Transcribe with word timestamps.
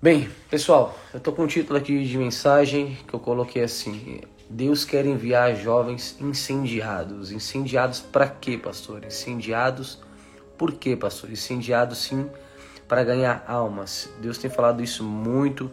Bem, 0.00 0.30
pessoal, 0.48 0.96
eu 1.12 1.18
tô 1.18 1.32
com 1.32 1.42
um 1.42 1.46
título 1.48 1.76
aqui 1.76 2.04
de 2.04 2.16
mensagem 2.16 2.96
que 3.08 3.12
eu 3.12 3.18
coloquei 3.18 3.64
assim: 3.64 4.20
Deus 4.48 4.84
quer 4.84 5.04
enviar 5.04 5.56
jovens 5.56 6.16
incendiados. 6.20 7.32
Incendiados 7.32 7.98
para 7.98 8.28
quê, 8.28 8.56
pastor? 8.56 9.04
Incendiados 9.04 9.98
por 10.56 10.74
quê, 10.74 10.94
pastor? 10.94 11.32
Incendiados 11.32 11.98
sim 11.98 12.30
para 12.86 13.02
ganhar 13.02 13.44
almas. 13.48 14.08
Deus 14.20 14.38
tem 14.38 14.48
falado 14.48 14.84
isso 14.84 15.02
muito 15.02 15.68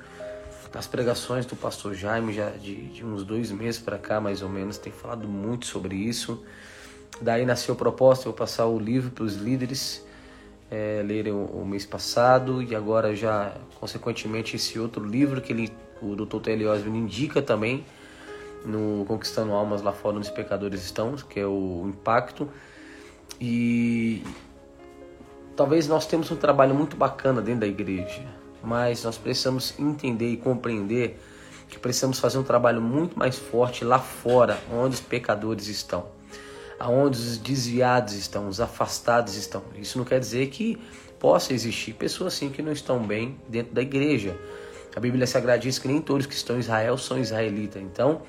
nas 0.74 0.88
pregações 0.88 1.46
do 1.46 1.56
pastor 1.56 1.94
Jaime 1.94 2.34
já 2.34 2.50
de, 2.50 2.88
de 2.88 3.06
uns 3.06 3.24
dois 3.24 3.52
meses 3.52 3.80
para 3.80 4.00
cá, 4.00 4.20
mais 4.20 4.42
ou 4.42 4.50
menos, 4.50 4.80
tem 4.80 4.92
falado 4.92 5.28
muito 5.28 5.68
sobre 5.68 5.96
isso. 5.96 6.44
Daí 7.22 7.46
nasceu 7.46 7.76
a 7.76 7.78
proposta, 7.78 8.24
eu 8.24 8.32
vou 8.32 8.38
passar 8.40 8.66
o 8.66 8.80
livro 8.80 9.12
para 9.12 9.24
os 9.24 9.36
líderes 9.36 10.04
é, 10.70 11.04
o, 11.32 11.66
mês 11.66 11.86
passado 11.86 12.62
e 12.62 12.76
agora 12.76 13.16
já, 13.16 13.54
consequentemente, 13.80 14.56
esse 14.56 14.80
outro 14.80 15.06
livro 15.06 15.42
que 15.42 15.54
ele, 15.54 15.72
o 16.02 16.16
Dr. 16.16 16.38
Oswald 16.68 16.90
indica 16.90 17.42
também 17.42 17.86
no 18.66 19.06
Conquistando 19.06 19.54
Almas 19.54 19.82
lá 19.82 19.92
fora 19.92 20.18
onde 20.18 20.28
os 20.28 20.34
pecadores 20.34 20.84
estão, 20.84 21.16
que 21.16 21.40
é 21.40 21.46
o 21.46 21.86
Impacto. 21.88 22.50
E 23.40 24.24
talvez 25.56 25.88
nós 25.88 26.08
temos 26.08 26.32
um 26.32 26.36
trabalho 26.36 26.74
muito 26.74 26.96
bacana 26.96 27.42
dentro 27.42 27.62
da 27.62 27.68
igreja, 27.68 28.24
mas 28.64 29.04
nós 29.04 29.18
precisamos 29.18 29.78
entender 29.80 30.30
e 30.30 30.38
compreender 30.38 31.20
que 31.70 31.78
precisamos 31.78 32.20
fazer 32.20 32.38
um 32.38 32.44
trabalho 32.44 32.82
muito 32.82 33.18
mais 33.18 33.38
forte 33.38 33.84
lá 33.84 34.00
fora, 34.00 34.58
onde 34.72 34.96
os 34.96 35.02
pecadores 35.02 35.68
estão 35.68 36.15
aonde 36.80 37.18
os 37.18 37.38
desviados 37.38 38.14
estão, 38.14 38.48
os 38.48 38.60
afastados 38.60 39.36
estão. 39.36 39.64
Isso 39.78 39.98
não 39.98 40.06
quer 40.06 40.20
dizer 40.20 40.48
que 40.48 40.78
possa 41.20 41.54
existir 41.54 41.94
pessoas 41.94 42.34
assim 42.34 42.50
que 42.50 42.62
não 42.62 42.72
estão 42.72 43.00
bem 43.00 43.40
dentro 43.48 43.74
da 43.74 43.82
igreja. 43.82 44.38
A 44.96 45.00
Bíblia 45.00 45.28
Sagrada 45.28 45.60
diz 45.60 45.80
que 45.80 45.88
nem 45.88 46.02
todos 46.02 46.26
que 46.26 46.34
estão 46.34 46.56
em 46.56 46.60
Israel 46.60 46.98
são 46.98 47.20
israelitas. 47.20 47.82
Então, 47.82 48.22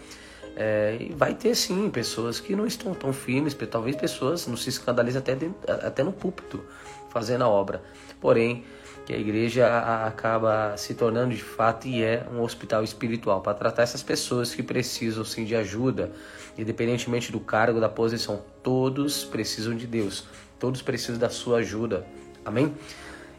é, 0.57 1.09
vai 1.17 1.35
ter 1.35 1.55
sim 1.55 1.91
pessoas 1.91 2.41
que 2.41 2.57
não 2.57 2.67
estão 2.67 2.95
tão 2.95 3.13
firmes, 3.13 3.55
talvez 3.71 3.95
pessoas 3.95 4.47
não 4.47 4.57
se 4.57 4.71
escandalizem 4.71 5.19
até, 5.19 5.35
dentro, 5.35 5.59
até 5.69 6.03
no 6.03 6.13
púlpito 6.13 6.63
fazendo 7.11 7.45
a 7.45 7.49
obra. 7.49 7.83
Porém, 8.21 8.65
que 9.07 9.15
a 9.15 9.19
igreja 9.19 9.69
acaba 10.05 10.77
se 10.77 10.93
tornando 10.95 11.33
de 11.33 11.43
fato 11.43 11.87
e 11.87 12.03
é 12.03 12.27
um 12.33 12.43
hospital 12.43 12.83
espiritual 12.83 13.41
para 13.41 13.55
tratar 13.55 13.83
essas 13.83 14.03
pessoas 14.03 14.53
que 14.53 14.63
precisam 14.63 15.25
sim 15.25 15.45
de 15.45 15.55
ajuda, 15.55 16.11
independentemente 16.59 17.31
do 17.31 17.41
cargo, 17.41 17.81
da 17.81 17.89
posição. 17.89 18.43
Todos 18.63 19.25
precisam 19.25 19.75
de 19.77 19.87
Deus, 19.87 20.25
todos 20.59 20.83
precisam 20.83 21.19
da 21.19 21.29
sua 21.29 21.59
ajuda. 21.59 22.07
Amém? 22.45 22.75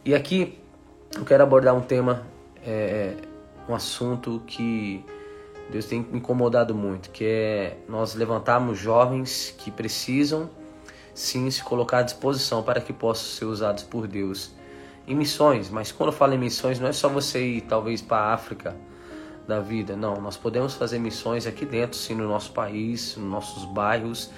E 0.05 0.13
aqui 0.13 0.57
eu 1.15 1.25
quero 1.25 1.43
abordar 1.43 1.75
um 1.75 1.81
tema, 1.81 2.25
é, 2.65 3.13
um 3.67 3.75
assunto 3.75 4.41
que 4.45 5.03
Deus 5.69 5.85
tem 5.85 6.05
incomodado 6.13 6.73
muito, 6.73 7.09
que 7.09 7.25
é 7.25 7.77
nós 7.87 8.15
levantarmos 8.15 8.77
jovens 8.77 9.53
que 9.57 9.69
precisam 9.69 10.49
sim 11.13 11.49
se 11.49 11.63
colocar 11.63 11.99
à 11.99 12.01
disposição 12.03 12.61
para 12.61 12.79
que 12.79 12.93
possam 12.93 13.25
ser 13.25 13.45
usados 13.45 13.83
por 13.83 14.07
Deus 14.07 14.51
em 15.07 15.15
missões, 15.15 15.69
mas 15.69 15.91
quando 15.91 16.09
eu 16.09 16.13
falo 16.13 16.33
em 16.33 16.37
missões, 16.37 16.79
não 16.79 16.87
é 16.87 16.91
só 16.91 17.07
você 17.09 17.41
ir 17.41 17.61
talvez 17.61 18.01
para 18.01 18.17
a 18.17 18.33
África 18.33 18.75
da 19.47 19.59
vida, 19.59 19.95
não. 19.95 20.15
Nós 20.19 20.35
podemos 20.35 20.73
fazer 20.73 20.99
missões 20.99 21.47
aqui 21.47 21.65
dentro, 21.65 21.97
sim, 21.97 22.15
no 22.15 22.27
nosso 22.27 22.51
país, 22.51 23.15
nos 23.15 23.29
nossos 23.29 23.65
bairros, 23.65 24.29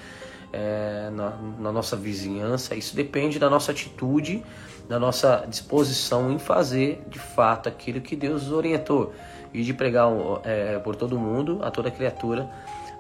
é, 0.54 1.10
na, 1.12 1.32
na 1.60 1.72
nossa 1.72 1.96
vizinhança. 1.96 2.76
Isso 2.76 2.96
depende 2.96 3.40
da 3.40 3.50
nossa 3.50 3.72
atitude, 3.72 4.44
da 4.88 5.00
nossa 5.00 5.46
disposição 5.48 6.32
em 6.32 6.40
fazer 6.40 7.04
de 7.08 7.20
fato 7.20 7.68
aquilo 7.68 8.00
que 8.02 8.16
Deus 8.16 8.52
orientou 8.52 9.14
e 9.54 9.64
de 9.64 9.74
pregar 9.74 10.10
é, 10.44 10.78
por 10.80 10.96
todo 10.96 11.18
mundo, 11.18 11.60
a 11.64 11.72
toda 11.72 11.90
criatura 11.90 12.50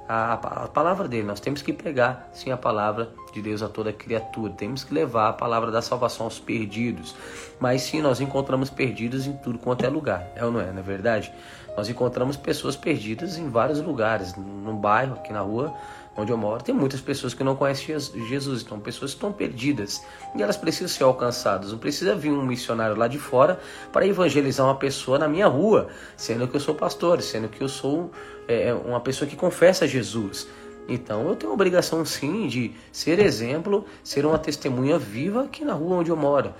a, 0.09 0.33
a, 0.33 0.67
palavra 0.67 1.07
dele. 1.07 1.27
Nós 1.27 1.39
temos 1.39 1.61
que 1.61 1.71
pregar, 1.71 2.27
sim, 2.33 2.49
a 2.49 2.57
palavra 2.57 3.11
de 3.31 3.43
Deus 3.43 3.61
a 3.61 3.69
toda 3.69 3.93
criatura. 3.93 4.51
Temos 4.53 4.83
que 4.83 4.91
levar 4.91 5.29
a 5.29 5.33
palavra 5.33 5.69
da 5.69 5.83
salvação 5.83 6.25
aos 6.25 6.39
perdidos. 6.39 7.15
Mas 7.59 7.83
sim, 7.83 8.01
nós 8.01 8.19
encontramos 8.19 8.71
perdidos 8.71 9.27
em 9.27 9.33
tudo 9.33 9.59
quanto 9.59 9.85
é 9.85 9.89
lugar. 9.89 10.27
É 10.35 10.43
ou 10.43 10.51
não 10.51 10.59
é? 10.59 10.71
Não 10.71 10.79
é 10.79 10.81
verdade? 10.81 11.31
Nós 11.75 11.89
encontramos 11.89 12.35
pessoas 12.35 12.75
perdidas 12.75 13.37
em 13.37 13.49
vários 13.49 13.81
lugares. 13.81 14.35
No 14.35 14.73
bairro, 14.73 15.13
aqui 15.13 15.31
na 15.31 15.41
rua, 15.41 15.73
onde 16.15 16.31
eu 16.31 16.37
moro, 16.37 16.63
tem 16.63 16.75
muitas 16.75 16.99
pessoas 16.99 17.33
que 17.33 17.43
não 17.43 17.55
conhecem 17.55 17.97
Jesus, 18.27 18.61
então 18.61 18.79
pessoas 18.79 19.11
que 19.11 19.17
estão 19.17 19.31
perdidas 19.31 20.03
e 20.35 20.43
elas 20.43 20.57
precisam 20.57 20.87
ser 20.87 21.03
alcançadas. 21.03 21.71
Não 21.71 21.79
precisa 21.79 22.15
vir 22.15 22.31
um 22.31 22.45
missionário 22.45 22.95
lá 22.95 23.07
de 23.07 23.17
fora 23.17 23.59
para 23.91 24.05
evangelizar 24.05 24.65
uma 24.65 24.75
pessoa 24.75 25.17
na 25.17 25.27
minha 25.27 25.47
rua, 25.47 25.87
sendo 26.17 26.47
que 26.47 26.55
eu 26.55 26.59
sou 26.59 26.75
pastor, 26.75 27.21
sendo 27.21 27.47
que 27.47 27.61
eu 27.61 27.69
sou 27.69 28.11
é, 28.47 28.73
uma 28.73 28.99
pessoa 28.99 29.29
que 29.29 29.35
confessa 29.35 29.87
Jesus. 29.87 30.47
Então 30.87 31.27
eu 31.29 31.35
tenho 31.35 31.51
a 31.51 31.55
obrigação 31.55 32.03
sim 32.03 32.47
de 32.47 32.73
ser 32.91 33.19
exemplo, 33.19 33.85
ser 34.03 34.25
uma 34.25 34.39
testemunha 34.39 34.97
viva 34.97 35.43
aqui 35.43 35.63
na 35.63 35.73
rua 35.73 35.97
onde 35.97 36.09
eu 36.09 36.17
moro. 36.17 36.53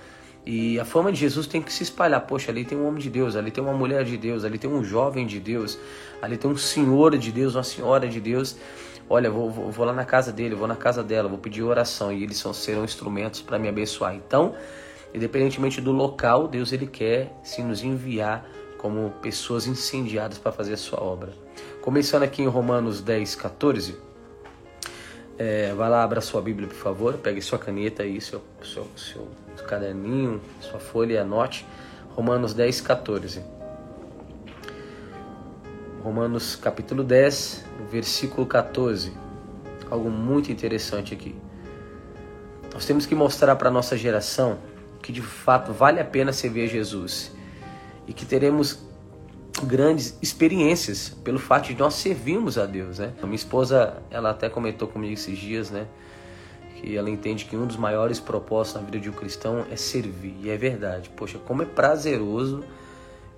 E 0.52 0.80
a 0.80 0.84
fama 0.84 1.12
de 1.12 1.20
Jesus 1.20 1.46
tem 1.46 1.62
que 1.62 1.72
se 1.72 1.84
espalhar. 1.84 2.20
Poxa, 2.22 2.50
ali 2.50 2.64
tem 2.64 2.76
um 2.76 2.84
homem 2.84 3.00
de 3.00 3.08
Deus, 3.08 3.36
ali 3.36 3.52
tem 3.52 3.62
uma 3.62 3.72
mulher 3.72 4.02
de 4.02 4.16
Deus, 4.16 4.44
ali 4.44 4.58
tem 4.58 4.68
um 4.68 4.82
jovem 4.82 5.24
de 5.24 5.38
Deus, 5.38 5.78
ali 6.20 6.36
tem 6.36 6.50
um 6.50 6.56
senhor 6.56 7.16
de 7.16 7.30
Deus, 7.30 7.54
uma 7.54 7.62
senhora 7.62 8.08
de 8.08 8.20
Deus 8.20 8.56
olha, 9.08 9.28
vou, 9.28 9.50
vou, 9.50 9.70
vou, 9.70 9.84
lá 9.84 9.92
na 9.92 10.04
casa 10.04 10.32
dele, 10.32 10.54
vou 10.54 10.68
na 10.68 10.76
casa 10.76 11.02
dela, 11.02 11.28
vou 11.28 11.38
pedir 11.38 11.64
oração 11.64 12.12
e 12.12 12.22
eles 12.22 12.36
são, 12.36 12.52
serão 12.52 12.84
instrumentos 12.84 13.42
para 13.42 13.58
me 13.58 13.68
abençoar. 13.68 14.14
Então, 14.14 14.54
independentemente 15.12 15.80
do 15.80 15.90
local, 15.90 16.46
Deus 16.46 16.72
ele 16.72 16.86
quer 16.86 17.32
se 17.42 17.60
nos 17.60 17.82
enviar 17.82 18.44
como 18.78 19.10
pessoas 19.22 19.66
incendiadas 19.66 20.38
para 20.38 20.52
fazer 20.52 20.74
a 20.74 20.76
sua 20.76 21.02
obra. 21.02 21.32
Começando 21.80 22.22
aqui 22.22 22.42
em 22.42 22.46
Romanos 22.46 23.00
10, 23.00 23.34
14. 23.34 24.09
É, 25.42 25.72
vai 25.72 25.88
lá, 25.88 26.02
abra 26.02 26.20
sua 26.20 26.42
Bíblia, 26.42 26.68
por 26.68 26.76
favor. 26.76 27.14
Pegue 27.14 27.40
sua 27.40 27.58
caneta 27.58 28.02
aí, 28.02 28.20
seu, 28.20 28.42
seu, 28.62 28.86
seu 28.94 29.26
caderninho, 29.66 30.38
sua 30.60 30.78
folha 30.78 31.14
e 31.14 31.16
anote. 31.16 31.66
Romanos 32.10 32.52
10, 32.52 32.82
14. 32.82 33.42
Romanos 36.04 36.56
capítulo 36.56 37.02
10, 37.02 37.64
versículo 37.90 38.46
14. 38.46 39.14
Algo 39.90 40.10
muito 40.10 40.52
interessante 40.52 41.14
aqui. 41.14 41.34
Nós 42.74 42.84
temos 42.84 43.06
que 43.06 43.14
mostrar 43.14 43.56
para 43.56 43.70
a 43.70 43.72
nossa 43.72 43.96
geração 43.96 44.58
que 45.00 45.10
de 45.10 45.22
fato 45.22 45.72
vale 45.72 46.00
a 46.00 46.04
pena 46.04 46.34
servir 46.34 46.64
a 46.64 46.66
Jesus 46.66 47.32
e 48.06 48.12
que 48.12 48.26
teremos 48.26 48.80
grandes 49.64 50.16
experiências 50.22 51.10
pelo 51.22 51.38
fato 51.38 51.68
de 51.68 51.78
nós 51.78 51.94
servirmos 51.94 52.56
a 52.58 52.66
Deus, 52.66 52.98
né? 52.98 53.12
A 53.22 53.26
minha 53.26 53.36
esposa, 53.36 54.02
ela 54.10 54.30
até 54.30 54.48
comentou 54.48 54.88
comigo 54.88 55.14
esses 55.14 55.38
dias, 55.38 55.70
né? 55.70 55.86
Que 56.76 56.96
ela 56.96 57.10
entende 57.10 57.44
que 57.44 57.56
um 57.56 57.66
dos 57.66 57.76
maiores 57.76 58.18
propósitos 58.20 58.80
na 58.80 58.86
vida 58.86 58.98
de 58.98 59.10
um 59.10 59.12
cristão 59.12 59.66
é 59.70 59.76
servir. 59.76 60.36
E 60.42 60.50
é 60.50 60.56
verdade. 60.56 61.10
Poxa, 61.10 61.38
como 61.38 61.62
é 61.62 61.66
prazeroso 61.66 62.64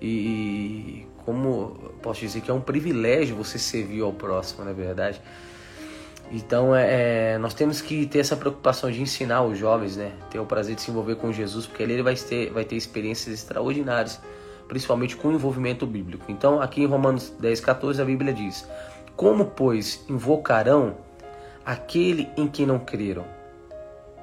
e 0.00 1.06
como 1.24 1.92
posso 2.02 2.20
dizer 2.20 2.40
que 2.40 2.50
é 2.50 2.54
um 2.54 2.60
privilégio 2.60 3.36
você 3.36 3.58
servir 3.58 4.02
ao 4.02 4.12
próximo, 4.12 4.64
na 4.64 4.70
é 4.70 4.74
verdade. 4.74 5.20
Então 6.30 6.74
é, 6.74 7.34
é, 7.34 7.38
nós 7.38 7.52
temos 7.52 7.80
que 7.80 8.06
ter 8.06 8.20
essa 8.20 8.36
preocupação 8.36 8.90
de 8.90 9.02
ensinar 9.02 9.42
os 9.42 9.58
jovens, 9.58 9.96
né? 9.96 10.12
Ter 10.30 10.38
o 10.38 10.46
prazer 10.46 10.74
de 10.74 10.82
se 10.82 10.90
envolver 10.90 11.16
com 11.16 11.32
Jesus, 11.32 11.66
porque 11.66 11.82
ali 11.82 11.92
ele 11.92 12.02
vai 12.02 12.16
ter, 12.16 12.50
vai 12.50 12.64
ter 12.64 12.74
experiências 12.76 13.34
extraordinárias, 13.34 14.20
principalmente 14.72 15.16
com 15.16 15.30
envolvimento 15.30 15.86
bíblico. 15.86 16.24
Então 16.32 16.62
aqui 16.62 16.82
em 16.82 16.86
Romanos 16.86 17.28
10, 17.38 17.60
14 17.60 18.00
a 18.00 18.04
Bíblia 18.06 18.32
diz: 18.32 18.66
Como, 19.14 19.44
pois, 19.44 20.02
invocarão 20.08 20.96
aquele 21.62 22.30
em 22.38 22.48
quem 22.48 22.64
não 22.64 22.78
creram? 22.78 23.26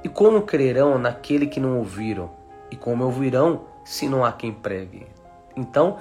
E 0.04 0.10
como 0.10 0.42
crerão 0.42 0.98
naquele 0.98 1.46
que 1.46 1.60
não 1.60 1.78
ouviram? 1.78 2.32
E 2.72 2.76
como 2.76 3.06
ouvirão 3.06 3.66
se 3.86 4.10
não 4.10 4.26
há 4.26 4.32
quem 4.32 4.52
pregue? 4.52 5.06
Então, 5.56 6.00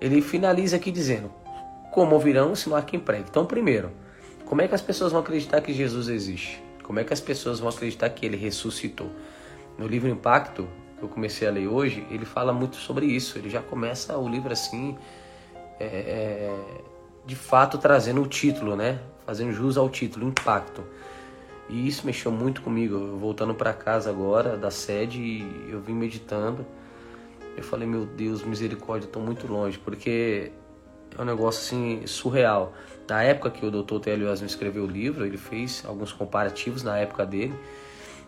ele 0.00 0.20
finaliza 0.20 0.74
aqui 0.74 0.90
dizendo: 0.90 1.30
Como 1.92 2.16
ouvirão 2.16 2.52
se 2.56 2.68
não 2.68 2.76
há 2.76 2.82
quem 2.82 2.98
pregue? 2.98 3.26
Então, 3.30 3.46
primeiro, 3.46 3.92
como 4.44 4.60
é 4.60 4.66
que 4.66 4.74
as 4.74 4.82
pessoas 4.82 5.12
vão 5.12 5.20
acreditar 5.20 5.60
que 5.60 5.72
Jesus 5.72 6.08
existe? 6.08 6.60
Como 6.82 6.98
é 6.98 7.04
que 7.04 7.12
as 7.12 7.20
pessoas 7.20 7.60
vão 7.60 7.68
acreditar 7.68 8.10
que 8.10 8.26
ele 8.26 8.36
ressuscitou? 8.36 9.08
No 9.78 9.86
livro 9.86 10.08
Impacto, 10.08 10.66
eu 11.04 11.08
comecei 11.08 11.46
a 11.46 11.50
ler 11.50 11.68
hoje, 11.68 12.06
ele 12.10 12.24
fala 12.24 12.52
muito 12.52 12.76
sobre 12.76 13.06
isso. 13.06 13.38
Ele 13.38 13.48
já 13.50 13.62
começa 13.62 14.16
o 14.16 14.28
livro 14.28 14.52
assim, 14.52 14.96
é, 15.78 15.84
é, 15.84 16.58
de 17.24 17.36
fato 17.36 17.78
trazendo 17.78 18.22
o 18.22 18.26
título, 18.26 18.76
né? 18.76 19.00
Fazendo 19.26 19.52
jus 19.52 19.76
ao 19.76 19.88
título, 19.88 20.26
Impacto. 20.26 20.84
E 21.68 21.86
isso 21.86 22.06
mexeu 22.06 22.30
muito 22.30 22.62
comigo. 22.62 23.16
Voltando 23.18 23.54
para 23.54 23.72
casa 23.72 24.10
agora 24.10 24.56
da 24.56 24.70
sede, 24.70 25.46
eu 25.68 25.80
vim 25.80 25.94
meditando. 25.94 26.66
Eu 27.56 27.62
falei, 27.62 27.86
meu 27.86 28.04
Deus, 28.04 28.42
misericórdia, 28.42 29.06
estou 29.06 29.22
muito 29.22 29.46
longe, 29.46 29.78
porque 29.78 30.50
é 31.16 31.22
um 31.22 31.24
negócio 31.24 31.60
assim 31.60 32.06
surreal. 32.06 32.72
Na 33.08 33.22
época 33.22 33.50
que 33.50 33.64
o 33.64 33.70
Dr. 33.70 33.98
T.L. 34.00 34.26
Osmond 34.26 34.50
escreveu 34.50 34.84
o 34.84 34.86
livro, 34.86 35.24
ele 35.24 35.36
fez 35.36 35.84
alguns 35.86 36.12
comparativos 36.12 36.82
na 36.82 36.98
época 36.98 37.24
dele. 37.24 37.54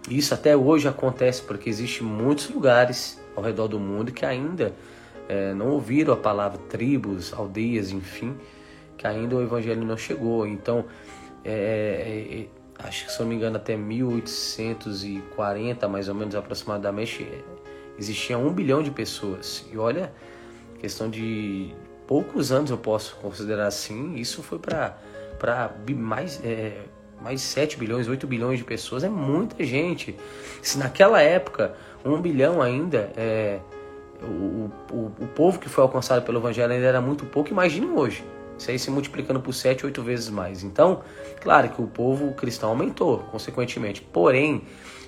Isso 0.09 0.35
até 0.35 0.57
hoje 0.57 0.87
acontece 0.87 1.43
porque 1.43 1.69
existem 1.69 2.07
muitos 2.07 2.49
lugares 2.49 3.21
ao 3.35 3.43
redor 3.43 3.67
do 3.69 3.81
mundo 3.81 4.13
que 4.13 4.25
ainda 4.25 4.73
é, 5.29 5.53
não 5.53 5.71
ouviram 5.71 6.15
a 6.15 6.17
palavra, 6.17 6.59
tribos, 6.69 7.33
aldeias, 7.33 7.91
enfim, 7.91 8.37
que 8.97 9.05
ainda 9.07 9.37
o 9.37 9.43
evangelho 9.43 9.85
não 9.85 9.97
chegou. 9.97 10.47
Então, 10.47 10.85
é, 11.45 11.51
é, 11.51 12.41
é 12.41 12.47
acho 12.79 13.07
que 13.07 13.13
se 13.13 13.21
não 13.21 13.27
me 13.27 13.35
engano 13.35 13.57
até 13.57 13.77
1840, 13.77 15.89
mais 15.89 16.09
ou 16.09 16.15
menos 16.15 16.35
aproximadamente, 16.35 17.27
existia 17.99 18.39
um 18.39 18.53
bilhão 18.53 18.83
de 18.83 18.91
pessoas. 18.91 19.65
E 19.73 19.79
olha, 19.79 20.13
questão 20.79 21.11
de 21.11 21.75
poucos 22.07 22.53
anos 22.53 22.71
eu 22.71 22.79
posso 22.79 23.17
considerar 23.17 23.67
assim, 23.67 24.15
isso 24.15 24.43
foi 24.43 24.59
para 24.59 24.97
mais, 25.97 26.41
mais 27.21 27.41
7 27.41 27.77
bilhões, 27.77 28.09
8 28.09 28.27
bilhões 28.27 28.59
de 28.59 28.65
pessoas, 28.65 29.05
é 29.05 29.09
muita 29.09 29.63
gente. 29.65 30.17
Se 30.63 30.79
naquela 30.79 31.21
época, 31.21 31.75
um 32.05 32.21
bilhão 32.21 32.63
ainda, 32.63 33.11
é, 33.17 33.59
o, 34.23 34.71
o, 34.93 35.13
o 35.21 35.27
povo 35.35 35.59
que 35.59 35.69
foi 35.69 35.83
alcançado 35.83 36.23
pelo 36.23 36.39
evangelho 36.39 36.73
ainda 36.73 36.87
era 36.87 37.01
muito 37.01 37.25
pouco, 37.25 37.51
imagine 37.51 37.87
hoje. 37.87 38.25
Isso 38.59 38.71
aí 38.71 38.79
se 38.79 38.91
multiplicando 38.91 39.41
por 39.41 39.53
7, 39.53 39.85
8 39.85 40.03
vezes 40.03 40.31
mais. 40.31 40.63
Então, 40.63 41.03
claro 41.41 41.69
que 41.69 41.81
o 41.81 41.87
povo 41.87 42.33
cristão 42.33 42.71
aumentou, 42.71 43.19
consequentemente. 43.31 44.01
Porém, 44.01 44.63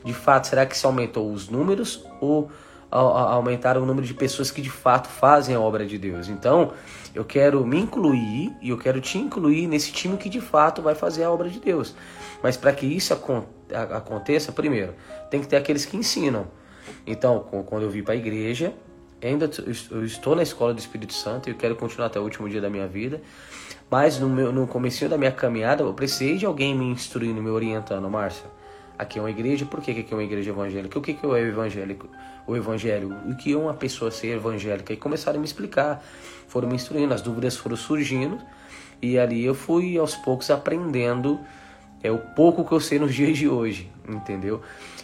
de 0.05 0.13
fato, 0.13 0.47
será 0.47 0.67
que 0.67 0.77
se 0.77 0.85
aumentou 0.85 1.33
os 1.33 1.49
números 1.49 2.05
ou 2.21 2.51
aumentaram 2.91 3.83
o 3.83 3.87
número 3.87 4.07
de 4.07 4.15
pessoas 4.15 4.51
que 4.51 4.63
de 4.63 4.71
fato 4.71 5.09
fazem 5.09 5.55
a 5.55 5.61
obra 5.61 5.85
de 5.85 5.99
Deus? 5.99 6.29
Então, 6.29 6.73
eu 7.15 7.25
quero 7.25 7.67
me 7.67 7.79
incluir 7.79 8.53
e 8.63 8.71
eu 8.71 8.79
quero 8.79 9.01
te 9.01 9.19
incluir 9.19 9.67
nesse 9.67 9.93
time 9.93 10.17
que 10.17 10.29
de 10.29 10.41
fato 10.41 10.81
vai 10.81 10.95
fazer 10.95 11.25
a 11.25 11.31
obra 11.31 11.49
de 11.49 11.61
Deus. 11.61 11.95
Mas 12.43 12.57
para 12.57 12.73
que 12.73 12.87
isso 12.87 13.13
aconteça, 13.13 14.53
primeiro, 14.53 14.95
tem 15.31 15.41
que 15.41 15.49
ter 15.49 15.57
aqueles 15.57 15.85
que 15.85 15.97
ensinam. 15.97 16.47
Então, 17.07 17.41
quando 17.67 17.83
eu 17.83 17.91
vim 17.91 18.03
para 18.03 18.15
a 18.15 18.17
igreja, 18.17 18.73
ainda 19.23 19.51
eu 19.91 20.05
estou 20.05 20.37
na 20.37 20.43
escola 20.43 20.73
do 20.73 20.79
Espírito 20.79 21.13
Santo 21.13 21.49
e 21.49 21.53
eu 21.53 21.57
quero 21.57 21.75
continuar 21.77 22.07
até 22.07 22.21
o 22.21 22.23
último 22.23 22.49
dia 22.49 22.61
da 22.61 22.71
minha 22.71 22.87
vida. 22.87 23.21
Mas 23.91 24.19
no, 24.19 24.29
meu, 24.29 24.53
no 24.53 24.67
começo 24.67 25.09
da 25.09 25.17
minha 25.17 25.33
caminhada, 25.33 25.83
eu 25.83 25.95
precisei 25.95 26.37
de 26.37 26.45
alguém 26.45 26.75
me 26.75 26.85
instruindo, 26.85 27.43
me 27.43 27.49
orientando. 27.49 28.09
Márcia, 28.09 28.45
aqui 28.99 29.19
é 29.19 29.23
uma 29.23 29.31
igreja, 29.31 29.65
por 29.65 29.81
que 29.81 29.93
aqui 29.93 30.13
é 30.13 30.17
uma 30.17 30.25
igreja 30.25 30.51
evangélica? 30.51 30.99
O 30.99 31.03
que, 31.03 31.17
é 31.23 31.27
o 31.27 31.37
evangélico? 31.37 32.09
O 32.47 32.57
evangelho? 32.57 33.15
O 33.27 33.37
que 33.37 33.53
é 33.53 33.57
uma 33.57 33.75
pessoa 33.75 34.11
ser 34.11 34.37
evangélica? 34.37 34.93
E 34.93 34.97
começaram 34.97 35.39
a 35.39 35.41
me 35.41 35.47
explicar, 35.47 36.03
foram 36.49 36.69
me 36.69 36.75
instruindo, 36.75 37.15
as 37.15 37.23
dúvidas 37.23 37.57
foram 37.57 37.77
surgindo. 37.77 38.39
E 39.01 39.19
ali 39.19 39.45
eu 39.45 39.55
fui 39.55 39.97
aos 39.97 40.17
poucos 40.17 40.51
aprendendo 40.51 41.39
é 42.03 42.11
o 42.11 42.19
pouco 42.19 42.65
que 42.65 42.73
eu 42.73 42.81
sei 42.81 42.99
nos 42.99 43.15
dias 43.15 43.37
de 43.37 43.49
hoje, 43.49 43.91
entendeu? 44.09 44.61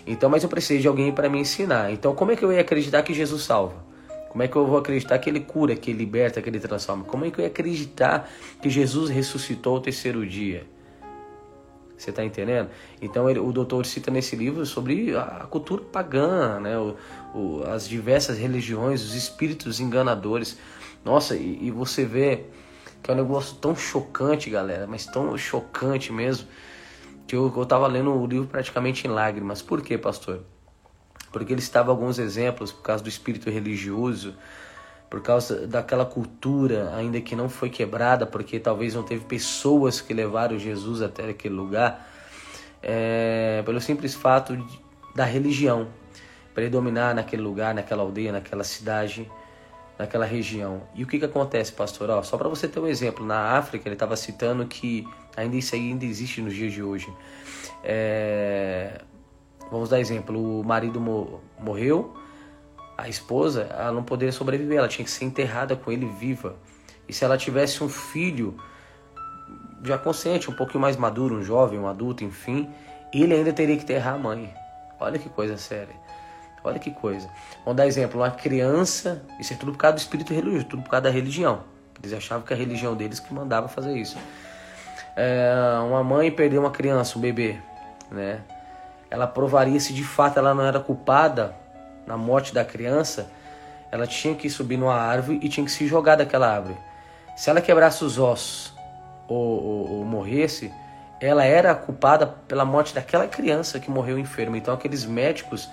Então, 0.06 0.28
mas 0.28 0.42
eu 0.42 0.48
preciso 0.48 0.80
de 0.82 0.88
alguém 0.88 1.12
para 1.12 1.28
me 1.28 1.38
ensinar. 1.38 1.92
Então, 1.92 2.14
como 2.14 2.32
é 2.32 2.36
que 2.36 2.44
eu 2.44 2.52
ia 2.52 2.60
acreditar 2.60 3.02
que 3.02 3.14
Jesus 3.14 3.42
salva? 3.42 3.74
Como 4.28 4.42
é 4.42 4.48
que 4.48 4.56
eu 4.56 4.66
vou 4.66 4.78
acreditar 4.78 5.18
que 5.18 5.30
ele 5.30 5.40
cura, 5.40 5.76
que 5.76 5.90
ele 5.90 5.98
liberta, 5.98 6.42
que 6.42 6.48
ele 6.48 6.58
transforma? 6.58 7.04
Como 7.04 7.24
é 7.24 7.30
que 7.30 7.38
eu 7.38 7.42
ia 7.42 7.48
acreditar 7.48 8.28
que 8.60 8.68
Jesus 8.68 9.08
ressuscitou 9.08 9.76
ao 9.76 9.80
terceiro 9.80 10.26
dia? 10.26 10.66
Você 11.96 12.10
está 12.10 12.24
entendendo? 12.24 12.70
Então 13.00 13.28
ele, 13.30 13.38
o 13.38 13.52
doutor 13.52 13.86
cita 13.86 14.10
nesse 14.10 14.34
livro 14.36 14.66
sobre 14.66 15.16
a 15.16 15.46
cultura 15.48 15.82
pagã, 15.82 16.58
né? 16.60 16.76
O, 16.78 16.96
o, 17.34 17.64
as 17.64 17.88
diversas 17.88 18.38
religiões, 18.38 19.02
os 19.02 19.14
espíritos 19.14 19.80
enganadores. 19.80 20.58
Nossa, 21.04 21.36
e, 21.36 21.66
e, 21.66 21.70
você 21.70 22.04
vê 22.04 22.44
que 23.02 23.10
é 23.10 23.14
um 23.14 23.16
negócio 23.16 23.56
tão 23.56 23.76
chocante, 23.76 24.50
galera, 24.50 24.86
mas 24.86 25.06
tão 25.06 25.36
chocante 25.36 26.12
mesmo, 26.12 26.48
que 27.26 27.36
eu, 27.36 27.52
eu 27.54 27.66
tava 27.66 27.86
lendo 27.86 28.12
o 28.12 28.26
livro 28.26 28.48
praticamente 28.48 29.06
em 29.06 29.10
lágrimas. 29.10 29.62
Por 29.62 29.82
quê, 29.82 29.98
pastor? 29.98 30.42
porque 31.34 31.52
ele 31.52 31.60
estava 31.60 31.90
alguns 31.90 32.20
exemplos 32.20 32.70
por 32.70 32.82
causa 32.82 33.02
do 33.02 33.08
espírito 33.08 33.50
religioso, 33.50 34.36
por 35.14 35.22
causa 35.22 35.64
daquela 35.64 36.04
cultura 36.04 36.92
ainda 36.96 37.20
que 37.20 37.36
não 37.36 37.48
foi 37.48 37.70
quebrada, 37.70 38.26
porque 38.26 38.58
talvez 38.58 38.96
não 38.96 39.04
teve 39.04 39.24
pessoas 39.24 40.00
que 40.00 40.12
levaram 40.12 40.58
Jesus 40.58 41.00
até 41.00 41.30
aquele 41.30 41.54
lugar, 41.54 42.10
é, 42.82 43.62
pelo 43.64 43.80
simples 43.80 44.12
fato 44.12 44.56
de, 44.56 44.80
da 45.14 45.24
religião 45.24 45.86
predominar 46.52 47.14
naquele 47.14 47.42
lugar, 47.42 47.72
naquela 47.72 48.02
aldeia, 48.02 48.32
naquela 48.32 48.64
cidade, 48.64 49.30
naquela 49.96 50.24
região. 50.24 50.82
E 50.96 51.04
o 51.04 51.06
que, 51.06 51.20
que 51.20 51.24
acontece, 51.24 51.72
pastor? 51.72 52.10
Ó, 52.10 52.20
só 52.24 52.36
para 52.36 52.48
você 52.48 52.66
ter 52.66 52.80
um 52.80 52.88
exemplo, 52.88 53.24
na 53.24 53.56
África 53.56 53.86
ele 53.86 53.94
estava 53.94 54.16
citando 54.16 54.66
que 54.66 55.06
ainda 55.36 55.54
isso 55.54 55.76
ainda 55.76 56.04
existe 56.04 56.42
nos 56.42 56.52
dias 56.52 56.72
de 56.72 56.82
hoje. 56.82 57.08
É, 57.84 59.00
Vamos 59.70 59.88
dar 59.88 60.00
exemplo, 60.00 60.60
o 60.60 60.64
marido 60.64 61.00
morreu, 61.58 62.14
a 62.96 63.08
esposa, 63.08 63.68
ela 63.70 63.92
não 63.92 64.02
poderia 64.02 64.32
sobreviver, 64.32 64.78
ela 64.78 64.88
tinha 64.88 65.04
que 65.04 65.10
ser 65.10 65.24
enterrada 65.24 65.74
com 65.76 65.90
ele 65.90 66.06
viva. 66.06 66.56
E 67.08 67.12
se 67.12 67.24
ela 67.24 67.36
tivesse 67.36 67.82
um 67.82 67.88
filho 67.88 68.56
já 69.82 69.98
consciente, 69.98 70.50
um 70.50 70.54
pouquinho 70.54 70.80
mais 70.80 70.96
maduro, 70.96 71.36
um 71.36 71.42
jovem, 71.42 71.78
um 71.78 71.88
adulto, 71.88 72.24
enfim, 72.24 72.68
ele 73.12 73.34
ainda 73.34 73.52
teria 73.52 73.76
que 73.76 73.82
enterrar 73.82 74.14
a 74.14 74.18
mãe. 74.18 74.52
Olha 74.98 75.18
que 75.18 75.28
coisa 75.28 75.56
séria. 75.56 75.94
Olha 76.62 76.78
que 76.78 76.90
coisa. 76.90 77.28
Vamos 77.64 77.76
dar 77.76 77.86
exemplo, 77.86 78.20
uma 78.20 78.30
criança, 78.30 79.22
isso 79.38 79.52
é 79.52 79.56
tudo 79.56 79.72
por 79.72 79.78
causa 79.78 79.96
do 79.96 80.00
espírito 80.00 80.32
religioso, 80.32 80.64
tudo 80.64 80.82
por 80.82 80.90
causa 80.90 81.02
da 81.02 81.10
religião. 81.10 81.62
Eles 82.02 82.12
achavam 82.12 82.46
que 82.46 82.54
a 82.54 82.56
religião 82.56 82.94
deles 82.96 83.20
que 83.20 83.34
mandava 83.34 83.68
fazer 83.68 83.96
isso. 83.96 84.16
É, 85.14 85.52
uma 85.86 86.02
mãe 86.02 86.30
perdeu 86.30 86.60
uma 86.60 86.70
criança, 86.70 87.18
um 87.18 87.20
bebê, 87.20 87.58
né? 88.10 88.40
ela 89.14 89.26
provaria 89.28 89.78
se 89.78 89.92
de 89.92 90.02
fato 90.02 90.38
ela 90.38 90.52
não 90.52 90.64
era 90.64 90.80
culpada 90.80 91.54
na 92.06 92.16
morte 92.16 92.52
da 92.52 92.64
criança, 92.64 93.30
ela 93.90 94.06
tinha 94.06 94.34
que 94.34 94.50
subir 94.50 94.76
numa 94.76 94.94
árvore 94.94 95.38
e 95.42 95.48
tinha 95.48 95.64
que 95.64 95.70
se 95.70 95.86
jogar 95.86 96.16
daquela 96.16 96.52
árvore. 96.52 96.76
Se 97.36 97.50
ela 97.50 97.60
quebrasse 97.60 98.04
os 98.04 98.18
ossos 98.18 98.74
ou, 99.28 99.62
ou, 99.62 99.90
ou 99.98 100.04
morresse, 100.04 100.72
ela 101.20 101.44
era 101.44 101.74
culpada 101.74 102.26
pela 102.26 102.64
morte 102.64 102.94
daquela 102.94 103.26
criança 103.26 103.78
que 103.80 103.90
morreu 103.90 104.18
enferma. 104.18 104.58
Então 104.58 104.74
aqueles 104.74 105.04
médicos 105.04 105.70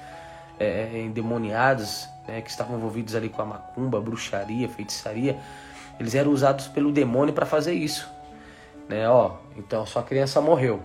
é, 0.60 1.00
endemoniados, 1.00 2.08
né, 2.28 2.42
que 2.42 2.50
estavam 2.50 2.78
envolvidos 2.78 3.16
ali 3.16 3.30
com 3.30 3.42
a 3.42 3.46
macumba, 3.46 4.00
bruxaria, 4.00 4.70
feitiçaria, 4.70 5.38
eles 6.00 6.16
eram 6.16 6.32
usados 6.32 6.68
pelo 6.68 6.92
demônio 6.92 7.34
para 7.34 7.46
fazer 7.46 7.74
isso. 7.74 8.10
Né? 8.88 9.08
Ó, 9.10 9.36
então 9.58 9.86
sua 9.86 10.04
criança 10.04 10.40
morreu. 10.40 10.82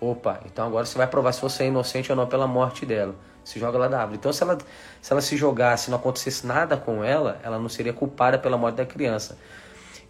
Opa, 0.00 0.40
então 0.46 0.66
agora 0.66 0.86
você 0.86 0.96
vai 0.96 1.06
provar 1.06 1.32
se 1.32 1.40
você 1.42 1.64
é 1.64 1.66
inocente 1.66 2.10
ou 2.10 2.16
não 2.16 2.26
pela 2.26 2.46
morte 2.46 2.86
dela. 2.86 3.14
Se 3.50 3.58
joga 3.58 3.76
lá 3.78 3.88
da 3.88 3.98
árvore. 3.98 4.18
Então, 4.18 4.32
se 4.32 4.42
ela, 4.42 4.56
se 5.02 5.12
ela 5.12 5.20
se 5.20 5.36
jogasse 5.36 5.90
não 5.90 5.98
acontecesse 5.98 6.46
nada 6.46 6.76
com 6.76 7.02
ela, 7.02 7.40
ela 7.42 7.58
não 7.58 7.68
seria 7.68 7.92
culpada 7.92 8.38
pela 8.38 8.56
morte 8.56 8.76
da 8.76 8.86
criança. 8.86 9.36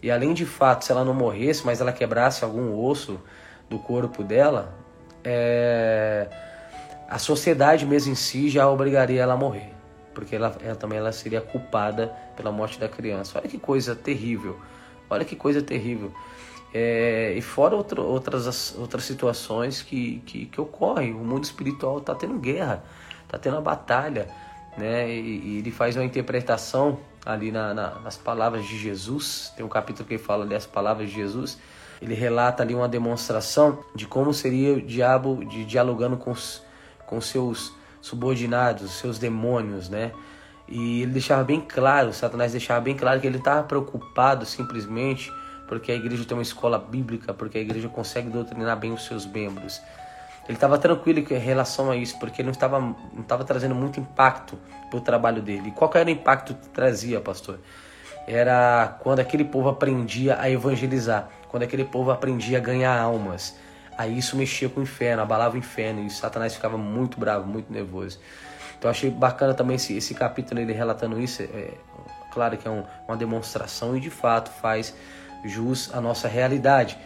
E 0.01 0.11
além 0.11 0.33
de 0.33 0.45
fato, 0.45 0.85
se 0.85 0.91
ela 0.91 1.03
não 1.03 1.13
morresse, 1.13 1.65
mas 1.65 1.81
ela 1.81 1.91
quebrasse 1.91 2.43
algum 2.43 2.77
osso 2.77 3.19
do 3.67 3.79
corpo 3.79 4.23
dela, 4.23 4.73
é... 5.23 6.27
a 7.09 7.17
sociedade 7.17 7.85
mesmo 7.85 8.11
em 8.11 8.15
si 8.15 8.47
já 8.49 8.69
obrigaria 8.69 9.21
ela 9.21 9.33
a 9.33 9.37
morrer. 9.37 9.73
Porque 10.13 10.35
ela, 10.35 10.55
ela 10.63 10.75
também 10.75 10.99
ela 10.99 11.11
seria 11.11 11.41
culpada 11.41 12.13
pela 12.35 12.51
morte 12.51 12.79
da 12.79 12.87
criança. 12.87 13.39
Olha 13.39 13.49
que 13.49 13.57
coisa 13.57 13.95
terrível. 13.95 14.59
Olha 15.09 15.25
que 15.25 15.35
coisa 15.35 15.61
terrível. 15.61 16.11
É, 16.73 17.33
e 17.35 17.41
fora 17.41 17.75
outro, 17.75 18.01
outras, 18.01 18.75
outras 18.77 19.03
situações 19.03 19.81
que, 19.81 20.21
que, 20.25 20.45
que 20.45 20.61
ocorrem. 20.61 21.13
O 21.13 21.19
mundo 21.19 21.43
espiritual 21.43 21.97
está 21.97 22.15
tendo 22.15 22.39
guerra, 22.39 22.83
está 23.31 23.39
tendo 23.39 23.57
a 23.57 23.61
batalha. 23.61 24.27
Né? 24.77 25.09
E, 25.09 25.39
e, 25.39 25.57
ele 25.59 25.71
faz 25.71 25.95
uma 25.95 26.03
interpretação 26.03 26.99
ali 27.25 27.51
na, 27.51 27.73
na, 27.73 27.99
nas 27.99 28.17
palavras 28.17 28.65
de 28.65 28.77
Jesus. 28.77 29.53
Tem 29.55 29.65
um 29.65 29.69
capítulo 29.69 30.07
que 30.07 30.15
ele 30.15 30.23
fala 30.23 30.45
das 30.45 30.65
palavras 30.65 31.09
de 31.09 31.15
Jesus. 31.15 31.57
Ele 32.01 32.13
relata 32.13 32.63
ali 32.63 32.75
uma 32.75 32.89
demonstração 32.89 33.79
de 33.95 34.05
como 34.05 34.33
seria 34.33 34.73
o 34.73 34.81
diabo 34.81 35.45
de, 35.45 35.63
dialogando 35.63 36.17
com, 36.17 36.31
os, 36.31 36.61
com 37.05 37.21
seus 37.21 37.73
subordinados, 38.01 38.91
seus 38.91 39.19
demônios, 39.19 39.87
né? 39.87 40.11
E 40.67 41.03
ele 41.03 41.11
deixava 41.11 41.43
bem 41.43 41.61
claro, 41.61 42.13
Satanás 42.13 42.53
deixava 42.53 42.79
bem 42.79 42.95
claro 42.95 43.19
que 43.19 43.27
ele 43.27 43.37
estava 43.37 43.61
preocupado 43.63 44.45
simplesmente 44.45 45.31
porque 45.67 45.89
a 45.89 45.95
igreja 45.95 46.25
tem 46.25 46.35
uma 46.35 46.43
escola 46.43 46.77
bíblica, 46.77 47.33
porque 47.33 47.57
a 47.57 47.61
igreja 47.61 47.87
consegue 47.87 48.29
doutrinar 48.29 48.77
bem 48.77 48.91
os 48.91 49.05
seus 49.05 49.25
membros. 49.25 49.81
Ele 50.47 50.57
estava 50.57 50.77
tranquilo 50.77 51.19
em 51.19 51.37
relação 51.37 51.91
a 51.91 51.95
isso, 51.95 52.17
porque 52.19 52.41
ele 52.41 52.47
não 52.47 52.51
estava 52.51 52.79
não 52.79 53.21
estava 53.21 53.43
trazendo 53.43 53.75
muito 53.75 53.99
impacto 53.99 54.57
para 54.89 54.97
o 54.97 55.01
trabalho 55.01 55.41
dele. 55.41 55.69
E 55.69 55.71
qual 55.71 55.89
era 55.95 56.07
o 56.07 56.11
impacto 56.11 56.53
que 56.55 56.67
trazia, 56.69 57.21
pastor? 57.21 57.59
Era 58.27 58.97
quando 59.01 59.19
aquele 59.19 59.43
povo 59.43 59.69
aprendia 59.69 60.39
a 60.39 60.49
evangelizar, 60.49 61.29
quando 61.47 61.63
aquele 61.63 61.85
povo 61.85 62.11
aprendia 62.11 62.57
a 62.57 62.61
ganhar 62.61 62.99
almas. 62.99 63.55
Aí 63.97 64.17
isso 64.17 64.35
mexia 64.35 64.69
com 64.69 64.79
o 64.79 64.83
inferno, 64.83 65.21
abalava 65.21 65.55
o 65.55 65.57
inferno, 65.57 66.03
e 66.05 66.09
Satanás 66.09 66.55
ficava 66.55 66.77
muito 66.77 67.19
bravo, 67.19 67.47
muito 67.47 67.71
nervoso. 67.71 68.19
Então 68.77 68.89
achei 68.89 69.11
bacana 69.11 69.53
também 69.53 69.75
esse, 69.75 69.95
esse 69.95 70.15
capítulo, 70.15 70.59
ele 70.59 70.73
relatando 70.73 71.19
isso. 71.19 71.43
É, 71.43 71.71
claro 72.31 72.57
que 72.57 72.67
é 72.67 72.71
um, 72.71 72.83
uma 73.07 73.15
demonstração 73.15 73.95
e 73.95 73.99
de 73.99 74.09
fato 74.09 74.49
faz 74.49 74.95
jus 75.45 75.93
à 75.93 76.01
nossa 76.01 76.27
realidade. 76.27 76.97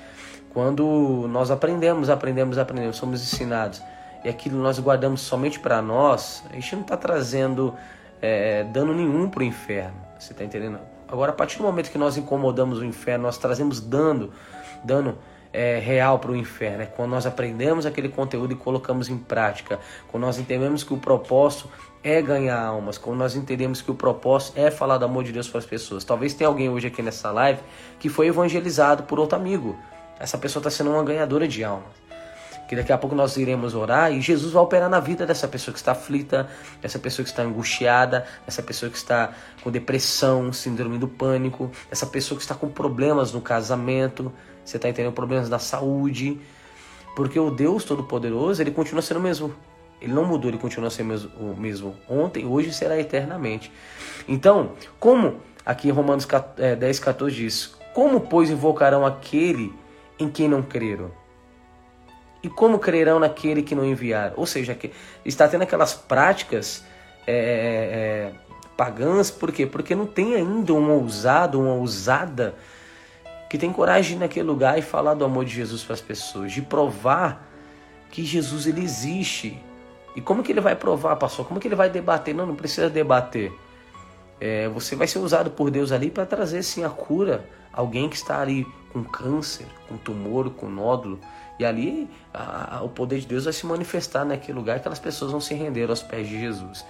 Quando 0.55 1.27
nós 1.27 1.51
aprendemos, 1.51 2.09
aprendemos, 2.09 2.57
aprendemos, 2.57 2.95
somos 2.95 3.21
ensinados 3.21 3.81
e 4.23 4.29
aquilo 4.29 4.57
nós 4.57 4.79
guardamos 4.79 5.19
somente 5.19 5.59
para 5.59 5.81
nós, 5.81 6.45
a 6.49 6.53
gente 6.53 6.77
não 6.77 6.81
está 6.83 6.95
trazendo 6.95 7.73
é, 8.21 8.63
dano 8.63 8.93
nenhum 8.93 9.29
para 9.29 9.41
o 9.41 9.43
inferno. 9.43 9.97
Você 10.17 10.31
está 10.31 10.45
entendendo? 10.45 10.79
Agora, 11.09 11.33
a 11.33 11.35
partir 11.35 11.57
do 11.57 11.63
momento 11.65 11.91
que 11.91 11.97
nós 11.97 12.15
incomodamos 12.15 12.79
o 12.79 12.85
inferno, 12.85 13.25
nós 13.25 13.37
trazemos 13.37 13.81
dano, 13.81 14.31
dano 14.81 15.17
é, 15.51 15.77
real 15.77 16.19
para 16.19 16.31
o 16.31 16.35
inferno. 16.37 16.83
É 16.83 16.85
quando 16.85 17.11
nós 17.11 17.25
aprendemos 17.25 17.85
aquele 17.85 18.07
conteúdo 18.07 18.53
e 18.53 18.55
colocamos 18.55 19.09
em 19.09 19.17
prática. 19.17 19.77
Quando 20.07 20.23
nós 20.23 20.39
entendemos 20.39 20.85
que 20.85 20.93
o 20.93 20.97
propósito 20.97 21.69
é 22.01 22.21
ganhar 22.21 22.63
almas. 22.63 22.97
Quando 22.97 23.17
nós 23.17 23.35
entendemos 23.35 23.81
que 23.81 23.91
o 23.91 23.95
propósito 23.95 24.57
é 24.57 24.71
falar 24.71 24.99
do 24.99 25.03
amor 25.03 25.25
de 25.25 25.33
Deus 25.33 25.49
para 25.49 25.59
as 25.59 25.65
pessoas. 25.65 26.05
Talvez 26.05 26.33
tenha 26.33 26.47
alguém 26.47 26.69
hoje 26.69 26.87
aqui 26.87 27.01
nessa 27.01 27.29
live 27.29 27.59
que 27.99 28.07
foi 28.07 28.27
evangelizado 28.27 29.03
por 29.03 29.19
outro 29.19 29.37
amigo. 29.37 29.77
Essa 30.19 30.37
pessoa 30.37 30.61
está 30.61 30.69
sendo 30.69 30.91
uma 30.91 31.03
ganhadora 31.03 31.47
de 31.47 31.63
almas 31.63 32.05
que 32.67 32.75
daqui 32.75 32.91
a 32.91 32.97
pouco 32.97 33.15
nós 33.15 33.37
iremos 33.37 33.75
orar 33.75 34.11
e 34.11 34.21
Jesus 34.21 34.53
vai 34.53 34.63
operar 34.63 34.89
na 34.89 34.99
vida 34.99 35.25
dessa 35.25 35.47
pessoa 35.47 35.73
que 35.73 35.79
está 35.79 35.91
aflita, 35.91 36.49
dessa 36.81 36.97
pessoa 36.97 37.23
que 37.23 37.29
está 37.29 37.43
angustiada, 37.43 38.25
dessa 38.45 38.63
pessoa 38.63 38.89
que 38.89 38.97
está 38.97 39.33
com 39.63 39.71
depressão, 39.71 40.51
síndrome 40.51 40.97
do 40.97 41.07
pânico, 41.07 41.71
dessa 41.89 42.05
pessoa 42.05 42.37
que 42.37 42.43
está 42.43 42.55
com 42.55 42.67
problemas 42.67 43.31
no 43.31 43.41
casamento, 43.41 44.31
você 44.63 44.77
está 44.77 44.89
entendendo? 44.89 45.13
Problemas 45.13 45.49
na 45.49 45.59
saúde, 45.59 46.39
porque 47.15 47.39
o 47.39 47.51
Deus 47.51 47.83
Todo-Poderoso 47.83 48.61
ele 48.61 48.71
continua 48.71 49.01
sendo 49.01 49.19
o 49.19 49.23
mesmo. 49.23 49.53
Ele 50.01 50.13
não 50.13 50.25
mudou, 50.25 50.49
ele 50.49 50.57
continua 50.57 50.89
sendo 50.89 51.31
o 51.39 51.55
mesmo 51.55 51.95
ontem, 52.09 52.45
hoje 52.45 52.73
será 52.73 52.99
eternamente. 52.99 53.71
Então, 54.27 54.71
como 54.99 55.39
aqui 55.65 55.87
em 55.87 55.91
Romanos 55.91 56.27
10, 56.79 56.99
14 56.99 57.33
é, 57.33 57.39
diz: 57.39 57.75
Como, 57.93 58.19
pois, 58.21 58.49
invocarão 58.49 59.05
aquele 59.05 59.73
em 60.19 60.29
quem 60.29 60.47
não 60.47 60.61
creram? 60.61 61.11
E 62.41 62.49
como 62.49 62.77
crerão 62.77 63.19
naquele 63.19 63.63
que 63.63 63.73
não 63.73 63.83
enviar? 63.83 64.33
Ou 64.35 64.45
seja, 64.45 64.77
está 65.25 65.47
tendo 65.47 65.63
aquelas 65.63 65.93
práticas 65.93 66.85
é, 67.25 67.33
é, 67.33 67.35
é, 67.35 68.33
pagãs, 68.77 69.31
por 69.31 69.51
quê? 69.51 69.65
Porque 69.65 69.95
não 69.95 70.05
tem 70.05 70.35
ainda 70.35 70.73
um 70.73 70.91
ousado, 70.91 71.59
uma 71.59 71.73
ousada 71.73 72.55
que 73.49 73.57
tem 73.57 73.71
coragem 73.71 74.11
de 74.11 74.17
ir 74.17 74.19
naquele 74.19 74.47
lugar 74.47 74.77
e 74.77 74.81
falar 74.81 75.13
do 75.15 75.25
amor 75.25 75.45
de 75.45 75.53
Jesus 75.53 75.83
para 75.83 75.93
as 75.93 76.01
pessoas, 76.01 76.51
de 76.51 76.61
provar 76.61 77.51
que 78.11 78.23
Jesus 78.23 78.67
ele 78.67 78.83
existe. 78.83 79.59
E 80.15 80.21
como 80.21 80.43
que 80.43 80.51
ele 80.51 80.61
vai 80.61 80.75
provar, 80.75 81.15
pastor? 81.15 81.45
Como 81.47 81.59
que 81.59 81.67
ele 81.67 81.75
vai 81.75 81.89
debater? 81.89 82.33
Não, 82.33 82.45
não 82.45 82.55
precisa 82.55 82.89
debater. 82.89 83.51
É, 84.39 84.69
você 84.69 84.95
vai 84.95 85.07
ser 85.07 85.19
usado 85.19 85.49
por 85.51 85.71
Deus 85.71 85.91
ali 85.91 86.11
para 86.11 86.25
trazer 86.25 86.61
sim 86.63 86.83
a 86.83 86.89
cura. 86.89 87.49
Alguém 87.73 88.07
que 88.07 88.15
está 88.15 88.39
ali 88.39 88.67
com 88.95 89.03
câncer, 89.03 89.67
com 89.89 89.97
tumor, 89.97 90.49
com 90.51 90.69
nódulo. 90.69 91.19
E 91.59 91.65
ali 91.65 92.09
a, 92.33 92.77
a, 92.77 92.81
o 92.81 92.87
poder 92.87 93.19
de 93.19 93.27
Deus 93.27 93.43
vai 93.43 93.51
se 93.51 93.65
manifestar 93.65 94.23
naquele 94.23 94.57
lugar, 94.57 94.77
aquelas 94.77 94.99
pessoas 94.99 95.31
vão 95.31 95.41
se 95.41 95.53
render 95.53 95.89
aos 95.89 96.01
pés 96.01 96.29
de 96.29 96.39
Jesus. 96.39 96.85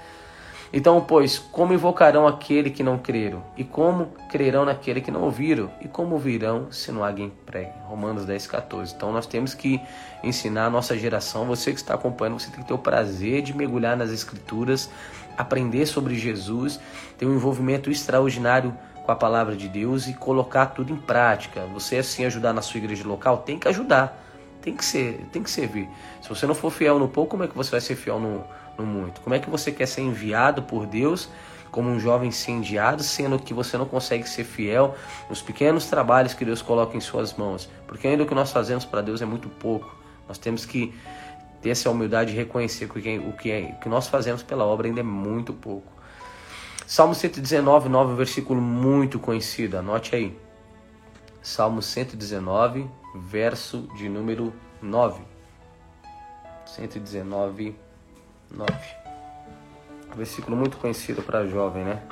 Então, 0.72 1.02
pois, 1.02 1.40
como 1.40 1.74
invocarão 1.74 2.28
aquele 2.28 2.70
que 2.70 2.84
não 2.84 2.98
creram? 2.98 3.44
E 3.58 3.64
como 3.64 4.08
crerão 4.30 4.66
naquele 4.66 5.02
que 5.02 5.10
não 5.10 5.24
ouviram? 5.24 5.72
E 5.82 5.88
como 5.88 6.20
virão 6.20 6.72
se 6.72 6.92
não 6.92 7.04
alguém 7.04 7.32
pregue? 7.46 7.72
Romanos 7.86 8.26
10, 8.26 8.46
14. 8.46 8.94
Então, 8.94 9.12
nós 9.12 9.26
temos 9.26 9.54
que 9.54 9.82
ensinar 10.24 10.66
a 10.66 10.70
nossa 10.70 10.98
geração. 10.98 11.46
Você 11.46 11.72
que 11.72 11.78
está 11.78 11.94
acompanhando, 11.94 12.40
você 12.40 12.52
tem 12.52 12.62
que 12.62 12.68
ter 12.68 12.74
o 12.74 12.80
prazer 12.80 13.42
de 13.42 13.56
mergulhar 13.56 13.96
nas 13.96 14.12
Escrituras, 14.12 14.90
aprender 15.38 15.86
sobre 15.86 16.16
Jesus, 16.16 16.80
ter 17.18 17.26
um 17.26 17.34
envolvimento 17.36 17.90
extraordinário 17.90 18.76
com 19.06 19.12
a 19.12 19.16
palavra 19.16 19.56
de 19.56 19.70
Deus 19.70 20.08
e 20.08 20.14
colocar 20.14 20.68
tudo 20.68 20.92
em 20.92 20.98
prática. 20.98 21.62
Você, 21.74 21.98
assim, 21.98 22.26
ajudar 22.26 22.52
na 22.52 22.62
sua 22.62 22.80
igreja 22.80 23.08
local, 23.08 23.38
tem 23.40 23.58
que 23.58 23.68
ajudar 23.68 24.26
tem 24.66 24.76
que 24.76 24.84
ser, 24.84 25.24
tem 25.32 25.44
que 25.44 25.52
servir. 25.52 25.88
Se 26.24 26.28
você 26.28 26.48
não 26.48 26.56
for 26.56 26.72
fiel 26.72 26.98
no 26.98 27.08
pouco, 27.08 27.32
como 27.32 27.44
é 27.44 27.48
que 27.48 27.56
você 27.56 27.70
vai 27.70 27.80
ser 27.80 27.96
fiel 27.96 28.20
no, 28.20 28.44
no 28.76 28.84
muito? 28.84 29.22
Como 29.22 29.36
é 29.36 29.40
que 29.40 29.48
você 29.48 29.72
quer 29.72 29.86
ser 29.86 30.02
enviado 30.02 30.64
por 30.64 30.88
Deus 30.88 31.30
como 31.70 31.90
um 31.90 32.00
jovem 32.00 32.30
incendiado, 32.30 33.04
sendo 33.04 33.38
que 33.38 33.54
você 33.54 33.78
não 33.78 33.86
consegue 33.86 34.28
ser 34.28 34.44
fiel 34.44 34.96
nos 35.30 35.42
pequenos 35.42 35.86
trabalhos 35.86 36.34
que 36.34 36.44
Deus 36.44 36.64
coloca 36.64 36.98
em 36.98 37.00
suas 37.00 37.36
mãos? 37.36 37.70
Porque 37.86 38.08
ainda 38.08 38.24
o 38.24 38.26
que 38.26 38.34
nós 38.34 38.52
fazemos 38.52 38.84
para 38.84 39.02
Deus 39.02 39.22
é 39.22 39.26
muito 39.26 39.50
pouco. 39.50 39.96
Nós 40.28 40.40
temos 40.40 40.66
que 40.66 40.92
ter 41.62 41.70
essa 41.70 41.92
humildade 41.92 42.32
de 42.32 42.38
reconhecer 42.38 42.90
que 42.90 42.98
o 42.98 43.34
que, 43.34 43.52
é, 43.52 43.76
o 43.78 43.80
que 43.80 43.88
nós 43.88 44.08
fazemos 44.08 44.42
pela 44.42 44.66
obra 44.66 44.88
ainda 44.88 45.02
é 45.02 45.04
muito 45.04 45.54
pouco. 45.54 45.94
Salmo 46.88 47.15
119, 47.15 47.89
9, 47.89 48.13
versículo 48.13 48.62
muito 48.62 49.18
conhecido, 49.18 49.80
anote 49.80 50.15
aí. 50.15 50.38
Salmo 51.42 51.82
119, 51.82 52.88
verso 53.15 53.89
de 53.98 54.08
número 54.08 54.54
9. 54.80 55.24
119, 56.68 57.75
9. 58.51 58.74
Versículo 60.15 60.56
muito 60.56 60.77
conhecido 60.77 61.24
para 61.24 61.48
jovem, 61.48 61.84
né? 61.84 62.04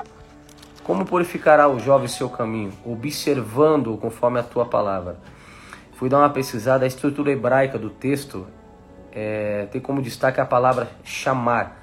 Como 0.84 1.06
purificará 1.06 1.70
o 1.70 1.80
jovem 1.80 2.08
seu 2.08 2.28
caminho? 2.28 2.74
Observando-o 2.84 3.98
conforme 3.98 4.40
a 4.40 4.44
tua 4.44 4.66
palavra. 4.66 5.20
Fui 5.94 6.10
dar 6.10 6.18
uma 6.18 6.32
pesquisada, 6.32 6.84
a 6.84 6.88
estrutura 6.88 7.32
hebraica 7.32 7.78
do 7.78 7.92
texto 7.92 8.48
é, 9.12 9.68
tem 9.72 9.80
como 9.80 10.02
destaque 10.02 10.42
a 10.42 10.46
palavra 10.46 10.90
chamar, 11.04 11.80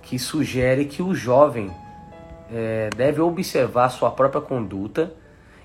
que 0.00 0.18
sugere 0.18 0.86
que 0.86 1.02
o 1.02 1.14
jovem 1.14 1.70
é, 2.52 2.90
deve 2.94 3.20
observar 3.20 3.88
sua 3.88 4.10
própria 4.10 4.42
conduta 4.42 5.12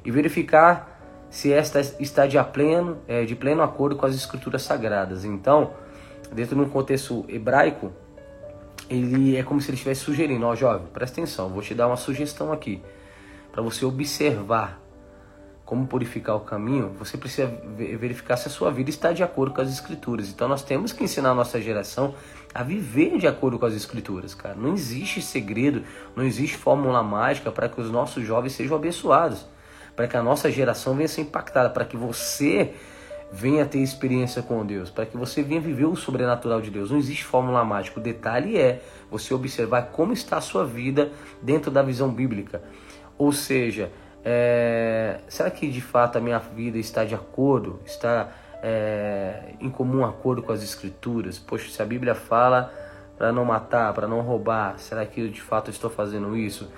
e 0.06 0.10
verificar 0.10 0.98
se 1.30 1.52
esta 1.52 1.82
está 2.00 2.26
de 2.26 2.42
pleno, 2.46 3.00
é, 3.08 3.26
de 3.26 3.36
pleno 3.36 3.62
acordo 3.62 3.98
com 3.98 4.06
as 4.06 4.16
escrituras 4.16 4.62
sagradas. 4.62 5.26
Então, 5.26 5.72
dentro 6.32 6.56
de 6.56 6.62
um 6.62 6.70
contexto 6.70 7.26
hebraico, 7.28 7.92
ele 8.90 9.36
é 9.36 9.44
como 9.44 9.60
se 9.60 9.70
ele 9.70 9.76
estivesse 9.76 10.02
sugerindo, 10.02 10.46
ó 10.46 10.56
jovem, 10.56 10.88
presta 10.94 11.20
atenção, 11.20 11.50
vou 11.50 11.62
te 11.62 11.74
dar 11.76 11.88
uma 11.88 11.98
sugestão 11.98 12.54
aqui, 12.54 12.82
para 13.52 13.62
você 13.62 13.84
observar 13.84 14.80
como 15.68 15.86
purificar 15.86 16.36
o 16.36 16.40
caminho, 16.40 16.96
você 16.98 17.16
precisa 17.16 17.54
verificar 18.00 18.38
se 18.38 18.48
a 18.48 18.52
sua 18.52 18.72
vida 18.72 18.90
está 18.90 19.12
de 19.12 19.22
acordo 19.22 19.54
com 19.54 19.62
as 19.62 19.70
escrituras. 19.70 20.30
Então 20.30 20.48
nós 20.48 20.64
temos 20.64 20.92
que 20.92 21.04
ensinar 21.04 21.30
a 21.30 21.36
nossa 21.36 21.62
geração 21.62 22.16
a 22.56 22.64
viver 22.64 23.20
de 23.20 23.28
acordo 23.28 23.60
com 23.60 23.68
as 23.68 23.76
escrituras, 23.76 24.34
cara. 24.34 24.56
Não 24.56 24.74
existe 24.74 25.22
segredo, 25.22 25.84
não 26.16 26.24
existe 26.24 26.58
fórmula 26.58 27.04
mágica 27.04 27.52
para 27.52 27.70
que 27.70 27.80
os 27.80 27.92
nossos 27.92 28.26
jovens 28.26 28.54
sejam 28.54 28.76
abençoados 28.76 29.46
para 29.98 30.08
que 30.08 30.16
a 30.16 30.22
nossa 30.22 30.52
geração 30.52 30.94
venha 30.94 31.08
ser 31.08 31.22
impactada, 31.22 31.72
para 31.72 31.84
que 31.84 31.98
você 31.98 32.72
venha 33.32 33.66
ter 33.66 33.80
experiência 33.80 34.44
com 34.44 34.64
Deus, 34.64 34.92
para 34.92 35.08
que 35.08 35.18
você 35.18 35.42
venha 35.42 35.60
viver 35.60 35.86
o 35.86 35.96
sobrenatural 35.96 36.62
de 36.62 36.70
Deus. 36.70 36.92
Não 36.92 37.00
existe 37.00 37.26
fórmula 37.26 37.66
mágica. 37.66 38.00
O 38.00 38.04
detalhe 38.04 38.58
é 38.60 38.80
você 39.10 39.34
observar 39.34 39.88
como 39.88 40.14
está 40.14 40.38
a 40.38 40.42
sua 40.42 40.64
vida 40.64 41.12
dentro 41.42 41.72
da 41.72 41.82
visão 41.82 42.10
bíblica. 42.10 42.62
Ou 43.18 43.32
seja, 43.32 43.92
é, 44.30 45.22
será 45.30 45.50
que 45.50 45.70
de 45.70 45.80
fato 45.80 46.18
a 46.18 46.20
minha 46.20 46.38
vida 46.38 46.78
está 46.78 47.06
de 47.06 47.16
acordo, 47.16 47.80
está 47.86 48.28
é, 48.62 49.54
em 49.62 49.70
comum 49.70 50.04
acordo 50.04 50.44
com 50.44 50.52
as 50.52 50.62
Escrituras? 50.62 51.40
Poxa, 51.40 51.70
se 51.70 51.82
a 51.82 51.86
Bíblia 51.86 52.14
fala 52.14 52.70
para 53.18 53.32
não 53.32 53.46
matar, 53.46 53.94
para 53.94 54.06
não 54.06 54.20
roubar, 54.20 54.78
será 54.80 55.06
que 55.06 55.22
eu 55.22 55.30
de 55.30 55.42
fato 55.42 55.72
estou 55.72 55.90
fazendo 55.90 56.36
isso? 56.36 56.70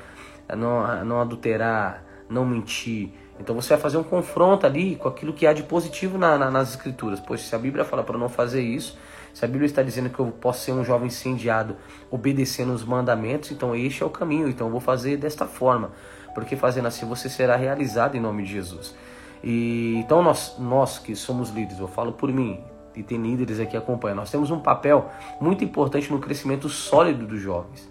Não, 0.56 1.04
não 1.04 1.20
adulterar, 1.20 2.04
não 2.30 2.46
mentir. 2.46 3.14
Então 3.40 3.56
você 3.56 3.70
vai 3.70 3.80
fazer 3.80 3.98
um 3.98 4.04
confronto 4.04 4.68
ali 4.68 4.96
com 4.96 5.08
aquilo 5.08 5.34
que 5.34 5.48
há 5.48 5.54
de 5.54 5.64
positivo 5.64 6.20
na, 6.20 6.38
na, 6.38 6.52
nas 6.52 6.70
escrituras. 6.70 7.20
Pois 7.20 7.42
se 7.42 7.56
a 7.56 7.58
Bíblia 7.58 7.84
fala 7.84 8.04
para 8.04 8.16
não 8.16 8.30
fazer 8.30 8.62
isso, 8.62 8.96
se 9.34 9.44
a 9.44 9.48
Bíblia 9.48 9.66
está 9.66 9.82
dizendo 9.82 10.12
que 10.12 10.20
eu 10.20 10.28
posso 10.28 10.66
ser 10.66 10.74
um 10.74 10.84
jovem 10.84 11.08
incendiado 11.08 11.76
obedecendo 12.12 12.74
os 12.74 12.84
mandamentos, 12.84 13.50
então 13.50 13.76
este 13.76 14.04
é 14.04 14.06
o 14.06 14.10
caminho. 14.12 14.48
Então 14.48 14.68
eu 14.68 14.72
vou 14.72 14.82
fazer 14.82 15.18
desta 15.18 15.48
forma, 15.48 15.92
porque 16.34 16.56
fazendo 16.56 16.88
assim 16.88 17.06
você 17.06 17.30
será 17.30 17.56
realizado 17.56 18.16
em 18.16 18.20
nome 18.20 18.44
de 18.44 18.52
Jesus. 18.52 18.96
E 19.44 19.96
então 19.98 20.22
nós, 20.22 20.56
nós 20.60 21.00
que 21.00 21.16
somos 21.16 21.50
líderes, 21.50 21.80
eu 21.80 21.88
falo 21.88 22.14
por 22.14 22.32
mim 22.32 22.60
e 22.96 23.04
tem 23.04 23.22
líderes 23.22 23.60
aqui 23.60 23.78
acompanhando, 23.78 24.18
nós 24.18 24.32
temos 24.32 24.52
um 24.52 24.60
papel 24.60 25.10
muito 25.40 25.64
importante 25.64 26.12
no 26.12 26.20
crescimento 26.20 26.68
sólido 26.68 27.26
dos 27.26 27.40
jovens. 27.40 27.90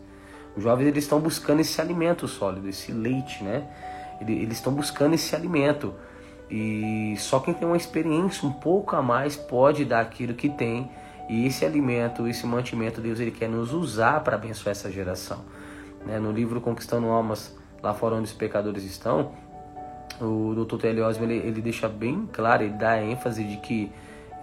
Os 0.56 0.62
jovens 0.62 0.88
eles 0.88 1.04
estão 1.04 1.20
buscando 1.20 1.60
esse 1.60 1.80
alimento 1.80 2.26
sólido, 2.26 2.68
esse 2.68 2.90
leite, 2.92 3.44
né? 3.44 3.68
eles 4.20 4.56
estão 4.56 4.72
buscando 4.72 5.14
esse 5.14 5.34
alimento. 5.34 5.94
E 6.50 7.14
só 7.18 7.38
quem 7.40 7.54
tem 7.54 7.66
uma 7.66 7.76
experiência 7.76 8.48
um 8.48 8.52
pouco 8.52 8.96
a 8.96 9.02
mais 9.02 9.36
pode 9.36 9.84
dar 9.84 10.00
aquilo 10.00 10.34
que 10.34 10.48
tem. 10.48 10.90
E 11.28 11.46
esse 11.46 11.64
alimento, 11.64 12.26
esse 12.26 12.46
mantimento, 12.46 13.00
Deus 13.00 13.20
ele 13.20 13.30
quer 13.30 13.48
nos 13.48 13.72
usar 13.72 14.20
para 14.24 14.36
abençoar 14.36 14.72
essa 14.72 14.90
geração. 14.90 15.44
Né? 16.06 16.18
No 16.18 16.32
livro 16.32 16.60
Conquistando 16.60 17.06
Almas, 17.08 17.54
lá 17.82 17.94
fora 17.94 18.14
onde 18.14 18.24
os 18.24 18.32
pecadores 18.32 18.84
estão, 18.84 19.32
o 20.20 20.54
Dr. 20.54 20.76
T.L. 20.78 21.02
Osman 21.02 21.30
ele, 21.30 21.48
ele 21.48 21.60
deixa 21.60 21.88
bem 21.88 22.28
claro, 22.32 22.64
ele 22.64 22.74
dá 22.74 23.00
ênfase 23.00 23.44
de 23.44 23.56
que 23.58 23.92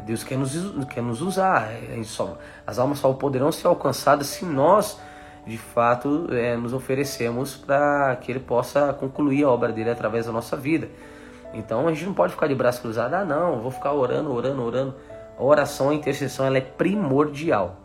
Deus 0.03 0.23
quer 0.23 0.37
nos, 0.37 0.53
quer 0.85 1.01
nos 1.01 1.21
usar. 1.21 1.69
É, 1.71 2.01
só, 2.03 2.37
as 2.65 2.79
almas 2.79 2.99
só 2.99 3.11
poderão 3.13 3.51
ser 3.51 3.67
alcançadas 3.67 4.27
se 4.27 4.45
nós 4.45 4.99
de 5.45 5.57
fato 5.57 6.27
é, 6.31 6.57
nos 6.57 6.73
oferecemos 6.73 7.55
para 7.55 8.15
que 8.15 8.31
ele 8.31 8.39
possa 8.39 8.93
concluir 8.93 9.43
a 9.43 9.49
obra 9.49 9.71
dele 9.71 9.89
através 9.89 10.25
da 10.25 10.31
nossa 10.31 10.57
vida. 10.57 10.89
Então 11.53 11.87
a 11.87 11.93
gente 11.93 12.05
não 12.05 12.13
pode 12.13 12.33
ficar 12.33 12.47
de 12.47 12.55
braço 12.55 12.81
cruzado, 12.81 13.13
ah 13.13 13.23
não, 13.23 13.61
vou 13.61 13.71
ficar 13.71 13.93
orando, 13.93 14.33
orando, 14.33 14.63
orando. 14.63 14.95
A 15.37 15.43
oração, 15.43 15.89
a 15.89 15.93
intercessão, 15.93 16.45
ela 16.45 16.57
é 16.57 16.61
primordial 16.61 17.77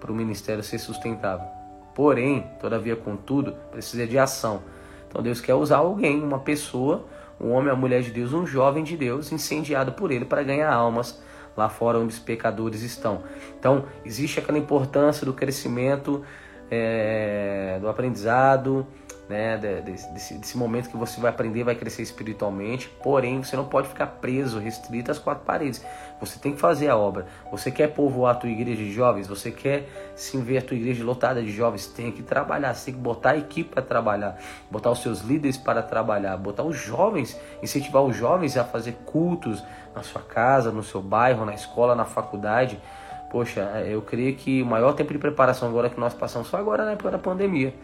para 0.00 0.10
o 0.10 0.14
ministério 0.14 0.62
ser 0.62 0.78
sustentável. 0.78 1.46
Porém, 1.94 2.50
todavia, 2.60 2.96
contudo, 2.96 3.52
precisa 3.70 4.06
de 4.06 4.18
ação. 4.18 4.62
Então 5.14 5.22
Deus 5.22 5.40
quer 5.40 5.54
usar 5.54 5.76
alguém, 5.76 6.20
uma 6.20 6.40
pessoa, 6.40 7.06
um 7.40 7.52
homem, 7.52 7.70
uma 7.70 7.78
mulher 7.78 8.02
de 8.02 8.10
Deus, 8.10 8.32
um 8.32 8.44
jovem 8.44 8.82
de 8.82 8.96
Deus, 8.96 9.30
incendiado 9.30 9.92
por 9.92 10.10
ele 10.10 10.24
para 10.24 10.42
ganhar 10.42 10.72
almas 10.72 11.22
lá 11.56 11.68
fora 11.68 12.00
onde 12.00 12.12
os 12.12 12.18
pecadores 12.18 12.82
estão. 12.82 13.22
Então 13.56 13.84
existe 14.04 14.40
aquela 14.40 14.58
importância 14.58 15.24
do 15.24 15.32
crescimento, 15.32 16.24
é, 16.68 17.78
do 17.80 17.88
aprendizado, 17.88 18.84
né, 19.28 19.56
desse, 19.56 20.34
desse, 20.34 20.56
momento 20.56 20.90
que 20.90 20.96
você 20.96 21.20
vai 21.20 21.30
aprender, 21.30 21.64
vai 21.64 21.74
crescer 21.74 22.02
espiritualmente, 22.02 22.88
porém 23.02 23.42
você 23.42 23.56
não 23.56 23.64
pode 23.64 23.88
ficar 23.88 24.06
preso, 24.06 24.58
restrito 24.58 25.10
às 25.10 25.18
quatro 25.18 25.44
paredes. 25.44 25.84
Você 26.20 26.38
tem 26.38 26.52
que 26.52 26.60
fazer 26.60 26.88
a 26.88 26.96
obra. 26.96 27.26
Você 27.50 27.70
quer 27.70 27.88
povoar 27.88 28.34
a 28.34 28.38
tua 28.38 28.50
igreja 28.50 28.82
de 28.82 28.92
jovens, 28.92 29.26
você 29.26 29.50
quer 29.50 29.88
sim 30.14 30.42
ver 30.42 30.58
a 30.58 30.62
tua 30.62 30.76
igreja 30.76 31.02
lotada 31.02 31.42
de 31.42 31.50
jovens, 31.50 31.86
tem 31.86 32.12
que 32.12 32.22
trabalhar, 32.22 32.74
você 32.74 32.86
tem 32.86 32.94
que 32.94 33.00
botar 33.00 33.30
a 33.30 33.36
equipe 33.38 33.70
para 33.70 33.82
trabalhar, 33.82 34.38
botar 34.70 34.90
os 34.90 35.00
seus 35.00 35.20
líderes 35.20 35.56
para 35.56 35.82
trabalhar, 35.82 36.36
botar 36.36 36.62
os 36.62 36.76
jovens, 36.76 37.38
incentivar 37.62 38.02
os 38.02 38.14
jovens 38.14 38.56
a 38.56 38.64
fazer 38.64 38.92
cultos 39.06 39.62
na 39.94 40.02
sua 40.02 40.22
casa, 40.22 40.70
no 40.70 40.82
seu 40.82 41.00
bairro, 41.00 41.46
na 41.46 41.54
escola, 41.54 41.94
na 41.94 42.04
faculdade. 42.04 42.78
Poxa, 43.30 43.62
eu 43.86 44.02
creio 44.02 44.36
que 44.36 44.62
o 44.62 44.66
maior 44.66 44.92
tempo 44.92 45.12
de 45.12 45.18
preparação 45.18 45.68
agora 45.68 45.88
que 45.88 45.98
nós 45.98 46.14
passamos 46.14 46.48
foi 46.48 46.60
agora 46.60 46.84
na 46.84 46.92
época 46.92 47.10
da 47.10 47.18
pandemia 47.18 47.74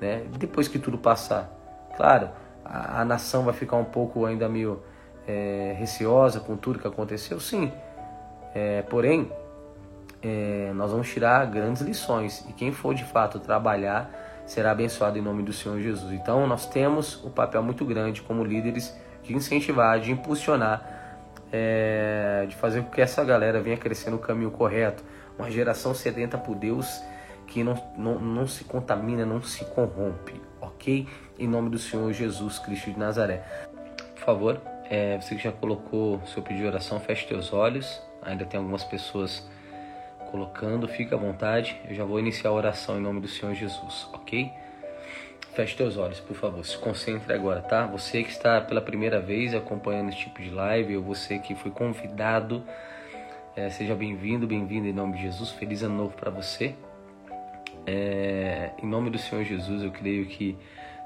né? 0.00 0.24
Depois 0.38 0.68
que 0.68 0.78
tudo 0.78 0.98
passar, 0.98 1.50
claro, 1.96 2.30
a, 2.64 3.00
a 3.00 3.04
nação 3.04 3.44
vai 3.44 3.54
ficar 3.54 3.76
um 3.76 3.84
pouco 3.84 4.24
ainda 4.26 4.48
meio 4.48 4.82
é, 5.26 5.74
receosa 5.78 6.40
com 6.40 6.56
tudo 6.56 6.78
que 6.78 6.86
aconteceu, 6.86 7.38
sim. 7.40 7.72
É, 8.54 8.82
porém, 8.82 9.30
é, 10.22 10.72
nós 10.74 10.90
vamos 10.90 11.08
tirar 11.08 11.46
grandes 11.46 11.82
lições 11.82 12.44
e 12.48 12.52
quem 12.52 12.72
for 12.72 12.94
de 12.94 13.04
fato 13.04 13.38
trabalhar 13.38 14.10
será 14.46 14.70
abençoado 14.70 15.18
em 15.18 15.22
nome 15.22 15.42
do 15.42 15.52
Senhor 15.52 15.78
Jesus. 15.78 16.12
Então, 16.12 16.46
nós 16.46 16.66
temos 16.66 17.22
um 17.22 17.30
papel 17.30 17.62
muito 17.62 17.84
grande 17.84 18.22
como 18.22 18.42
líderes 18.42 18.96
de 19.22 19.34
incentivar, 19.34 20.00
de 20.00 20.10
impulsionar, 20.10 20.82
é, 21.52 22.46
de 22.48 22.56
fazer 22.56 22.82
com 22.82 22.90
que 22.90 23.00
essa 23.00 23.22
galera 23.22 23.60
venha 23.60 23.76
crescer 23.76 24.10
no 24.10 24.18
caminho 24.18 24.50
correto. 24.50 25.04
Uma 25.38 25.50
geração 25.50 25.94
sedenta 25.94 26.38
por 26.38 26.54
Deus 26.56 27.00
que 27.48 27.64
não, 27.64 27.74
não, 27.96 28.18
não 28.18 28.46
se 28.46 28.64
contamina, 28.64 29.24
não 29.26 29.42
se 29.42 29.64
corrompe, 29.64 30.40
ok? 30.60 31.08
Em 31.38 31.48
nome 31.48 31.70
do 31.70 31.78
Senhor 31.78 32.12
Jesus 32.12 32.58
Cristo 32.58 32.92
de 32.92 32.98
Nazaré. 32.98 33.42
Por 34.14 34.24
favor, 34.24 34.60
é, 34.88 35.18
você 35.18 35.34
que 35.34 35.42
já 35.42 35.50
colocou 35.50 36.20
seu 36.26 36.42
pedido 36.42 36.62
de 36.62 36.68
oração, 36.68 37.00
feche 37.00 37.26
teus 37.26 37.52
olhos. 37.52 38.00
Ainda 38.22 38.44
tem 38.44 38.58
algumas 38.58 38.84
pessoas 38.84 39.48
colocando, 40.30 40.86
fica 40.86 41.16
à 41.16 41.18
vontade. 41.18 41.80
Eu 41.88 41.94
já 41.94 42.04
vou 42.04 42.20
iniciar 42.20 42.50
a 42.50 42.52
oração 42.52 42.98
em 42.98 43.00
nome 43.00 43.20
do 43.20 43.28
Senhor 43.28 43.54
Jesus, 43.54 44.08
ok? 44.12 44.52
Feche 45.54 45.76
teus 45.76 45.96
olhos, 45.96 46.20
por 46.20 46.36
favor. 46.36 46.64
Se 46.64 46.76
concentre 46.76 47.32
agora, 47.32 47.62
tá? 47.62 47.86
Você 47.86 48.22
que 48.22 48.30
está 48.30 48.60
pela 48.60 48.82
primeira 48.82 49.20
vez 49.20 49.54
acompanhando 49.54 50.10
esse 50.10 50.18
tipo 50.18 50.42
de 50.42 50.50
live, 50.50 50.98
ou 50.98 51.02
você 51.02 51.38
que 51.38 51.54
foi 51.54 51.70
convidado, 51.70 52.62
é, 53.56 53.70
seja 53.70 53.94
bem-vindo, 53.94 54.46
bem-vindo 54.46 54.86
em 54.86 54.92
nome 54.92 55.14
de 55.14 55.22
Jesus. 55.22 55.50
Feliz 55.50 55.82
ano 55.82 55.96
novo 55.96 56.14
para 56.14 56.30
você. 56.30 56.74
É, 57.90 58.72
em 58.82 58.86
nome 58.86 59.08
do 59.08 59.16
Senhor 59.16 59.42
Jesus, 59.44 59.82
eu 59.82 59.90
creio 59.90 60.26
que 60.26 60.54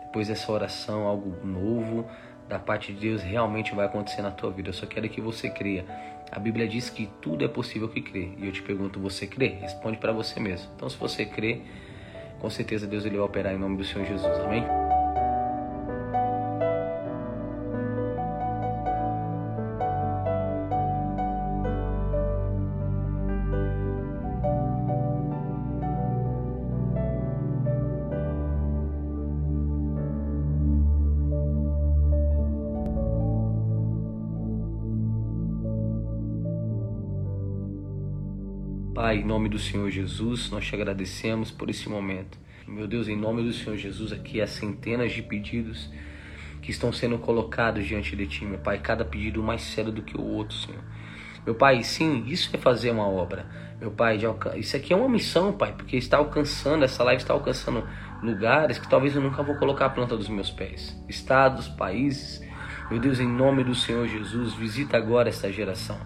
depois 0.07 0.27
dessa 0.27 0.51
oração, 0.51 1.07
algo 1.07 1.47
novo 1.47 2.05
da 2.49 2.59
parte 2.59 2.93
de 2.93 2.99
Deus 2.99 3.23
realmente 3.23 3.73
vai 3.73 3.87
acontecer 3.87 4.21
na 4.21 4.33
tua 4.33 4.51
vida. 4.51 4.71
Eu 4.71 4.73
só 4.73 4.85
quero 4.85 5.09
que 5.09 5.21
você 5.21 5.49
creia. 5.49 5.85
A 6.31 6.41
Bíblia 6.41 6.67
diz 6.67 6.91
que 6.91 7.09
tudo 7.21 7.45
é 7.45 7.49
possível 7.49 7.89
que 7.89 8.01
crê. 8.01 8.31
E 8.37 8.47
eu 8.47 8.53
te 8.53 8.63
pergunto, 8.63 8.99
você 8.99 9.29
crê? 9.29 9.59
Responde 9.61 9.97
para 9.99 10.13
você 10.13 10.41
mesmo. 10.41 10.73
Então, 10.75 10.91
se 10.91 10.97
você 10.97 11.25
crê, 11.25 11.61
com 12.41 12.51
certeza 12.51 12.85
Deus 12.85 13.05
ele 13.05 13.17
vai 13.17 13.27
operar 13.27 13.55
em 13.55 13.59
nome 13.59 13.77
do 13.77 13.85
Senhor 13.85 14.05
Jesus. 14.05 14.41
Amém? 14.41 14.65
Pai, 38.95 39.17
em 39.17 39.25
nome 39.25 39.49
do 39.49 39.59
Senhor 39.59 39.89
Jesus, 39.91 40.51
nós 40.51 40.67
te 40.67 40.75
agradecemos 40.75 41.51
por 41.51 41.71
esse 41.71 41.89
momento. 41.89 42.39
Meu 42.69 42.87
Deus, 42.87 43.09
em 43.09 43.17
nome 43.17 43.43
do 43.43 43.51
Senhor 43.51 43.75
Jesus, 43.75 44.13
aqui 44.13 44.39
há 44.39 44.47
centenas 44.47 45.13
de 45.13 45.23
pedidos 45.23 45.91
que 46.61 46.71
estão 46.71 46.93
sendo 46.93 47.17
colocados 47.17 47.87
diante 47.87 48.15
de 48.15 48.27
Ti, 48.27 48.45
meu 48.45 48.59
Pai, 48.59 48.79
cada 48.81 49.03
pedido 49.03 49.43
mais 49.43 49.63
sério 49.63 49.91
do 49.91 50.03
que 50.03 50.15
o 50.15 50.23
outro, 50.23 50.55
Senhor. 50.55 50.83
Meu 51.47 51.55
Pai, 51.55 51.83
sim, 51.83 52.25
isso 52.27 52.51
é 52.53 52.59
fazer 52.59 52.91
uma 52.91 53.09
obra. 53.09 53.47
Meu 53.81 53.91
Pai, 53.91 54.19
isso 54.57 54.77
aqui 54.77 54.93
é 54.93 54.97
uma 54.97 55.09
missão, 55.09 55.55
Pai, 55.55 55.73
porque 55.73 55.97
está 55.97 56.19
alcançando, 56.19 56.85
essa 56.85 57.03
live 57.03 57.23
está 57.23 57.33
alcançando 57.33 57.89
lugares 58.23 58.79
que 58.79 58.91
talvez 58.91 59.17
eu 59.17 59.23
nunca 59.23 59.43
vou 59.43 59.57
colocar 59.57 59.87
a 59.87 59.91
planta 59.91 60.19
dos 60.19 60.29
meus 60.29 60.51
pés. 60.51 61.03
Estados, 61.09 61.67
países. 61.67 62.43
Meu 62.91 63.01
Deus, 63.01 63.21
em 63.21 63.27
nome 63.27 63.65
do 63.65 63.75
Senhor 63.75 64.07
Jesus, 64.07 64.53
visita 64.53 64.99
agora 64.99 65.31
esta 65.31 65.51
geração. 65.51 65.99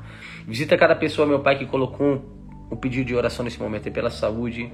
Visita 0.47 0.79
cada 0.79 0.95
pessoa, 0.95 1.27
meu 1.27 1.41
Pai, 1.41 1.59
que 1.59 1.67
colocou 1.67 2.36
o 2.71 2.77
pedido 2.77 3.05
de 3.05 3.15
oração 3.15 3.45
nesse 3.45 3.61
momento 3.61 3.87
é 3.87 3.91
pela 3.91 4.11
saúde, 4.11 4.73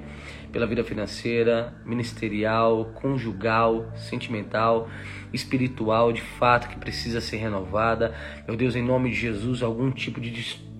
pela 0.50 0.66
vida 0.66 0.82
financeira, 0.82 1.74
ministerial, 1.84 2.86
conjugal, 2.94 3.92
sentimental, 3.96 4.88
espiritual, 5.32 6.12
de 6.12 6.22
fato, 6.22 6.68
que 6.68 6.78
precisa 6.78 7.20
ser 7.20 7.36
renovada. 7.36 8.14
Meu 8.46 8.56
Deus, 8.56 8.74
em 8.74 8.82
nome 8.82 9.10
de 9.10 9.16
Jesus, 9.16 9.62
algum 9.62 9.90
tipo 9.90 10.20
de 10.20 10.30
distúrbio 10.30 10.71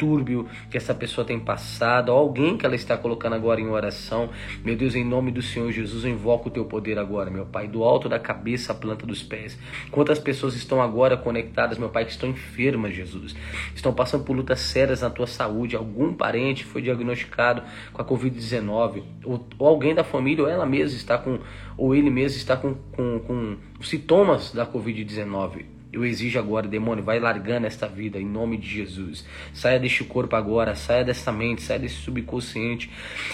que 0.70 0.76
essa 0.76 0.94
pessoa 0.94 1.24
tem 1.24 1.38
passado, 1.38 2.11
alguém 2.11 2.57
que 2.57 2.66
ela 2.66 2.74
está 2.74 2.96
colocando 2.96 3.35
agora 3.35 3.61
em 3.61 3.68
oração. 3.68 4.31
Meu 4.64 4.76
Deus, 4.76 4.94
em 4.94 5.05
nome 5.05 5.31
do 5.31 5.40
Senhor 5.40 5.70
Jesus, 5.70 6.05
eu 6.05 6.11
invoco 6.11 6.48
o 6.48 6.52
teu 6.52 6.64
poder 6.64 6.98
agora, 6.98 7.31
meu 7.31 7.46
Pai, 7.46 7.68
do 7.68 7.85
alto 7.85 8.09
da 8.09 8.18
cabeça 8.18 8.72
à 8.72 8.74
planta 8.74 9.07
dos 9.07 9.22
pés. 9.22 9.59
Quantas 9.90 10.18
pessoas 10.18 10.55
estão 10.55 10.83
agora 10.83 11.16
conectadas, 11.16 11.78
meu 11.78 11.88
Pai, 11.88 12.05
que 12.05 12.11
estão 12.11 12.28
enfermas, 12.28 12.94
Jesus, 12.94 13.37
estão 13.74 13.92
passando 13.92 14.24
por 14.24 14.35
lutas 14.35 14.61
sérias 14.61 15.02
na 15.02 15.11
tua 15.11 15.26
saúde. 15.26 15.76
Algum 15.76 16.12
parente 16.12 16.64
foi 16.64 16.83
diagnosticado 16.83 17.62
com 17.92 18.02
a 18.02 18.05
Covid-19, 18.05 19.02
ou, 19.24 19.46
ou 19.59 19.68
alguém 19.68 19.94
da 19.94 20.05
família, 20.05 20.44
ou 20.44 20.50
ela 20.50 20.66
mesma 20.66 20.96
está 20.96 21.16
com, 21.16 21.38
ou 21.76 21.94
ele 21.94 22.11
mesmo 22.11 22.38
está 22.38 22.57
com, 22.57 22.74
com, 22.92 23.20
com 23.20 23.57
sintomas 23.83 24.52
da 24.52 24.66
Covid-19. 24.66 25.72
Eu 25.92 26.07
exijo 26.07 26.38
agora, 26.38 26.66
demônio, 26.66 27.05
vai 27.05 27.20
largando 27.20 27.66
esta 27.66 27.87
vida 27.87 28.18
em 28.18 28.24
nome 28.24 28.57
de 28.57 28.66
Jesus. 28.66 29.26
Saia 29.52 29.78
deste 29.78 30.02
corpo 30.02 30.35
agora, 30.35 30.74
saia 30.74 31.05
desta 31.05 31.31
mente, 31.31 31.61
saia 31.61 31.78
desse 31.78 31.96
subconsciente. 31.96 32.90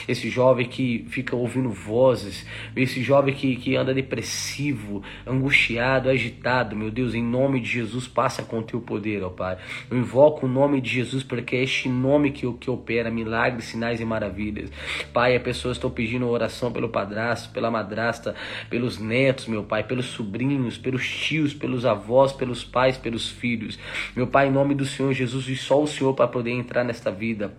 Esse 0.08 0.28
jovem 0.28 0.66
que 0.66 1.06
fica 1.08 1.36
ouvindo 1.36 1.70
vozes, 1.70 2.44
esse 2.74 3.00
jovem 3.00 3.32
que, 3.32 3.54
que 3.54 3.76
anda 3.76 3.94
depressivo, 3.94 5.04
angustiado, 5.24 6.08
agitado. 6.10 6.74
Meu 6.74 6.90
Deus, 6.90 7.14
em 7.14 7.22
nome 7.22 7.60
de 7.60 7.68
Jesus, 7.68 8.08
passa 8.08 8.42
com 8.42 8.58
o 8.58 8.62
teu 8.62 8.80
poder, 8.80 9.22
ó 9.22 9.30
Pai. 9.30 9.56
Eu 9.88 9.96
invoco 9.96 10.46
o 10.46 10.48
nome 10.48 10.80
de 10.80 10.90
Jesus, 10.90 11.22
porque 11.22 11.54
é 11.54 11.62
este 11.62 11.88
nome 11.88 12.32
que, 12.32 12.52
que 12.54 12.68
opera 12.68 13.08
milagres, 13.08 13.66
sinais 13.66 14.00
e 14.00 14.04
maravilhas. 14.04 14.68
Pai, 15.12 15.36
as 15.36 15.42
pessoas 15.42 15.76
estão 15.76 15.90
pedindo 15.90 16.26
oração 16.28 16.72
pelo 16.72 16.88
padrasto, 16.88 17.50
pela 17.50 17.70
madrasta, 17.70 18.34
pelos 18.68 18.98
netos, 18.98 19.46
meu 19.46 19.62
Pai, 19.62 19.84
pelos 19.84 20.06
sobrinhos, 20.06 20.76
pelos 20.76 21.08
tios, 21.08 21.54
pelos 21.54 21.84
avós, 21.84 22.32
pelos 22.32 22.47
pelos 22.48 22.64
pais, 22.64 22.96
pelos 22.96 23.28
filhos. 23.28 23.78
Meu 24.16 24.26
Pai, 24.26 24.48
em 24.48 24.50
nome 24.50 24.74
do 24.74 24.87
Senhor 24.87 25.12
Jesus, 25.12 25.48
e 25.48 25.56
só 25.56 25.82
o 25.82 25.87
Senhor 25.87 26.14
para 26.14 26.26
poder 26.26 26.50
entrar 26.50 26.82
nesta 26.82 27.11
vida. 27.11 27.52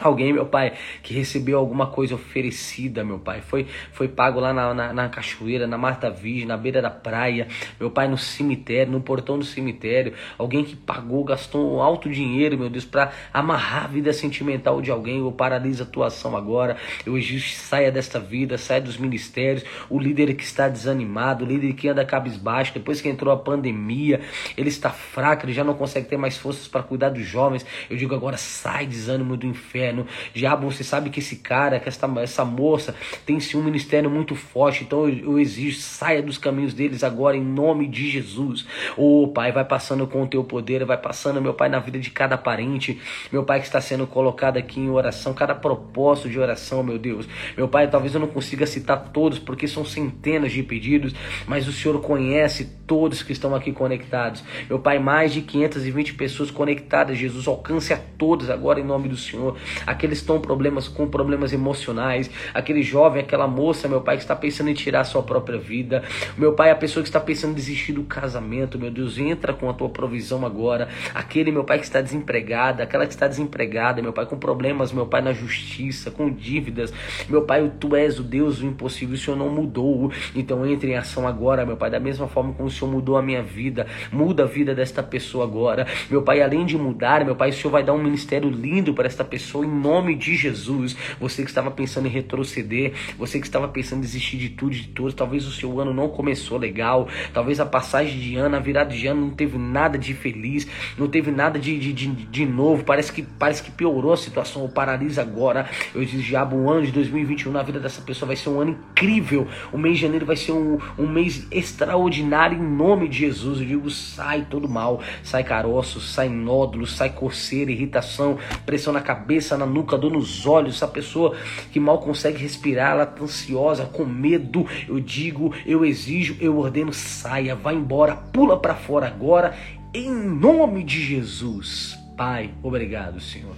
Alguém, 0.00 0.32
meu 0.32 0.46
pai, 0.46 0.72
que 1.02 1.12
recebeu 1.12 1.58
alguma 1.58 1.86
coisa 1.86 2.14
oferecida, 2.14 3.04
meu 3.04 3.18
pai. 3.18 3.42
Foi, 3.42 3.66
foi 3.92 4.08
pago 4.08 4.40
lá 4.40 4.50
na, 4.50 4.72
na, 4.72 4.92
na, 4.94 5.08
cachoeira, 5.10 5.66
na 5.66 5.76
Marta 5.76 6.10
Virgem, 6.10 6.46
na 6.46 6.56
beira 6.56 6.80
da 6.80 6.88
praia. 6.88 7.46
Meu 7.78 7.90
pai, 7.90 8.08
no 8.08 8.16
cemitério, 8.16 8.90
no 8.90 9.02
portão 9.02 9.38
do 9.38 9.44
cemitério. 9.44 10.14
Alguém 10.38 10.64
que 10.64 10.74
pagou, 10.74 11.22
gastou 11.22 11.76
um 11.76 11.82
alto 11.82 12.08
dinheiro, 12.08 12.56
meu 12.56 12.70
Deus, 12.70 12.86
para 12.86 13.12
amarrar 13.30 13.84
a 13.84 13.86
vida 13.88 14.10
sentimental 14.14 14.80
de 14.80 14.90
alguém. 14.90 15.18
Eu 15.18 15.30
paraliso 15.32 15.82
a 15.82 15.86
atuação 15.86 16.34
agora. 16.34 16.78
Eu 17.04 17.18
exijo 17.18 17.54
saia 17.56 17.92
desta 17.92 18.18
vida, 18.18 18.56
saia 18.56 18.80
dos 18.80 18.96
ministérios. 18.96 19.64
O 19.90 19.98
líder 19.98 20.32
que 20.32 20.44
está 20.44 20.66
desanimado, 20.66 21.44
o 21.44 21.48
líder 21.48 21.74
que 21.74 21.88
anda 21.88 22.06
cabisbaixo, 22.06 22.72
depois 22.72 23.02
que 23.02 23.08
entrou 23.10 23.34
a 23.34 23.36
pandemia, 23.36 24.22
ele 24.56 24.70
está 24.70 24.88
fraco, 24.88 25.44
ele 25.44 25.52
já 25.52 25.62
não 25.62 25.74
consegue 25.74 26.08
ter 26.08 26.16
mais 26.16 26.38
forças 26.38 26.66
para 26.66 26.82
cuidar 26.82 27.10
dos 27.10 27.26
jovens. 27.26 27.66
Eu 27.90 27.98
digo 27.98 28.14
agora, 28.14 28.38
sai 28.38 28.86
desânimo 28.86 29.36
do 29.36 29.46
inferno 29.46 29.89
inferno. 29.90 30.06
Diabo, 30.32 30.70
você 30.70 30.84
sabe 30.84 31.10
que 31.10 31.20
esse 31.20 31.36
cara, 31.36 31.78
que 31.80 31.88
essa, 31.88 32.06
essa 32.20 32.44
moça 32.44 32.94
tem 33.26 33.38
um 33.54 33.62
ministério 33.62 34.10
muito 34.10 34.34
forte, 34.34 34.84
então 34.84 35.08
eu, 35.08 35.32
eu 35.32 35.38
exijo, 35.38 35.80
saia 35.80 36.22
dos 36.22 36.38
caminhos 36.38 36.72
deles 36.72 37.02
agora 37.02 37.36
em 37.36 37.44
nome 37.44 37.86
de 37.86 38.08
Jesus. 38.08 38.66
Ô 38.96 39.24
oh, 39.24 39.28
Pai, 39.28 39.52
vai 39.52 39.64
passando 39.64 40.06
com 40.06 40.22
o 40.22 40.26
teu 40.26 40.44
poder, 40.44 40.84
vai 40.84 40.96
passando, 40.96 41.40
meu 41.40 41.54
Pai, 41.54 41.68
na 41.68 41.78
vida 41.78 41.98
de 41.98 42.10
cada 42.10 42.38
parente, 42.38 43.00
meu 43.32 43.44
Pai 43.44 43.60
que 43.60 43.66
está 43.66 43.80
sendo 43.80 44.06
colocado 44.06 44.56
aqui 44.56 44.80
em 44.80 44.90
oração, 44.90 45.34
cada 45.34 45.54
propósito 45.54 46.28
de 46.28 46.38
oração, 46.38 46.82
meu 46.82 46.98
Deus. 46.98 47.26
Meu 47.56 47.68
Pai, 47.68 47.88
talvez 47.88 48.14
eu 48.14 48.20
não 48.20 48.28
consiga 48.28 48.66
citar 48.66 49.10
todos, 49.12 49.38
porque 49.38 49.66
são 49.66 49.84
centenas 49.84 50.52
de 50.52 50.62
pedidos, 50.62 51.14
mas 51.46 51.66
o 51.66 51.72
Senhor 51.72 52.00
conhece 52.00 52.64
todos 52.86 53.22
que 53.22 53.32
estão 53.32 53.54
aqui 53.54 53.72
conectados. 53.72 54.42
Meu 54.68 54.78
Pai, 54.78 54.98
mais 54.98 55.32
de 55.32 55.42
520 55.42 56.14
pessoas 56.14 56.50
conectadas, 56.50 57.16
Jesus, 57.16 57.46
alcance 57.46 57.92
a 57.92 57.98
todos 58.18 58.50
agora 58.50 58.80
em 58.80 58.84
nome 58.84 59.08
do 59.08 59.16
Senhor. 59.16 59.56
Aqueles 59.86 60.18
que 60.18 60.22
estão 60.24 60.40
problemas 60.40 60.88
com 60.88 61.08
problemas 61.08 61.52
emocionais, 61.52 62.30
aquele 62.54 62.82
jovem, 62.82 63.22
aquela 63.22 63.46
moça, 63.46 63.88
meu 63.88 64.00
Pai, 64.00 64.16
que 64.16 64.22
está 64.22 64.36
pensando 64.36 64.70
em 64.70 64.74
tirar 64.74 65.00
a 65.00 65.04
sua 65.04 65.22
própria 65.22 65.58
vida. 65.58 66.02
Meu 66.36 66.52
Pai, 66.52 66.70
a 66.70 66.76
pessoa 66.76 67.02
que 67.02 67.08
está 67.08 67.20
pensando 67.20 67.52
em 67.52 67.54
desistir 67.54 67.92
do 67.92 68.04
casamento, 68.04 68.78
meu 68.78 68.90
Deus, 68.90 69.18
entra 69.18 69.52
com 69.52 69.68
a 69.68 69.72
tua 69.72 69.88
provisão 69.88 70.44
agora. 70.46 70.88
Aquele, 71.14 71.50
meu 71.50 71.64
Pai, 71.64 71.78
que 71.78 71.84
está 71.84 72.00
desempregado, 72.00 72.82
aquela 72.82 73.06
que 73.06 73.12
está 73.12 73.26
desempregada, 73.26 74.02
meu 74.02 74.12
Pai, 74.12 74.26
com 74.26 74.38
problemas, 74.38 74.92
meu 74.92 75.06
Pai, 75.06 75.20
na 75.20 75.32
justiça, 75.32 76.10
com 76.10 76.30
dívidas. 76.30 76.92
Meu 77.28 77.42
Pai, 77.42 77.70
tu 77.78 77.96
és 77.96 78.18
o 78.18 78.22
Deus 78.22 78.58
do 78.58 78.66
impossível, 78.66 79.14
o 79.14 79.18
Senhor 79.18 79.36
não 79.36 79.48
mudou. 79.48 80.10
Então 80.34 80.66
entre 80.66 80.92
em 80.92 80.96
ação 80.96 81.26
agora, 81.26 81.66
meu 81.66 81.76
Pai, 81.76 81.90
da 81.90 82.00
mesma 82.00 82.28
forma 82.28 82.52
como 82.52 82.68
o 82.68 82.70
Senhor 82.70 82.90
mudou 82.90 83.16
a 83.16 83.22
minha 83.22 83.42
vida, 83.42 83.86
muda 84.12 84.44
a 84.44 84.46
vida 84.46 84.74
desta 84.74 85.02
pessoa 85.02 85.44
agora. 85.44 85.86
Meu 86.10 86.22
Pai, 86.22 86.42
além 86.42 86.64
de 86.64 86.76
mudar, 86.76 87.24
meu 87.24 87.36
Pai, 87.36 87.50
o 87.50 87.52
Senhor 87.52 87.70
vai 87.70 87.82
dar 87.82 87.92
um 87.92 88.02
ministério 88.02 88.50
lindo 88.50 88.94
para 88.94 89.06
esta 89.06 89.24
pessoa 89.24 89.64
nome 89.70 90.14
de 90.14 90.36
Jesus. 90.36 90.96
Você 91.18 91.42
que 91.42 91.48
estava 91.48 91.70
pensando 91.70 92.06
em 92.06 92.10
retroceder, 92.10 92.92
você 93.18 93.38
que 93.38 93.46
estava 93.46 93.68
pensando 93.68 93.98
em 93.98 94.02
desistir 94.02 94.36
de 94.36 94.50
tudo, 94.50 94.72
de 94.72 94.88
todos, 94.88 95.14
talvez 95.14 95.46
o 95.46 95.52
seu 95.52 95.80
ano 95.80 95.94
não 95.94 96.08
começou 96.08 96.58
legal, 96.58 97.08
talvez 97.32 97.60
a 97.60 97.66
passagem 97.66 98.18
de 98.18 98.36
ano, 98.36 98.56
a 98.56 98.60
virada 98.60 98.90
de 98.90 99.06
ano 99.06 99.20
não 99.20 99.30
teve 99.30 99.56
nada 99.58 99.98
de 99.98 100.14
feliz, 100.14 100.66
não 100.98 101.08
teve 101.08 101.30
nada 101.30 101.58
de, 101.58 101.78
de, 101.78 101.92
de, 101.92 102.06
de 102.06 102.46
novo, 102.46 102.84
parece 102.84 103.12
que, 103.12 103.22
parece 103.22 103.62
que 103.62 103.70
piorou 103.70 104.12
a 104.12 104.16
situação, 104.16 104.62
ou 104.62 104.68
paralisa 104.68 105.22
agora. 105.22 105.68
Eu 105.94 106.04
disse, 106.04 106.18
diabo, 106.18 106.56
o 106.56 106.70
ano 106.70 106.86
de 106.86 106.92
2021 106.92 107.52
na 107.52 107.62
vida 107.62 107.80
dessa 107.80 108.02
pessoa 108.02 108.28
vai 108.28 108.36
ser 108.36 108.48
um 108.48 108.60
ano 108.60 108.70
incrível, 108.70 109.46
o 109.72 109.78
mês 109.78 109.96
de 109.96 110.02
janeiro 110.02 110.26
vai 110.26 110.36
ser 110.36 110.52
um, 110.52 110.78
um 110.98 111.06
mês 111.06 111.46
extraordinário 111.50 112.58
em 112.58 112.62
nome 112.62 113.08
de 113.08 113.18
Jesus. 113.18 113.60
Eu 113.60 113.66
digo, 113.66 113.90
sai 113.90 114.46
todo 114.48 114.68
mal, 114.68 115.02
sai 115.22 115.44
caroço, 115.44 116.00
sai 116.00 116.28
nódulos, 116.28 116.96
sai 116.96 117.10
coceira, 117.10 117.70
irritação, 117.70 118.38
pressão 118.64 118.92
na 118.92 119.00
cabeça, 119.00 119.49
na 119.56 119.66
nuca, 119.66 119.98
dor 119.98 120.12
nos 120.12 120.46
olhos. 120.46 120.76
Essa 120.76 120.88
pessoa 120.88 121.36
que 121.72 121.80
mal 121.80 121.98
consegue 121.98 122.38
respirar, 122.38 122.92
ela 122.92 123.06
tá 123.06 123.22
ansiosa, 123.22 123.86
com 123.86 124.04
medo. 124.04 124.66
Eu 124.88 125.00
digo, 125.00 125.54
eu 125.66 125.84
exijo, 125.84 126.36
eu 126.40 126.58
ordeno, 126.58 126.92
saia, 126.92 127.54
vai 127.54 127.74
embora, 127.74 128.16
pula 128.16 128.58
para 128.58 128.74
fora 128.74 129.06
agora, 129.06 129.54
em 129.94 130.10
nome 130.10 130.84
de 130.84 131.00
Jesus. 131.00 131.98
Pai, 132.16 132.52
obrigado, 132.62 133.20
Senhor. 133.20 133.54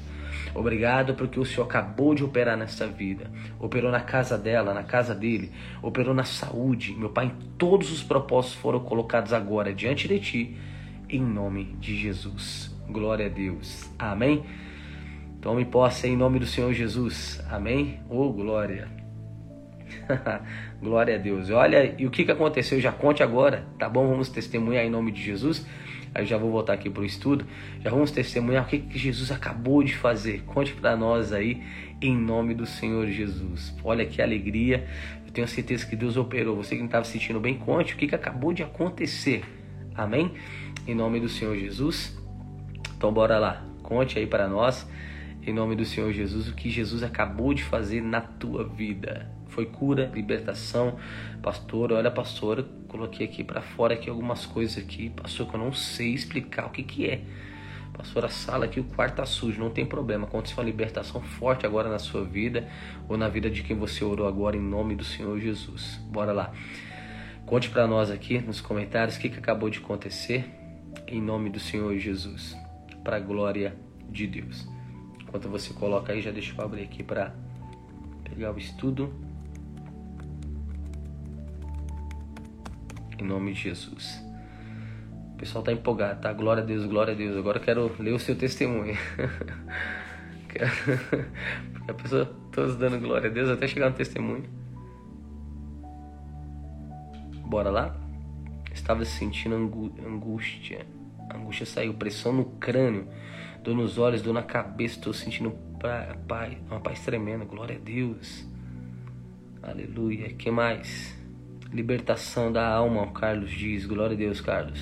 Obrigado 0.55 1.15
porque 1.15 1.41
o 1.41 1.45
Senhor 1.45 1.65
acabou 1.65 2.15
de 2.15 2.23
operar 2.23 2.57
nessa 2.57 2.87
vida. 2.87 3.31
Operou 3.59 3.91
na 3.91 4.01
casa 4.01 4.37
dela, 4.37 4.75
na 4.75 4.83
casa 4.83 5.15
dele. 5.15 5.51
Operou 5.81 6.15
na 6.15 6.25
saúde. 6.25 6.95
Meu 6.95 7.09
Pai, 7.09 7.35
todos 7.57 7.91
os 7.91 8.03
propósitos 8.03 8.59
foram 8.59 8.81
colocados 8.81 9.33
agora 9.33 9.73
diante 9.73 10.07
de 10.07 10.19
ti. 10.21 10.57
Em 11.09 11.21
nome 11.21 11.77
de 11.81 11.97
Jesus. 11.97 12.75
Glória 12.89 13.27
a 13.27 13.29
Deus. 13.29 13.91
Amém. 13.99 14.43
Tome 15.43 15.65
posse 15.65 16.07
em 16.07 16.17
nome 16.17 16.39
do 16.39 16.47
Senhor 16.47 16.73
Jesus. 16.73 17.45
Amém. 17.51 17.99
Oh, 18.09 18.33
glória. 18.33 18.89
glória 20.81 21.17
a 21.17 21.19
Deus. 21.19 21.51
Olha, 21.51 21.97
e 21.99 22.07
o 22.07 22.13
que, 22.13 22.25
que 22.25 22.31
aconteceu? 22.31 22.81
Já 22.81 22.93
conte 22.93 23.25
agora, 23.25 23.67
tá 23.77 23.89
bom? 23.89 24.07
Vamos 24.07 24.29
testemunhar 24.29 24.85
em 24.85 24.89
nome 24.89 25.11
de 25.11 25.21
Jesus. 25.21 25.67
Aí 26.15 26.25
já 26.25 26.39
vou 26.39 26.49
voltar 26.49 26.75
aqui 26.75 26.89
para 26.89 27.03
o 27.03 27.05
estudo. 27.05 27.45
Já 27.81 27.91
vamos 27.91 28.13
testemunhar 28.13 28.63
o 28.63 28.69
que, 28.69 28.79
que 28.79 28.97
Jesus 28.97 29.33
acabou 29.33 29.83
de 29.83 29.97
fazer. 29.97 30.45
Conte 30.45 30.73
para 30.75 30.97
nós 30.97 31.33
aí, 31.33 31.61
em 32.01 32.17
nome 32.17 32.55
do 32.55 32.65
Senhor 32.65 33.09
Jesus. 33.09 33.75
Olha 33.83 34.07
que 34.07 34.23
alegria. 34.23 34.87
Eu 35.27 35.33
tenho 35.33 35.49
certeza 35.49 35.85
que 35.85 35.97
Deus 35.97 36.17
operou. 36.17 36.55
Você 36.55 36.77
que 36.77 36.81
não 36.81 36.87
estava 36.87 37.05
sentindo 37.05 37.41
bem, 37.41 37.59
conte 37.59 37.95
o 37.95 37.97
que, 37.97 38.07
que 38.07 38.15
acabou 38.15 38.53
de 38.53 38.63
acontecer. 38.63 39.43
Amém? 39.93 40.31
Em 40.87 40.95
nome 40.95 41.19
do 41.19 41.29
Senhor 41.29 41.57
Jesus. 41.57 42.17
Então 42.97 43.13
bora 43.13 43.41
lá. 43.41 43.67
Conte 43.83 44.21
aí 44.21 44.27
para 44.27 44.47
nós, 44.47 44.89
em 45.45 45.53
nome 45.53 45.75
do 45.75 45.85
Senhor 45.85 46.13
Jesus, 46.13 46.49
o 46.49 46.55
que 46.55 46.71
Jesus 46.71 47.03
acabou 47.03 47.53
de 47.53 47.65
fazer 47.65 48.01
na 48.01 48.21
tua 48.21 48.65
vida. 48.65 49.31
Foi 49.49 49.67
cura, 49.67 50.11
libertação. 50.15 50.97
Pastor, 51.43 51.93
olha, 51.93 52.11
pastora, 52.11 52.65
coloquei 52.89 53.27
aqui 53.27 53.43
para 53.43 53.61
fora 53.61 53.95
aqui 53.95 54.09
algumas 54.09 54.47
coisas 54.47 54.83
aqui, 54.83 55.11
pastor, 55.11 55.49
que 55.49 55.55
eu 55.55 55.61
não 55.61 55.73
sei 55.73 56.15
explicar 56.15 56.67
o 56.67 56.71
que 56.71 56.83
que 56.83 57.09
é. 57.09 57.23
Pastor, 57.93 58.25
a 58.25 58.29
sala 58.29 58.65
aqui, 58.65 58.81
o 58.81 58.85
quarto 58.85 59.17
tá 59.17 59.27
sujo, 59.27 59.61
não 59.61 59.69
tem 59.69 59.85
problema. 59.85 60.27
Aconteceu 60.27 60.59
uma 60.59 60.65
libertação 60.65 61.21
forte 61.21 61.67
agora 61.67 61.91
na 61.91 61.99
sua 61.99 62.25
vida 62.25 62.67
ou 63.09 63.19
na 63.19 63.29
vida 63.29 63.51
de 63.51 63.63
quem 63.63 63.77
você 63.77 64.03
orou 64.03 64.27
agora 64.27 64.57
em 64.57 64.63
nome 64.63 64.95
do 64.95 65.05
Senhor 65.05 65.39
Jesus. 65.39 66.01
Bora 66.11 66.33
lá. 66.33 66.53
Conte 67.45 67.69
para 67.69 67.87
nós 67.87 68.11
aqui 68.11 68.39
nos 68.39 68.61
comentários 68.61 69.17
o 69.17 69.21
que, 69.21 69.29
que 69.29 69.39
acabou 69.39 69.69
de 69.69 69.79
acontecer 69.79 70.47
em 71.07 71.21
nome 71.21 71.51
do 71.51 71.61
Senhor 71.61 71.95
Jesus, 71.99 72.57
para 73.05 73.21
glória 73.21 73.77
de 74.09 74.27
Deus. 74.27 74.67
Enquanto 75.33 75.49
você 75.49 75.73
coloca 75.73 76.13
aí, 76.13 76.21
já 76.21 76.31
deixa 76.31 76.55
eu 76.55 76.63
abrir 76.63 76.83
aqui 76.83 77.03
para 77.03 77.35
pegar 78.23 78.53
o 78.53 78.59
estudo. 78.59 79.11
Em 83.19 83.25
nome 83.25 83.55
de 83.55 83.61
Jesus. 83.61 84.23
O 85.33 85.37
pessoal 85.39 85.65
tá 85.65 85.73
empolgado, 85.73 86.21
tá? 86.21 86.31
Glória 86.35 86.63
a 86.63 86.67
Deus, 86.67 86.85
glória 86.85 87.15
a 87.15 87.17
Deus. 87.17 87.35
Agora 87.35 87.57
eu 87.57 87.63
quero 87.63 87.97
ler 87.99 88.13
o 88.13 88.19
seu 88.19 88.37
testemunho. 88.37 88.95
Porque 91.73 91.91
a 91.91 91.95
pessoa, 91.95 92.27
todos 92.53 92.77
dando 92.77 93.01
glória 93.01 93.31
a 93.31 93.33
Deus 93.33 93.49
até 93.49 93.67
chegar 93.67 93.89
no 93.89 93.97
testemunho. 93.97 94.45
Bora 97.47 97.71
lá? 97.71 97.97
Estava 98.71 99.03
sentindo 99.07 99.55
angústia. 99.55 100.85
A 101.31 101.39
angústia 101.39 101.65
saiu, 101.65 101.95
pressão 101.95 102.35
no 102.35 102.45
crânio, 102.45 103.09
dor 103.63 103.75
nos 103.75 103.99
olhos, 103.99 104.23
dor 104.23 104.35
na 104.35 104.43
cabeça. 104.43 104.99
Estou 104.99 105.13
sentindo 105.13 105.53
paz, 106.27 106.59
uma 106.71 106.81
paz 106.81 107.05
tremenda. 107.05 107.45
Glória 107.45 107.77
a 107.77 107.79
Deus. 107.79 108.47
Aleluia. 109.63 110.29
que 110.31 110.51
mais? 110.51 111.17
Libertação 111.73 112.53
da 112.53 112.67
alma, 112.69 113.03
o 113.03 113.13
Carlos 113.13 113.51
diz. 113.51 113.87
Glória 113.87 114.15
a 114.15 114.19
Deus, 114.19 114.41
Carlos. 114.41 114.81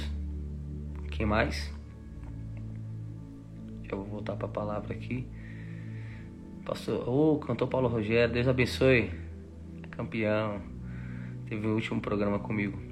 Quem 1.11 1.27
mais? 1.27 1.73
Já 3.85 3.95
vou 3.97 4.07
voltar 4.07 4.37
para 4.37 4.47
a 4.47 4.51
palavra 4.51 4.95
aqui. 4.95 5.27
Pastor, 6.65 7.09
oh, 7.09 7.39
cantor 7.39 7.69
Paulo 7.69 7.89
Rogério, 7.89 8.33
Deus 8.33 8.49
abençoe. 8.49 9.11
Campeão. 9.91 10.61
Teve 11.49 11.67
o 11.67 11.75
último 11.75 12.01
programa 12.01 12.39
comigo. 12.39 12.90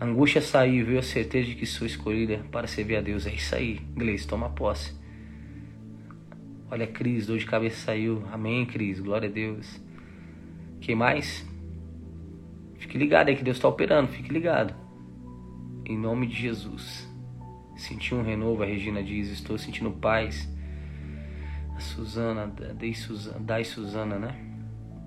Angústia 0.00 0.40
saiu, 0.40 0.86
viu 0.86 0.98
a 0.98 1.02
certeza 1.02 1.48
de 1.48 1.54
que 1.54 1.66
sou 1.66 1.86
escolhida 1.86 2.44
para 2.50 2.66
servir 2.66 2.96
a 2.96 3.00
Deus. 3.00 3.26
É 3.26 3.34
isso 3.34 3.54
aí, 3.54 3.80
Gleice, 3.94 4.26
toma 4.26 4.50
posse. 4.50 4.92
Olha, 6.70 6.86
Cris, 6.86 7.26
dor 7.26 7.38
de 7.38 7.46
cabeça 7.46 7.76
saiu. 7.76 8.24
Amém, 8.32 8.66
Cris, 8.66 8.98
glória 9.00 9.28
a 9.28 9.32
Deus. 9.32 9.80
Quem 10.80 10.94
mais? 10.94 11.46
Fique 12.78 12.98
ligado 12.98 13.28
aí 13.28 13.36
que 13.36 13.44
Deus 13.44 13.56
está 13.56 13.68
operando, 13.68 14.08
fique 14.08 14.32
ligado. 14.32 14.74
Em 15.84 15.96
nome 15.96 16.26
de 16.26 16.34
Jesus. 16.34 17.08
Senti 17.76 18.14
um 18.14 18.22
renovo, 18.22 18.62
a 18.62 18.66
Regina 18.66 19.02
diz, 19.02 19.28
estou 19.28 19.56
sentindo 19.58 19.90
paz. 19.90 20.48
A 21.76 21.80
Suzana, 21.80 22.52
Suzana, 22.94 23.40
Dai 23.40 23.64
Suzana, 23.64 24.18
né? 24.18 24.34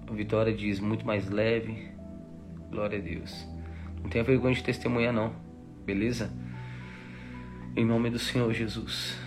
A 0.08 0.14
Vitória 0.14 0.54
diz, 0.54 0.80
muito 0.80 1.06
mais 1.06 1.30
leve. 1.30 1.90
Glória 2.70 2.98
a 2.98 3.02
Deus. 3.02 3.57
Não 4.02 4.10
tenha 4.10 4.24
vergonha 4.24 4.56
de 4.56 4.64
testemunhar 4.64 5.14
não, 5.14 5.34
beleza? 5.86 6.32
Em 7.76 7.86
nome 7.86 8.10
do 8.10 8.20
Senhor 8.20 8.52
Jesus. 8.54 9.18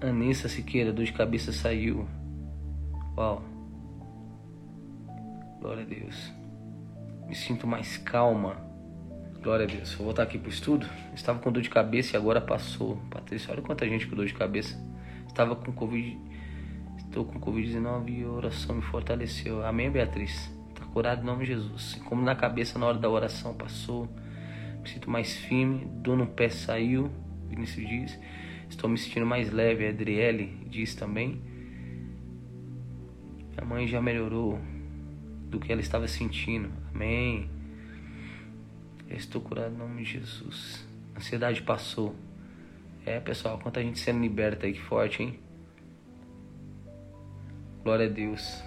Anissa 0.00 0.48
Siqueira, 0.48 0.92
dor 0.92 1.04
de 1.04 1.12
cabeça 1.12 1.52
saiu. 1.52 2.06
Uau. 3.16 3.42
Glória 5.60 5.82
a 5.82 5.86
Deus 5.86 6.44
me 7.26 7.34
sinto 7.34 7.66
mais 7.66 7.96
calma. 7.96 8.56
Glória 9.42 9.64
a 9.64 9.68
Deus. 9.68 9.92
Vou 9.94 10.06
voltar 10.06 10.22
aqui 10.22 10.38
pro 10.38 10.48
estudo. 10.48 10.86
Estava 11.14 11.38
com 11.38 11.50
dor 11.50 11.62
de 11.62 11.68
cabeça 11.68 12.14
e 12.14 12.16
agora 12.16 12.40
passou. 12.40 12.96
Patrícia, 13.10 13.52
olha 13.52 13.62
quanta 13.62 13.86
gente 13.88 14.06
com 14.06 14.16
dor 14.16 14.26
de 14.26 14.34
cabeça. 14.34 14.78
Estava 15.26 15.56
com 15.56 15.72
Covid. 15.72 16.18
Estou 16.98 17.24
com 17.24 17.40
Covid-19 17.40 18.08
e 18.08 18.24
a 18.24 18.28
oração 18.28 18.76
me 18.76 18.82
fortaleceu. 18.82 19.64
Amém, 19.66 19.90
Beatriz? 19.90 20.53
Curado 20.94 21.22
em 21.22 21.24
nome 21.24 21.44
de 21.44 21.50
Jesus. 21.50 22.00
Como 22.04 22.22
na 22.22 22.36
cabeça 22.36 22.78
na 22.78 22.86
hora 22.86 22.98
da 22.98 23.10
oração 23.10 23.52
passou. 23.52 24.08
Me 24.80 24.88
sinto 24.88 25.10
mais 25.10 25.34
firme. 25.34 25.86
Dor 25.86 26.16
no 26.16 26.28
pé 26.28 26.48
saiu. 26.48 27.10
Vinícius 27.48 27.88
diz. 27.88 28.20
Estou 28.70 28.88
me 28.88 28.96
sentindo 28.96 29.26
mais 29.26 29.50
leve. 29.50 29.84
A 29.84 29.90
Adriele 29.90 30.56
diz 30.70 30.94
também. 30.94 31.42
Minha 33.50 33.64
mãe 33.66 33.88
já 33.88 34.00
melhorou 34.00 34.60
do 35.50 35.58
que 35.58 35.72
ela 35.72 35.80
estava 35.80 36.06
sentindo. 36.06 36.70
Amém. 36.94 37.50
Eu 39.08 39.16
estou 39.16 39.40
curado 39.40 39.74
em 39.74 39.78
nome 39.78 40.04
de 40.04 40.12
Jesus. 40.12 40.86
A 41.12 41.18
ansiedade 41.18 41.60
passou. 41.62 42.14
É, 43.04 43.18
pessoal, 43.18 43.58
quanta 43.58 43.82
gente 43.82 43.98
sendo 43.98 44.20
liberta 44.20 44.64
aí, 44.64 44.72
que 44.72 44.80
forte, 44.80 45.24
hein? 45.24 45.40
Glória 47.82 48.06
a 48.06 48.08
Deus. 48.08 48.62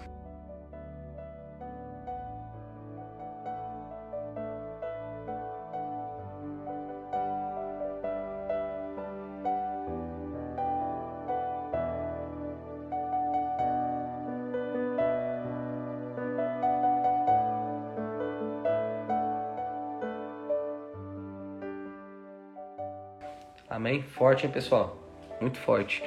Forte, 24.18 24.48
hein, 24.48 24.52
pessoal? 24.52 24.98
Muito 25.40 25.60
forte. 25.60 26.04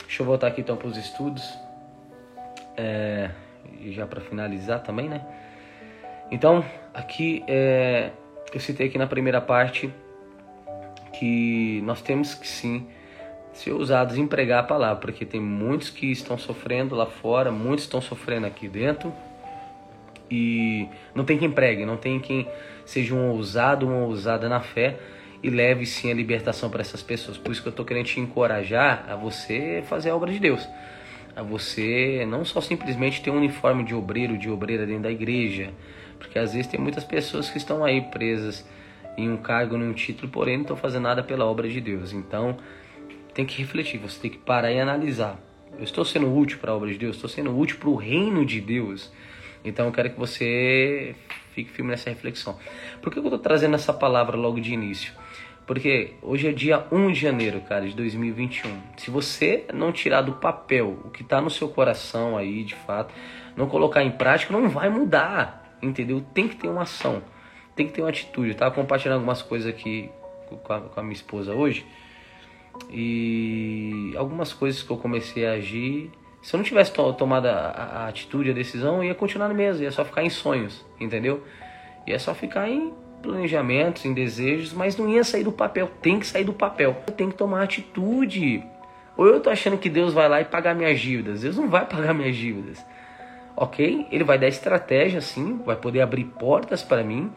Deixa 0.00 0.22
eu 0.22 0.26
voltar 0.26 0.48
aqui 0.48 0.60
então 0.60 0.76
para 0.76 0.88
os 0.88 0.96
estudos. 0.96 1.58
É, 2.76 3.30
já 3.86 4.06
para 4.06 4.20
finalizar 4.20 4.82
também, 4.82 5.08
né? 5.08 5.24
Então, 6.30 6.64
aqui 6.92 7.42
é, 7.48 8.10
eu 8.52 8.60
citei 8.60 8.88
aqui 8.88 8.98
na 8.98 9.06
primeira 9.06 9.40
parte 9.40 9.92
que 11.18 11.80
nós 11.84 12.02
temos 12.02 12.34
que 12.34 12.46
sim 12.46 12.86
ser 13.52 13.72
ousados 13.72 14.18
em 14.18 14.26
pregar 14.26 14.60
a 14.60 14.66
palavra, 14.66 15.00
porque 15.00 15.24
tem 15.24 15.40
muitos 15.40 15.88
que 15.88 16.10
estão 16.10 16.36
sofrendo 16.36 16.94
lá 16.94 17.06
fora, 17.06 17.50
muitos 17.50 17.84
estão 17.84 18.00
sofrendo 18.00 18.46
aqui 18.46 18.68
dentro. 18.68 19.12
E 20.30 20.88
não 21.14 21.24
tem 21.24 21.38
quem 21.38 21.50
pregue, 21.50 21.86
não 21.86 21.96
tem 21.96 22.18
quem 22.18 22.48
seja 22.84 23.14
um 23.14 23.30
ousado, 23.30 23.86
uma 23.86 24.04
ousada 24.04 24.48
na 24.48 24.60
fé 24.60 24.98
e 25.44 25.50
leve 25.50 25.84
sim 25.84 26.10
a 26.10 26.14
libertação 26.14 26.70
para 26.70 26.80
essas 26.80 27.02
pessoas. 27.02 27.36
Por 27.36 27.52
isso 27.52 27.60
que 27.60 27.68
eu 27.68 27.70
estou 27.70 27.84
querendo 27.84 28.06
te 28.06 28.18
encorajar 28.18 29.04
a 29.06 29.14
você 29.14 29.84
fazer 29.86 30.08
a 30.08 30.16
obra 30.16 30.32
de 30.32 30.38
Deus. 30.38 30.66
A 31.36 31.42
você 31.42 32.24
não 32.26 32.46
só 32.46 32.62
simplesmente 32.62 33.20
ter 33.20 33.30
um 33.30 33.36
uniforme 33.36 33.84
de 33.84 33.94
obreiro, 33.94 34.38
de 34.38 34.48
obreira 34.48 34.86
dentro 34.86 35.02
da 35.02 35.10
igreja, 35.10 35.70
porque 36.18 36.38
às 36.38 36.54
vezes 36.54 36.66
tem 36.66 36.80
muitas 36.80 37.04
pessoas 37.04 37.50
que 37.50 37.58
estão 37.58 37.84
aí 37.84 38.00
presas 38.00 38.66
em 39.18 39.28
um 39.28 39.36
cargo, 39.36 39.76
em 39.76 39.86
um 39.86 39.92
título, 39.92 40.32
porém 40.32 40.56
não 40.56 40.62
estão 40.62 40.76
fazendo 40.78 41.02
nada 41.02 41.22
pela 41.22 41.44
obra 41.44 41.68
de 41.68 41.78
Deus. 41.78 42.14
Então 42.14 42.56
tem 43.34 43.44
que 43.44 43.58
refletir, 43.60 43.98
você 43.98 44.18
tem 44.18 44.30
que 44.30 44.38
parar 44.38 44.72
e 44.72 44.80
analisar. 44.80 45.38
Eu 45.76 45.84
estou 45.84 46.06
sendo 46.06 46.34
útil 46.34 46.58
para 46.58 46.72
a 46.72 46.74
obra 46.74 46.88
de 46.90 46.96
Deus, 46.96 47.16
estou 47.16 47.28
sendo 47.28 47.54
útil 47.54 47.76
para 47.76 47.90
o 47.90 47.96
reino 47.96 48.46
de 48.46 48.62
Deus. 48.62 49.12
Então 49.62 49.84
eu 49.84 49.92
quero 49.92 50.08
que 50.08 50.18
você 50.18 51.14
fique 51.52 51.70
firme 51.70 51.90
nessa 51.90 52.08
reflexão. 52.08 52.58
Por 53.02 53.12
que 53.12 53.18
eu 53.18 53.22
estou 53.22 53.38
trazendo 53.38 53.74
essa 53.74 53.92
palavra 53.92 54.38
logo 54.38 54.58
de 54.58 54.72
início? 54.72 55.12
Porque 55.66 56.14
hoje 56.20 56.48
é 56.48 56.52
dia 56.52 56.86
1 56.92 57.12
de 57.12 57.20
janeiro, 57.20 57.60
cara, 57.62 57.88
de 57.88 57.96
2021. 57.96 58.70
Se 58.98 59.10
você 59.10 59.64
não 59.72 59.92
tirar 59.92 60.20
do 60.20 60.34
papel 60.34 60.98
o 61.04 61.10
que 61.10 61.22
está 61.22 61.40
no 61.40 61.48
seu 61.48 61.68
coração 61.68 62.36
aí, 62.36 62.64
de 62.64 62.74
fato, 62.74 63.14
não 63.56 63.66
colocar 63.66 64.02
em 64.02 64.10
prática, 64.10 64.52
não 64.52 64.68
vai 64.68 64.90
mudar, 64.90 65.78
entendeu? 65.80 66.22
Tem 66.34 66.46
que 66.46 66.56
ter 66.56 66.68
uma 66.68 66.82
ação, 66.82 67.22
tem 67.74 67.86
que 67.86 67.94
ter 67.94 68.02
uma 68.02 68.10
atitude. 68.10 68.50
Eu 68.50 68.54
tava 68.54 68.74
compartilhando 68.74 69.16
algumas 69.16 69.40
coisas 69.40 69.66
aqui 69.66 70.10
com 70.62 70.72
a, 70.72 70.80
com 70.82 71.00
a 71.00 71.02
minha 71.02 71.14
esposa 71.14 71.54
hoje 71.54 71.86
e 72.90 74.12
algumas 74.16 74.52
coisas 74.52 74.82
que 74.82 74.90
eu 74.90 74.96
comecei 74.98 75.46
a 75.46 75.52
agir. 75.52 76.10
Se 76.42 76.54
eu 76.54 76.58
não 76.58 76.64
tivesse 76.64 76.92
to 76.92 77.10
tomado 77.14 77.46
a, 77.46 77.52
a, 77.52 78.08
atitude, 78.08 78.50
a 78.50 78.52
decisão, 78.52 79.02
ia 79.02 79.14
continuar 79.14 79.48
no 79.48 79.54
mesmo, 79.54 79.82
ia 79.82 79.90
só 79.90 80.04
ficar 80.04 80.22
em 80.22 80.30
sonhos, 80.30 80.84
entendeu? 81.00 81.42
Ia 82.06 82.18
só 82.18 82.34
ficar 82.34 82.68
em 82.68 82.92
planejamentos, 83.24 84.04
em 84.04 84.12
desejos, 84.12 84.72
mas 84.72 84.96
não 84.96 85.08
ia 85.08 85.24
sair 85.24 85.42
do 85.42 85.50
papel. 85.50 85.90
Tem 86.02 86.20
que 86.20 86.26
sair 86.26 86.44
do 86.44 86.52
papel. 86.52 86.94
Tem 87.16 87.30
que 87.30 87.36
tomar 87.36 87.62
atitude. 87.62 88.62
Ou 89.16 89.26
eu 89.26 89.40
tô 89.40 89.48
achando 89.48 89.78
que 89.78 89.88
Deus 89.88 90.12
vai 90.12 90.28
lá 90.28 90.40
e 90.40 90.44
pagar 90.44 90.74
minhas 90.74 91.00
dívidas. 91.00 91.40
Deus 91.40 91.56
não 91.56 91.68
vai 91.68 91.86
pagar 91.88 92.12
minhas 92.12 92.36
dívidas. 92.36 92.84
Ok? 93.56 94.06
Ele 94.10 94.24
vai 94.24 94.38
dar 94.38 94.48
estratégia, 94.48 95.20
sim, 95.20 95.60
vai 95.64 95.76
poder 95.76 96.02
abrir 96.02 96.24
portas 96.24 96.82
para 96.82 97.02
mim. 97.02 97.32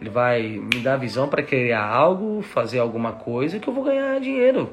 Ele 0.00 0.10
vai 0.10 0.42
me 0.42 0.80
dar 0.80 0.96
visão 0.96 1.28
para 1.28 1.42
criar 1.42 1.84
algo, 1.84 2.42
fazer 2.42 2.78
alguma 2.78 3.12
coisa 3.12 3.58
que 3.58 3.66
eu 3.66 3.74
vou 3.74 3.82
ganhar 3.82 4.20
dinheiro. 4.20 4.70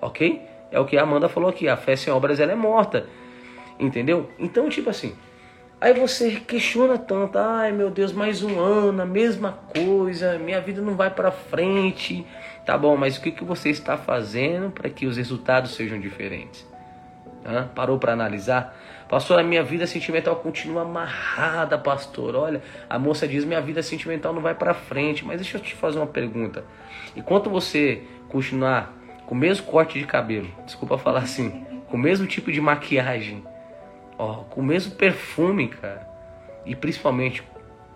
Ok? 0.00 0.42
É 0.70 0.78
o 0.78 0.84
que 0.84 0.98
a 0.98 1.02
Amanda 1.02 1.28
falou 1.28 1.48
aqui. 1.48 1.68
A 1.68 1.76
fé 1.76 1.96
sem 1.96 2.12
obras 2.12 2.38
ela 2.40 2.52
é 2.52 2.56
morta. 2.56 3.06
Entendeu? 3.78 4.28
Então, 4.38 4.68
tipo 4.68 4.90
assim, 4.90 5.14
Aí 5.78 5.92
você 5.92 6.40
questiona 6.40 6.96
tanto, 6.96 7.36
ai 7.38 7.70
meu 7.70 7.90
Deus, 7.90 8.10
mais 8.10 8.42
um 8.42 8.58
ano, 8.58 9.02
a 9.02 9.06
mesma 9.06 9.52
coisa, 9.52 10.38
minha 10.38 10.58
vida 10.58 10.80
não 10.80 10.96
vai 10.96 11.10
para 11.10 11.30
frente. 11.30 12.26
Tá 12.64 12.78
bom, 12.78 12.96
mas 12.96 13.18
o 13.18 13.20
que, 13.20 13.30
que 13.30 13.44
você 13.44 13.68
está 13.68 13.96
fazendo 13.96 14.70
para 14.70 14.88
que 14.88 15.06
os 15.06 15.18
resultados 15.18 15.74
sejam 15.74 16.00
diferentes? 16.00 16.66
Hã? 17.44 17.68
Parou 17.74 17.98
para 17.98 18.14
analisar? 18.14 18.74
Pastor, 19.08 19.38
a 19.38 19.42
minha 19.42 19.62
vida 19.62 19.86
sentimental 19.86 20.34
continua 20.36 20.82
amarrada, 20.82 21.78
pastor. 21.78 22.34
Olha, 22.34 22.60
a 22.88 22.98
moça 22.98 23.28
diz 23.28 23.44
minha 23.44 23.60
vida 23.60 23.82
sentimental 23.82 24.32
não 24.32 24.42
vai 24.42 24.54
para 24.54 24.74
frente. 24.74 25.24
Mas 25.24 25.40
deixa 25.40 25.58
eu 25.58 25.60
te 25.60 25.74
fazer 25.74 25.98
uma 25.98 26.08
pergunta. 26.08 26.64
Enquanto 27.14 27.48
você 27.48 28.02
continuar 28.28 28.92
com 29.26 29.34
o 29.34 29.38
mesmo 29.38 29.66
corte 29.66 29.98
de 29.98 30.06
cabelo, 30.06 30.48
desculpa 30.64 30.98
falar 30.98 31.20
assim, 31.20 31.64
com 31.88 31.96
o 31.96 32.00
mesmo 32.00 32.26
tipo 32.26 32.50
de 32.50 32.60
maquiagem, 32.60 33.44
ó, 34.18 34.44
com 34.44 34.60
o 34.60 34.64
mesmo 34.64 34.94
perfume, 34.94 35.68
cara, 35.68 36.06
e 36.64 36.74
principalmente 36.74 37.42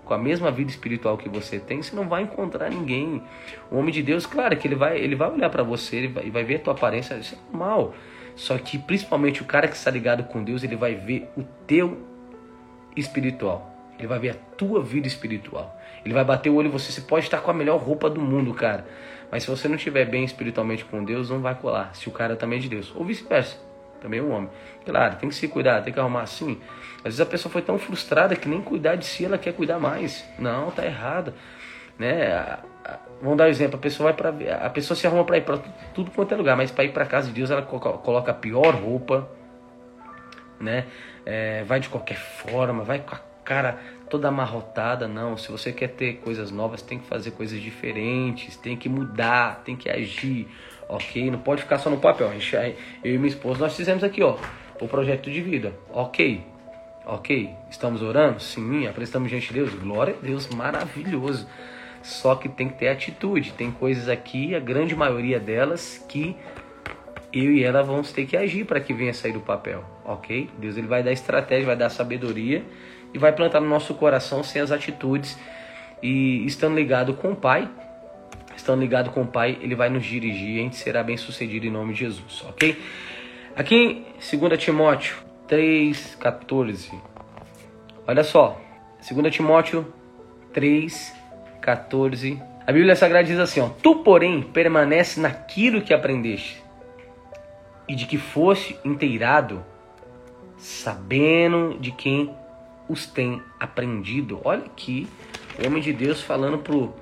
com 0.04 0.14
a 0.14 0.18
mesma 0.18 0.50
vida 0.50 0.70
espiritual 0.70 1.16
que 1.16 1.28
você 1.28 1.60
tem, 1.60 1.80
você 1.80 1.94
não 1.94 2.08
vai 2.08 2.22
encontrar 2.22 2.68
ninguém. 2.68 3.22
O 3.70 3.76
homem 3.76 3.92
de 3.92 4.02
Deus, 4.02 4.26
claro 4.26 4.56
que 4.56 4.66
ele 4.66 4.74
vai, 4.74 4.98
ele 4.98 5.14
vai 5.14 5.30
olhar 5.30 5.48
para 5.50 5.62
você, 5.62 5.96
ele 5.96 6.08
vai, 6.08 6.30
vai 6.30 6.44
ver 6.44 6.56
a 6.56 6.58
tua 6.58 6.72
aparência, 6.72 7.14
isso 7.14 7.36
é 7.36 7.38
normal. 7.52 7.94
Só 8.34 8.58
que 8.58 8.76
principalmente 8.76 9.40
o 9.40 9.44
cara 9.44 9.68
que 9.68 9.76
está 9.76 9.90
ligado 9.90 10.24
com 10.24 10.42
Deus, 10.42 10.64
ele 10.64 10.74
vai 10.74 10.94
ver 10.94 11.30
o 11.36 11.44
teu 11.66 11.98
espiritual. 12.96 13.70
Ele 13.98 14.08
vai 14.08 14.18
ver 14.18 14.30
a 14.30 14.34
tua 14.56 14.82
vida 14.82 15.06
espiritual. 15.06 15.78
Ele 16.04 16.14
vai 16.14 16.24
bater 16.24 16.48
o 16.48 16.54
olho 16.54 16.68
em 16.68 16.70
você. 16.70 16.90
Você 16.90 17.02
pode 17.02 17.26
estar 17.26 17.40
com 17.40 17.50
a 17.50 17.54
melhor 17.54 17.78
roupa 17.78 18.10
do 18.10 18.20
mundo, 18.20 18.54
cara. 18.54 18.86
Mas 19.30 19.44
se 19.44 19.50
você 19.50 19.68
não 19.68 19.76
estiver 19.76 20.06
bem 20.06 20.24
espiritualmente 20.24 20.84
com 20.86 21.04
Deus, 21.04 21.30
não 21.30 21.40
vai 21.40 21.54
colar. 21.54 21.94
Se 21.94 22.08
o 22.08 22.10
cara 22.10 22.34
também 22.34 22.58
é 22.58 22.62
de 22.62 22.68
Deus. 22.68 22.92
Ou 22.96 23.04
vice-versa 23.04 23.69
também 24.00 24.20
um 24.20 24.32
homem. 24.32 24.50
Claro, 24.84 25.16
tem 25.16 25.28
que 25.28 25.34
se 25.34 25.46
cuidar, 25.48 25.82
tem 25.82 25.92
que 25.92 26.00
arrumar 26.00 26.22
assim. 26.22 26.60
Às 26.98 27.04
vezes 27.04 27.20
a 27.20 27.26
pessoa 27.26 27.52
foi 27.52 27.62
tão 27.62 27.78
frustrada 27.78 28.34
que 28.36 28.48
nem 28.48 28.60
cuidar 28.60 28.96
de 28.96 29.06
si 29.06 29.24
ela 29.24 29.38
quer 29.38 29.52
cuidar 29.52 29.78
mais. 29.78 30.24
Não, 30.38 30.70
tá 30.70 30.84
errado. 30.84 31.32
Né? 31.98 32.58
Vamos 33.20 33.36
dar 33.36 33.44
um 33.44 33.48
exemplo, 33.48 33.76
a 33.76 33.80
pessoa 33.80 34.12
vai 34.12 34.32
para 34.32 34.66
a 34.66 34.70
pessoa 34.70 34.96
se 34.96 35.06
arruma 35.06 35.24
para 35.24 35.36
ir 35.36 35.42
para 35.42 35.58
tudo 35.94 36.10
quanto 36.10 36.32
é 36.32 36.36
lugar, 36.36 36.56
mas 36.56 36.70
para 36.70 36.84
ir 36.84 36.92
para 36.92 37.04
casa 37.04 37.28
de 37.28 37.34
Deus 37.34 37.50
ela 37.50 37.62
coloca 37.62 38.30
a 38.30 38.34
pior 38.34 38.74
roupa, 38.74 39.28
né? 40.58 40.86
É, 41.26 41.62
vai 41.64 41.78
de 41.78 41.90
qualquer 41.90 42.16
forma, 42.16 42.82
vai 42.82 43.00
com 43.00 43.14
a 43.14 43.20
cara 43.44 43.78
toda 44.08 44.28
amarrotada, 44.28 45.06
não. 45.06 45.36
Se 45.36 45.52
você 45.52 45.72
quer 45.72 45.88
ter 45.88 46.14
coisas 46.14 46.50
novas, 46.50 46.80
tem 46.80 46.98
que 46.98 47.06
fazer 47.06 47.32
coisas 47.32 47.60
diferentes, 47.60 48.56
tem 48.56 48.76
que 48.76 48.88
mudar, 48.88 49.62
tem 49.64 49.76
que 49.76 49.90
agir 49.90 50.48
ok? 50.90 51.30
Não 51.30 51.38
pode 51.38 51.62
ficar 51.62 51.78
só 51.78 51.88
no 51.88 51.98
papel. 51.98 52.30
Eu 53.04 53.14
e 53.14 53.18
minha 53.18 53.28
esposa, 53.28 53.60
nós 53.60 53.76
fizemos 53.76 54.02
aqui, 54.02 54.22
ó, 54.22 54.36
o 54.80 54.88
projeto 54.88 55.30
de 55.30 55.40
vida, 55.40 55.72
ok? 55.92 56.44
Ok? 57.06 57.50
Estamos 57.70 58.02
orando? 58.02 58.40
Sim, 58.40 58.86
apresentamos 58.86 59.30
gente 59.30 59.48
de 59.48 59.54
Deus, 59.54 59.72
glória 59.74 60.14
a 60.14 60.24
Deus, 60.24 60.48
maravilhoso. 60.48 61.46
Só 62.02 62.34
que 62.34 62.48
tem 62.48 62.68
que 62.68 62.78
ter 62.78 62.88
atitude. 62.88 63.52
Tem 63.52 63.70
coisas 63.70 64.08
aqui, 64.08 64.54
a 64.54 64.60
grande 64.60 64.96
maioria 64.96 65.38
delas, 65.38 66.04
que 66.08 66.36
eu 67.32 67.52
e 67.52 67.62
ela 67.62 67.82
vamos 67.82 68.12
ter 68.12 68.26
que 68.26 68.36
agir 68.36 68.64
para 68.64 68.80
que 68.80 68.92
venha 68.92 69.14
sair 69.14 69.32
do 69.32 69.40
papel, 69.40 69.84
ok? 70.04 70.50
Deus 70.58 70.76
ele 70.76 70.88
vai 70.88 71.02
dar 71.02 71.12
estratégia, 71.12 71.66
vai 71.66 71.76
dar 71.76 71.88
sabedoria 71.88 72.64
e 73.14 73.18
vai 73.18 73.32
plantar 73.32 73.60
no 73.60 73.68
nosso 73.68 73.94
coração 73.94 74.42
sem 74.42 74.60
as 74.60 74.72
atitudes 74.72 75.38
e 76.02 76.44
estando 76.46 76.74
ligado 76.74 77.14
com 77.14 77.32
o 77.32 77.36
Pai, 77.36 77.68
estando 78.60 78.80
ligado 78.80 79.10
com 79.10 79.22
o 79.22 79.26
Pai, 79.26 79.58
Ele 79.60 79.74
vai 79.74 79.88
nos 79.88 80.04
dirigir 80.04 80.56
e 80.56 80.60
a 80.60 80.62
gente 80.62 80.76
será 80.76 81.02
bem 81.02 81.16
sucedido 81.16 81.66
em 81.66 81.70
nome 81.70 81.92
de 81.94 82.00
Jesus, 82.00 82.44
ok? 82.48 82.80
Aqui 83.56 83.74
em 83.74 84.38
2 84.38 84.62
Timóteo 84.62 85.16
3,14, 85.48 86.92
olha 88.06 88.22
só, 88.22 88.60
2 89.10 89.34
Timóteo 89.34 89.92
3,14, 90.54 92.40
a 92.66 92.72
Bíblia 92.72 92.94
Sagrada 92.94 93.26
diz 93.26 93.38
assim: 93.38 93.60
ó, 93.60 93.68
Tu, 93.68 93.96
porém, 93.96 94.42
permanece 94.42 95.18
naquilo 95.18 95.82
que 95.82 95.92
aprendeste 95.92 96.62
e 97.88 97.96
de 97.96 98.06
que 98.06 98.16
foste 98.16 98.78
inteirado, 98.84 99.64
sabendo 100.56 101.76
de 101.80 101.90
quem 101.90 102.32
os 102.88 103.06
tem 103.06 103.42
aprendido. 103.58 104.40
Olha 104.44 104.66
aqui, 104.66 105.08
o 105.58 105.66
homem 105.66 105.82
de 105.82 105.92
Deus 105.92 106.20
falando 106.20 106.58
pro 106.58 106.94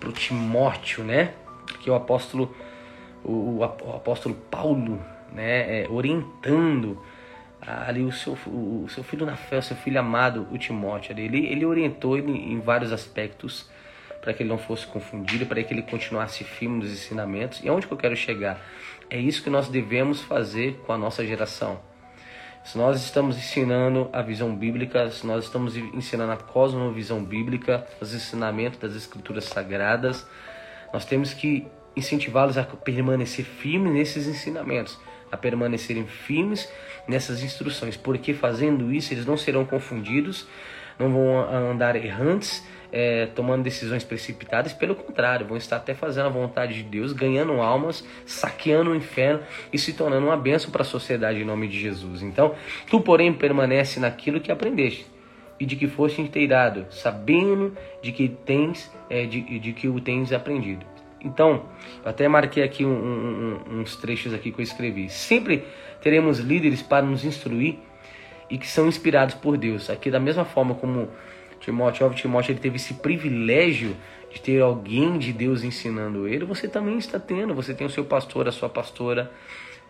para 0.00 0.08
o 0.08 0.12
Timóteo, 0.12 1.04
né? 1.04 1.34
Que 1.80 1.90
o 1.90 1.94
apóstolo, 1.94 2.52
o, 3.22 3.58
o 3.58 3.64
apóstolo 3.64 4.34
Paulo, 4.50 4.98
né? 5.32 5.82
É, 5.82 5.88
orientando 5.88 7.00
ali 7.60 8.02
o 8.02 8.10
seu, 8.10 8.32
o 8.46 8.86
seu 8.88 9.04
filho 9.04 9.26
na 9.26 9.36
fé, 9.36 9.58
o 9.58 9.62
seu 9.62 9.76
filho 9.76 10.00
amado, 10.00 10.48
o 10.50 10.58
Timóteo. 10.58 11.16
Ele, 11.16 11.46
ele 11.46 11.64
orientou 11.64 12.16
ele 12.16 12.32
em 12.32 12.58
vários 12.58 12.92
aspectos 12.92 13.68
para 14.20 14.32
que 14.32 14.42
ele 14.42 14.50
não 14.50 14.58
fosse 14.58 14.86
confundido, 14.86 15.46
para 15.46 15.62
que 15.62 15.72
ele 15.72 15.82
continuasse 15.82 16.44
firme 16.44 16.78
nos 16.78 16.90
ensinamentos. 16.90 17.62
E 17.62 17.68
aonde 17.68 17.86
que 17.86 17.92
eu 17.92 17.98
quero 17.98 18.16
chegar? 18.16 18.60
É 19.08 19.18
isso 19.18 19.42
que 19.42 19.50
nós 19.50 19.68
devemos 19.68 20.22
fazer 20.22 20.80
com 20.86 20.92
a 20.92 20.98
nossa 20.98 21.24
geração. 21.24 21.80
Se 22.62 22.76
nós 22.76 23.02
estamos 23.02 23.36
ensinando 23.36 24.08
a 24.12 24.22
visão 24.22 24.54
bíblica, 24.54 25.10
se 25.10 25.26
nós 25.26 25.44
estamos 25.44 25.76
ensinando 25.76 26.32
a 26.32 26.36
cosmovisão 26.36 27.24
bíblica, 27.24 27.86
os 28.00 28.14
ensinamentos 28.14 28.78
das 28.78 28.94
escrituras 28.94 29.44
sagradas, 29.44 30.26
nós 30.92 31.04
temos 31.04 31.32
que 31.32 31.66
incentivá-los 31.96 32.58
a 32.58 32.64
permanecer 32.64 33.44
firmes 33.44 33.92
nesses 33.92 34.26
ensinamentos, 34.26 34.98
a 35.32 35.36
permanecerem 35.36 36.06
firmes 36.06 36.68
nessas 37.08 37.42
instruções, 37.42 37.96
porque 37.96 38.34
fazendo 38.34 38.92
isso 38.92 39.12
eles 39.14 39.26
não 39.26 39.36
serão 39.36 39.64
confundidos, 39.64 40.46
não 40.98 41.10
vão 41.10 41.70
andar 41.70 41.96
errantes, 41.96 42.62
é, 42.92 43.26
tomando 43.26 43.62
decisões 43.62 44.04
precipitadas, 44.04 44.72
pelo 44.72 44.94
contrário, 44.94 45.46
vão 45.46 45.56
estar 45.56 45.76
até 45.76 45.94
fazendo 45.94 46.26
a 46.26 46.30
vontade 46.30 46.74
de 46.74 46.82
Deus, 46.82 47.12
ganhando 47.12 47.52
almas, 47.60 48.04
saqueando 48.26 48.90
o 48.90 48.94
inferno 48.94 49.40
e 49.72 49.78
se 49.78 49.92
tornando 49.92 50.26
uma 50.26 50.36
bênção 50.36 50.70
para 50.70 50.82
a 50.82 50.84
sociedade 50.84 51.40
em 51.40 51.44
nome 51.44 51.68
de 51.68 51.78
Jesus. 51.78 52.22
Então, 52.22 52.54
tu, 52.88 53.00
porém, 53.00 53.32
permanece 53.32 54.00
naquilo 54.00 54.40
que 54.40 54.50
aprendeste 54.50 55.06
e 55.58 55.66
de 55.66 55.76
que 55.76 55.86
foste 55.86 56.22
inteirado, 56.22 56.86
sabendo 56.90 57.76
de 58.02 58.12
que 58.12 58.28
tens, 58.28 58.90
é, 59.10 59.26
de, 59.26 59.58
de 59.58 59.72
que 59.72 59.88
o 59.88 60.00
tens 60.00 60.32
aprendido. 60.32 60.86
Então, 61.22 61.66
eu 62.02 62.10
até 62.10 62.26
marquei 62.26 62.62
aqui 62.62 62.84
um, 62.84 62.88
um, 62.88 63.80
uns 63.80 63.94
trechos 63.96 64.32
aqui 64.32 64.50
que 64.50 64.58
eu 64.58 64.62
escrevi. 64.62 65.10
Sempre 65.10 65.64
teremos 66.00 66.38
líderes 66.38 66.80
para 66.80 67.04
nos 67.04 67.26
instruir 67.26 67.78
e 68.48 68.56
que 68.56 68.66
são 68.66 68.88
inspirados 68.88 69.34
por 69.34 69.58
Deus. 69.58 69.90
Aqui 69.90 70.10
da 70.10 70.18
mesma 70.18 70.46
forma 70.46 70.74
como 70.74 71.10
Timóteo, 71.70 72.04
óbvio, 72.04 72.20
Timóteo 72.20 72.52
ele 72.52 72.58
teve 72.58 72.76
esse 72.76 72.94
privilégio 72.94 73.96
de 74.32 74.40
ter 74.40 74.60
alguém 74.60 75.18
de 75.18 75.32
Deus 75.32 75.62
ensinando 75.62 76.26
ele, 76.26 76.44
você 76.44 76.68
também 76.68 76.98
está 76.98 77.18
tendo. 77.18 77.54
Você 77.54 77.72
tem 77.72 77.86
o 77.86 77.90
seu 77.90 78.04
pastor, 78.04 78.48
a 78.48 78.52
sua 78.52 78.68
pastora. 78.68 79.30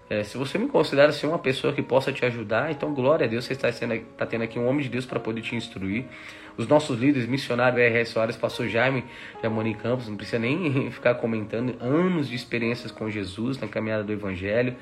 É, 0.08 0.24
se 0.24 0.36
você 0.36 0.58
me 0.58 0.66
considera 0.66 1.12
ser 1.12 1.26
uma 1.26 1.38
pessoa 1.38 1.72
que 1.72 1.80
possa 1.80 2.12
te 2.12 2.24
ajudar, 2.24 2.70
então 2.70 2.92
glória 2.92 3.26
a 3.26 3.28
Deus, 3.28 3.44
você 3.44 3.52
está, 3.52 3.70
sendo, 3.70 3.94
está 3.94 4.26
tendo 4.26 4.42
aqui 4.42 4.58
um 4.58 4.66
homem 4.66 4.82
de 4.82 4.88
Deus 4.88 5.06
para 5.06 5.20
poder 5.20 5.40
te 5.40 5.54
instruir. 5.54 6.04
Os 6.56 6.66
nossos 6.66 6.98
líderes, 6.98 7.28
missionário 7.28 7.78
R.S. 7.78 8.12
Soares, 8.12 8.36
pastor 8.36 8.68
Jaime 8.68 9.04
de 9.40 9.46
Amorim 9.46 9.72
Campos, 9.72 10.08
não 10.08 10.16
precisa 10.16 10.38
nem 10.38 10.90
ficar 10.92 11.14
comentando, 11.14 11.76
anos 11.80 12.28
de 12.28 12.34
experiências 12.34 12.90
com 12.90 13.08
Jesus 13.08 13.58
na 13.58 13.68
caminhada 13.68 14.02
do 14.02 14.12
Evangelho, 14.12 14.74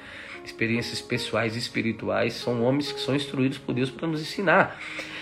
experiências 0.45 1.01
pessoais 1.03 1.55
e 1.57 1.59
espirituais, 1.59 2.35
são 2.35 2.63
homens 2.63 2.91
que 2.91 3.01
são 3.01 3.15
instruídos 3.15 3.59
por 3.59 3.75
Deus 3.75 3.91
para 3.91 4.09
nos 4.09 4.23
ensinar. 4.23 4.81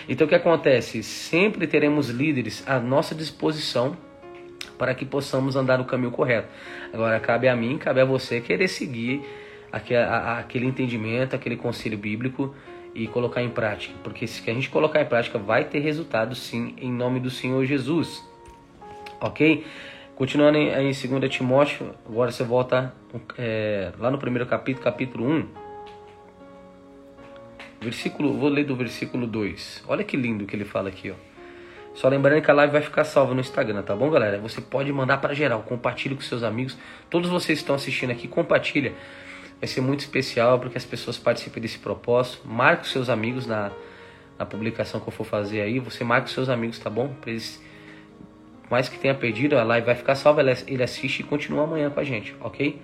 Então 0.09 0.27
o 0.27 0.29
que 0.29 0.35
acontece? 0.35 1.03
Sempre 1.03 1.67
teremos 1.67 2.09
líderes 2.09 2.63
à 2.67 2.79
nossa 2.79 3.15
disposição 3.15 3.97
para 4.79 4.95
que 4.95 5.05
possamos 5.05 5.57
andar 5.57 5.79
no 5.79 5.85
caminho 5.85 6.11
correto. 6.11 6.49
Agora 6.93 7.19
cabe 7.19 7.49
a 7.49 7.57
mim, 7.57 7.79
cabe 7.79 8.01
a 8.01 8.05
você 8.05 8.41
querer 8.41 8.69
seguir 8.69 9.23
aquele 9.73 10.67
entendimento, 10.67 11.35
aquele 11.35 11.57
conselho 11.57 11.99
bíblico 11.99 12.55
e 12.95 13.07
colocar 13.07 13.43
em 13.43 13.51
prática, 13.51 13.95
porque 14.03 14.27
se 14.27 14.49
a 14.49 14.55
gente 14.55 14.71
colocar 14.71 15.03
em 15.03 15.05
prática 15.05 15.39
vai 15.39 15.65
ter 15.65 15.81
resultado 15.81 16.35
sim, 16.35 16.75
em 16.79 16.91
nome 16.91 17.21
do 17.21 17.29
Senhor 17.29 17.63
Jesus. 17.67 18.25
Ok? 19.21 19.67
Continuando 20.15 20.57
em, 20.57 20.71
em 20.71 20.93
2 20.93 21.31
Timóteo, 21.31 21.95
agora 22.09 22.33
você 22.33 22.43
volta 22.43 22.95
é, 23.37 23.93
lá 23.99 24.11
no 24.11 24.17
primeiro 24.17 24.47
capítulo, 24.47 24.83
capítulo 24.83 25.31
1. 25.31 25.66
Versículo, 27.81 28.33
vou 28.37 28.49
ler 28.49 28.65
do 28.65 28.75
versículo 28.75 29.27
2. 29.27 29.85
Olha 29.87 30.03
que 30.03 30.17
lindo 30.17 30.47
que 30.47 30.57
ele 30.57 30.65
fala 30.65 30.89
aqui, 30.89 31.11
ó. 31.11 31.15
Só 31.97 32.09
lembrando 32.09 32.43
que 32.43 32.51
a 32.51 32.55
live 32.55 32.73
vai 32.75 32.83
ficar 32.83 33.05
salva 33.05 33.33
no 33.33 33.41
Instagram, 33.41 33.83
tá 33.83 33.97
bom, 33.97 34.11
galera? 34.11 34.39
Você 34.41 34.61
pode 34.61 34.93
mandar 34.93 35.17
para 35.17 35.33
geral, 35.33 35.63
compartilhe 35.63 36.15
com 36.15 36.21
seus 36.21 36.43
amigos. 36.43 36.77
Todos 37.09 37.31
vocês 37.31 37.59
que 37.59 37.63
estão 37.63 37.75
assistindo 37.75 38.11
aqui, 38.11 38.29
compartilha. 38.29 38.93
Vai 39.59 39.67
ser 39.67 39.81
muito 39.81 40.01
especial 40.01 40.59
porque 40.59 40.77
as 40.77 40.85
pessoas 40.85 41.17
participem 41.17 41.63
desse 41.63 41.79
propósito. 41.79 42.47
Marque 42.47 42.85
os 42.85 42.93
seus 42.93 43.09
amigos 43.09 43.47
na, 43.47 43.73
na 44.39 44.45
publicação 44.45 45.01
que 45.01 45.09
eu 45.09 45.13
for 45.13 45.25
fazer 45.25 45.63
aí. 45.63 45.79
Você 45.81 46.05
marca 46.05 46.27
os 46.27 46.35
seus 46.35 46.51
amigos, 46.51 46.79
tá 46.79 46.91
bom? 46.91 47.15
Pra 47.19 47.31
eles, 47.31 47.63
mais 48.71 48.91
que 48.91 48.99
tenha 48.99 49.15
perdido, 49.15 49.59
a 49.59 49.65
live 49.65 49.87
vai 49.87 49.95
ficar 49.95 50.17
salva. 50.17 50.43
Ele 50.67 50.83
assiste 50.83 51.21
e 51.21 51.23
continua 51.23 51.65
amanhã 51.65 51.89
com 51.89 52.01
a 52.01 52.05
gente, 52.05 52.37
ok? 52.41 52.79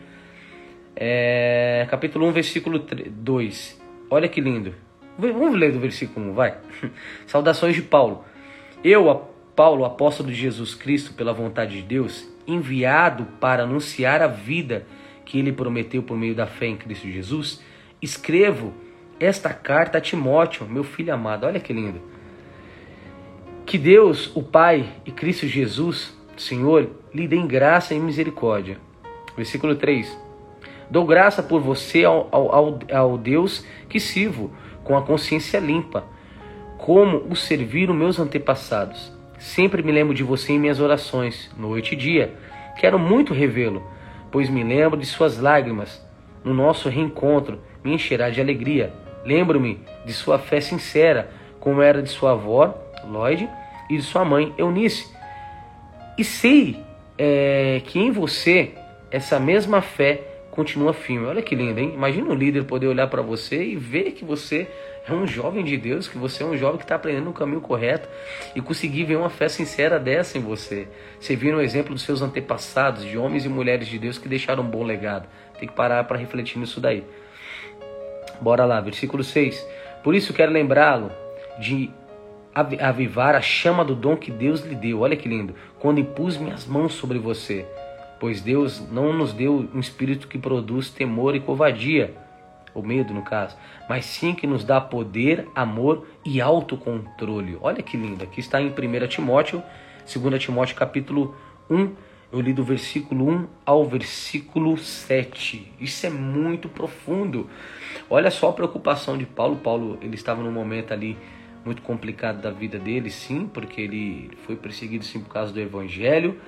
É, 0.97 1.87
capítulo 1.91 2.27
1, 2.29 2.33
versículo 2.33 2.79
2. 2.79 3.82
Olha 4.13 4.29
que 4.29 4.43
lindo. 4.43 4.75
Vamos 5.17 5.59
ler 5.59 5.73
do 5.73 5.81
versículo 5.81 6.33
1, 6.33 6.35
vai. 6.35 6.59
Saudações 7.27 7.75
de 7.75 7.81
Paulo. 7.81 8.27
Eu, 8.85 9.27
Paulo, 9.57 9.87
apóstolo 9.87 10.29
de 10.29 10.35
Jesus 10.35 10.75
Cristo, 10.75 11.15
pela 11.15 11.33
vontade 11.33 11.81
de 11.81 11.83
Deus, 11.83 12.29
enviado 12.47 13.25
para 13.41 13.63
anunciar 13.63 14.21
a 14.21 14.27
vida 14.27 14.87
que 15.25 15.39
ele 15.39 15.51
prometeu 15.51 16.03
por 16.03 16.15
meio 16.15 16.35
da 16.35 16.47
fé 16.47 16.67
em 16.67 16.77
Cristo 16.77 17.09
Jesus, 17.09 17.63
escrevo 18.03 18.75
esta 19.19 19.55
carta 19.55 19.97
a 19.97 20.01
Timóteo, 20.03 20.69
meu 20.69 20.85
filho 20.85 21.15
amado. 21.15 21.47
Olha 21.47 21.59
que 21.59 21.73
lindo. 21.73 22.03
Que 23.65 23.79
Deus, 23.79 24.31
o 24.37 24.43
Pai 24.43 24.93
e 25.07 25.11
Cristo 25.11 25.47
Jesus, 25.47 26.15
Senhor, 26.37 26.91
lhe 27.15 27.27
dêem 27.27 27.47
graça 27.47 27.95
e 27.95 27.99
misericórdia. 27.99 28.77
Versículo 29.35 29.75
3. 29.75 30.22
Dou 30.93 31.07
graça 31.07 31.43
por 31.43 31.63
você 31.63 32.05
ao, 32.05 32.29
ao, 32.31 32.79
ao 32.93 33.17
Deus 33.17 33.65
que 33.89 33.99
sirvo, 33.99 34.51
com 34.85 34.95
a 34.95 35.01
consciência 35.01 35.59
limpa, 35.59 36.05
como 36.77 37.17
o 37.31 37.35
serviram 37.35 37.95
meus 37.95 38.21
antepassados. 38.21 39.11
Sempre 39.39 39.83
me 39.83 39.91
lembro 39.91 40.13
de 40.13 40.23
você 40.23 40.53
em 40.53 40.59
minhas 40.59 40.81
orações, 40.81 41.51
noite 41.57 41.95
e 41.95 41.97
dia. 41.97 42.35
Quero 42.79 42.99
muito 42.99 43.33
revê-lo, 43.33 43.83
pois 44.31 44.51
me 44.51 44.63
lembro 44.63 45.01
de 45.01 45.07
suas 45.07 45.39
lágrimas. 45.39 46.07
No 46.45 46.53
nosso 46.53 46.91
reencontro, 46.91 47.59
me 47.83 47.95
encherá 47.95 48.29
de 48.29 48.43
alegria. 48.43 48.93
Lembro-me 49.25 49.81
de 50.05 50.13
sua 50.13 50.39
fé 50.39 50.61
sincera, 50.61 51.31
como 51.59 51.81
era 51.81 52.03
de 52.03 52.11
sua 52.11 52.33
avó, 52.33 52.75
Lloyd, 53.09 53.49
e 53.89 53.97
de 53.97 54.03
sua 54.03 54.27
mãe, 54.27 54.53
Eunice. 54.59 55.11
E 56.19 56.23
sei 56.23 56.85
é, 57.17 57.81
que 57.87 57.99
em 57.99 58.11
você 58.11 58.75
essa 59.11 59.41
mesma 59.41 59.81
fé 59.81 60.32
continua 60.53 60.93
firme. 60.93 61.27
Olha 61.27 61.43
que 61.43 61.55
lindo, 61.55 61.81
hein? 61.81 61.93
Imagina 61.95 62.29
um 62.29 62.35
líder 62.35 62.65
poder 62.65 62.87
olhar 62.87 63.09
para 63.09 63.23
você 63.23 63.65
e 63.65 63.75
ver 63.75 64.13
que 64.13 64.23
você 64.23 64.69
é 65.09 65.13
um 65.13 65.27
jovem 65.27 65.65
de 65.65 65.79
Deus, 65.79 66.07
que 66.07 66.19
você 66.19 66.43
é 66.43 66.47
um 66.47 66.57
jovem 66.57 66.77
que 66.77 66.85
está 66.85 66.95
aprendendo 66.95 67.31
o 67.31 67.33
caminho 67.33 67.61
correto 67.63 68.07
e 68.55 68.61
conseguir 68.61 69.05
ver 69.05 69.17
uma 69.17 69.31
fé 69.31 69.49
sincera 69.49 69.99
dessa 69.99 70.37
em 70.37 70.43
você. 70.43 70.87
Você 71.19 71.35
vira 71.35 71.57
um 71.57 71.61
exemplo 71.61 71.95
dos 71.95 72.03
seus 72.03 72.21
antepassados, 72.21 73.03
de 73.03 73.17
homens 73.17 73.47
e 73.47 73.49
mulheres 73.49 73.89
de 73.89 73.99
Deus 73.99 74.19
que 74.19 74.29
deixaram 74.29 74.63
um 74.63 74.67
bom 74.69 74.85
legado. 74.85 75.27
Tem 75.59 75.67
que 75.67 75.75
parar 75.75 76.05
para 76.05 76.19
refletir 76.19 76.59
nisso 76.59 76.81
daí. 76.83 77.03
Bora 78.39 78.67
lá, 78.67 78.79
versículo 78.79 79.25
6. 79.25 79.67
Por 80.05 80.15
isso 80.15 80.35
quero 80.35 80.53
lembrá-lo 80.53 81.11
de 81.59 81.91
avivar 82.79 83.35
a 83.35 83.41
chama 83.41 83.83
do 83.83 83.95
dom 83.95 84.17
que 84.17 84.31
Deus 84.31 84.61
lhe 84.61 84.75
deu. 84.75 85.01
Olha 85.01 85.17
que 85.17 85.27
lindo. 85.27 85.55
Quando 85.79 85.99
impus 85.99 86.37
minhas 86.37 86.67
mãos 86.67 86.93
sobre 86.93 87.19
você 87.19 87.67
pois 88.23 88.41
Deus 88.41 88.81
não 88.93 89.13
nos 89.13 89.33
deu 89.33 89.69
um 89.75 89.81
espírito 89.81 90.29
que 90.29 90.39
produz 90.39 90.89
temor 90.89 91.35
e 91.35 91.41
covardia, 91.41 92.15
ou 92.73 92.81
medo 92.81 93.13
no 93.13 93.23
caso, 93.23 93.57
mas 93.89 94.05
sim 94.05 94.33
que 94.33 94.47
nos 94.47 94.63
dá 94.63 94.81
poder, 94.81 95.49
amor 95.57 96.07
e 96.25 96.41
autocontrole. 96.41 97.59
Olha 97.61 97.83
que 97.83 97.97
lindo, 97.97 98.23
aqui 98.23 98.39
está 98.39 98.63
em 98.63 98.69
1 98.69 99.09
Timóteo, 99.09 99.61
2 100.07 100.41
Timóteo 100.41 100.77
capítulo 100.77 101.35
1, 101.69 101.91
eu 102.31 102.41
li 102.41 102.53
do 102.53 102.63
versículo 102.63 103.29
1 103.29 103.49
ao 103.67 103.85
versículo 103.85 104.79
7. 104.79 105.73
Isso 105.81 106.07
é 106.07 106.11
muito 106.11 106.69
profundo. 106.69 107.51
Olha 108.09 108.31
só 108.31 108.51
a 108.51 108.53
preocupação 108.53 109.19
de 109.19 109.27
Paulo. 109.27 109.57
Paulo, 109.57 109.99
ele 110.01 110.15
estava 110.15 110.45
num 110.45 110.53
momento 110.53 110.93
ali 110.93 111.19
muito 111.65 111.83
complicado 111.83 112.41
da 112.41 112.51
vida 112.51 112.79
dele, 112.79 113.11
sim, 113.11 113.49
porque 113.53 113.81
ele 113.81 114.31
foi 114.47 114.57
perseguido 114.57 115.05
sim 115.05 115.21
por 115.21 115.33
causa 115.33 115.53
do 115.53 115.61
evangelho, 115.61 116.41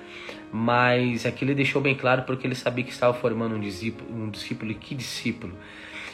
mas 0.55 1.25
aqui 1.25 1.43
ele 1.43 1.53
deixou 1.53 1.81
bem 1.81 1.93
claro 1.93 2.21
porque 2.21 2.47
ele 2.47 2.55
sabia 2.55 2.81
que 2.81 2.89
estava 2.89 3.13
formando 3.13 3.55
um 3.55 3.59
discípulo, 3.59 4.09
um 4.09 4.29
discípulo 4.29 4.71
e 4.71 4.73
que 4.73 4.95
discípulo. 4.95 5.53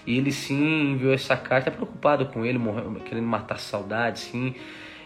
E 0.06 0.18
ele 0.18 0.32
sim 0.32 0.94
enviou 0.94 1.14
essa 1.14 1.38
carta 1.38 1.70
preocupado 1.70 2.26
com 2.26 2.44
ele, 2.44 2.58
morrendo, 2.58 3.00
querendo 3.02 3.28
matar 3.28 3.60
saudade, 3.60 4.20
sim. 4.20 4.56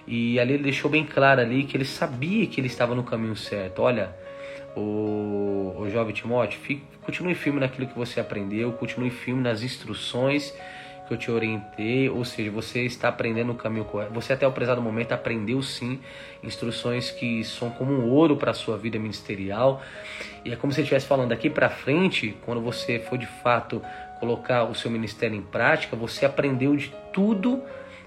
E 0.07 0.39
ali 0.39 0.53
ele 0.53 0.63
deixou 0.63 0.89
bem 0.89 1.05
claro 1.05 1.41
ali 1.41 1.65
que 1.65 1.75
ele 1.75 1.83
sabia 1.83 2.47
que 2.47 2.61
ele 2.61 2.67
estava 2.67 2.95
no 2.95 3.03
caminho 3.03 3.35
certo. 3.35 3.81
Olha, 3.81 4.15
o, 4.73 5.75
o 5.79 5.89
jovem 5.91 6.13
Timóteo, 6.13 6.57
fique, 6.61 6.83
continue 7.01 7.35
firme 7.35 7.59
naquilo 7.59 7.87
que 7.87 7.97
você 7.97 8.21
aprendeu, 8.21 8.71
continue 8.71 9.09
firme 9.09 9.41
nas 9.41 9.63
instruções 9.63 10.53
que 11.07 11.13
eu 11.13 11.17
te 11.17 11.31
orientei, 11.31 12.09
ou 12.09 12.25
seja, 12.25 12.49
você 12.51 12.81
está 12.81 13.09
aprendendo 13.09 13.51
o 13.51 13.55
caminho 13.55 13.85
correto. 13.85 14.13
Você 14.13 14.33
até 14.33 14.47
o 14.47 14.51
prezado 14.51 14.81
momento 14.81 15.11
aprendeu 15.11 15.61
sim 15.61 15.99
instruções 16.43 17.11
que 17.11 17.43
são 17.43 17.69
como 17.69 17.93
um 17.93 18.09
ouro 18.09 18.35
para 18.35 18.51
a 18.51 18.53
sua 18.53 18.77
vida 18.77 18.97
ministerial. 18.97 19.81
E 20.43 20.51
é 20.51 20.55
como 20.55 20.73
se 20.73 20.81
estivesse 20.81 21.05
falando 21.05 21.29
daqui 21.29 21.49
para 21.49 21.69
frente, 21.69 22.35
quando 22.45 22.61
você 22.61 22.99
for 22.99 23.17
de 23.17 23.27
fato 23.27 23.81
colocar 24.19 24.63
o 24.63 24.73
seu 24.73 24.89
ministério 24.89 25.37
em 25.37 25.41
prática, 25.41 25.95
você 25.95 26.25
aprendeu 26.25 26.75
de 26.75 26.93
tudo 27.13 27.61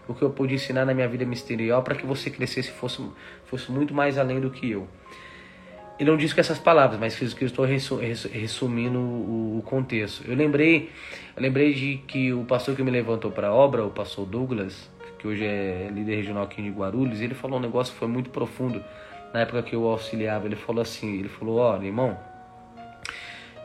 o 0.07 0.15
que 0.15 0.23
eu 0.23 0.31
pude 0.31 0.55
ensinar 0.55 0.85
na 0.85 0.95
minha 0.95 1.07
vida 1.07 1.25
ministerial 1.25 1.83
para 1.83 1.95
que 1.95 2.07
você 2.07 2.31
crescesse 2.31 2.71
e 2.71 2.73
fosse, 2.73 3.03
fosse 3.45 3.71
muito 3.71 3.93
mais 3.93 4.19
além 4.19 4.41
do 4.41 4.51
que 4.51 4.71
eu. 4.71 4.89
Ele 5.99 6.11
não 6.11 6.17
disse 6.17 6.33
com 6.33 6.41
essas 6.41 6.59
palavras, 6.59 6.99
mas 6.99 7.17
fiz 7.17 7.35
que 7.35 7.43
eu 7.43 7.47
estou 7.47 7.65
resumindo 7.65 8.99
o, 8.99 9.63
contexto. 9.67 10.23
Eu 10.29 10.37
lembrei, 10.37 10.91
eu 11.37 11.43
lembrei 11.43 11.75
de 11.75 11.97
que 12.07 12.33
o 12.33 12.45
pastor 12.45 12.77
que 12.77 12.83
me 12.83 12.91
levantou 12.91 13.33
para 13.33 13.49
a 13.49 13.55
obra, 13.55 13.85
o 13.85 13.91
pastor 13.91 14.25
Douglas, 14.25 14.89
que 15.19 15.27
hoje 15.27 15.45
é 15.45 15.91
líder 15.93 16.17
regional 16.17 16.45
aqui 16.45 16.63
de 16.63 16.71
Guarulhos, 16.71 17.21
ele 17.21 17.35
falou 17.35 17.59
um 17.59 17.63
negócio 17.63 17.93
que 17.93 17.99
foi 17.99 18.07
muito 18.07 18.31
profundo 18.31 18.83
na 19.35 19.41
época 19.41 19.63
que 19.63 19.75
eu 19.75 19.85
auxiliava. 19.87 20.47
Ele 20.47 20.55
falou 20.55 20.81
assim, 20.81 21.19
ele 21.19 21.29
falou, 21.29 21.57
olha, 21.57 21.85
irmão, 21.85 22.17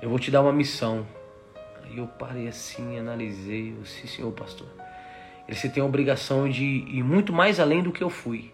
eu 0.02 0.10
vou 0.10 0.18
te 0.18 0.32
dar 0.32 0.42
uma 0.42 0.54
missão. 0.54 1.06
E 1.92 2.00
eu 2.00 2.08
parei 2.08 2.48
assim, 2.48 2.98
analisei, 2.98 3.74
eu 3.78 3.84
disse, 3.84 4.08
senhor 4.08 4.32
pastor, 4.32 4.68
você 5.48 5.70
tem 5.70 5.84
a 5.84 5.86
obrigação 5.86 6.50
de 6.50 6.64
ir 6.64 7.04
muito 7.04 7.34
mais 7.34 7.60
além 7.60 7.84
do 7.84 7.92
que 7.92 8.04
eu 8.04 8.10
fui. 8.10 8.53